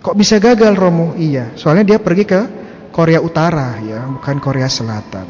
Kok 0.00 0.16
bisa 0.16 0.40
gagal 0.40 0.72
Romo? 0.72 1.12
Iya 1.14 1.52
soalnya 1.60 1.94
dia 1.94 1.98
pergi 2.00 2.24
ke 2.24 2.40
Korea 2.88 3.20
Utara 3.20 3.76
ya 3.84 4.08
bukan 4.08 4.40
Korea 4.40 4.66
Selatan. 4.66 5.28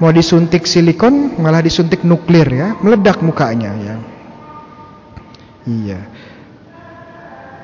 Mau 0.00 0.10
disuntik 0.10 0.66
silikon 0.66 1.38
malah 1.38 1.62
disuntik 1.62 2.02
nuklir 2.02 2.48
ya 2.48 2.74
meledak 2.80 3.20
mukanya 3.20 3.70
ya. 3.76 3.96
Iya. 5.62 6.00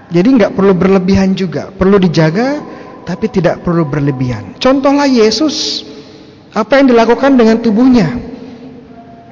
Jadi 0.08 0.28
nggak 0.40 0.56
perlu 0.56 0.72
berlebihan 0.72 1.36
juga, 1.36 1.68
perlu 1.68 2.00
dijaga 2.00 2.62
tapi 3.04 3.28
tidak 3.28 3.64
perlu 3.64 3.84
berlebihan. 3.88 4.56
Contohlah 4.60 5.08
Yesus, 5.08 5.84
apa 6.59 6.82
yang 6.82 6.90
dilakukan 6.90 7.38
dengan 7.38 7.62
tubuhnya? 7.62 8.18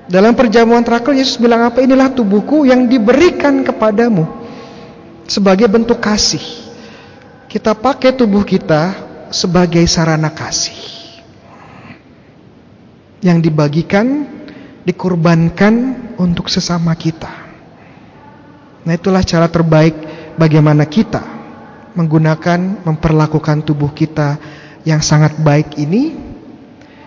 Dalam 0.06 0.38
perjamuan 0.38 0.86
terakhir 0.86 1.18
Yesus 1.18 1.42
bilang 1.42 1.66
apa? 1.66 1.82
Inilah 1.82 2.14
tubuhku 2.14 2.62
yang 2.62 2.86
diberikan 2.86 3.66
kepadamu 3.66 4.22
sebagai 5.26 5.66
bentuk 5.66 5.98
kasih. 5.98 6.42
Kita 7.50 7.74
pakai 7.74 8.14
tubuh 8.14 8.46
kita 8.46 8.94
sebagai 9.34 9.82
sarana 9.90 10.30
kasih. 10.30 10.78
Yang 13.18 13.50
dibagikan, 13.50 14.06
dikorbankan 14.86 15.74
untuk 16.22 16.46
sesama 16.46 16.94
kita. 16.94 17.32
Nah, 18.86 18.94
itulah 18.94 19.26
cara 19.26 19.50
terbaik 19.50 19.98
bagaimana 20.38 20.86
kita 20.86 21.26
menggunakan 21.98 22.86
memperlakukan 22.86 23.66
tubuh 23.66 23.90
kita 23.90 24.38
yang 24.86 25.02
sangat 25.02 25.34
baik 25.42 25.74
ini 25.74 26.14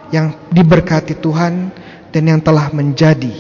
yang 0.09 0.33
diberkati 0.49 1.17
Tuhan 1.17 1.73
dan 2.09 2.23
yang 2.25 2.41
telah 2.41 2.69
menjadi 2.73 3.33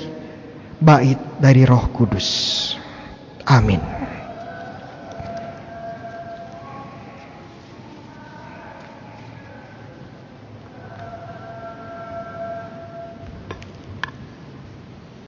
bait 0.79 1.19
dari 1.41 1.65
Roh 1.65 1.89
Kudus. 1.91 2.27
Amin. 3.49 3.98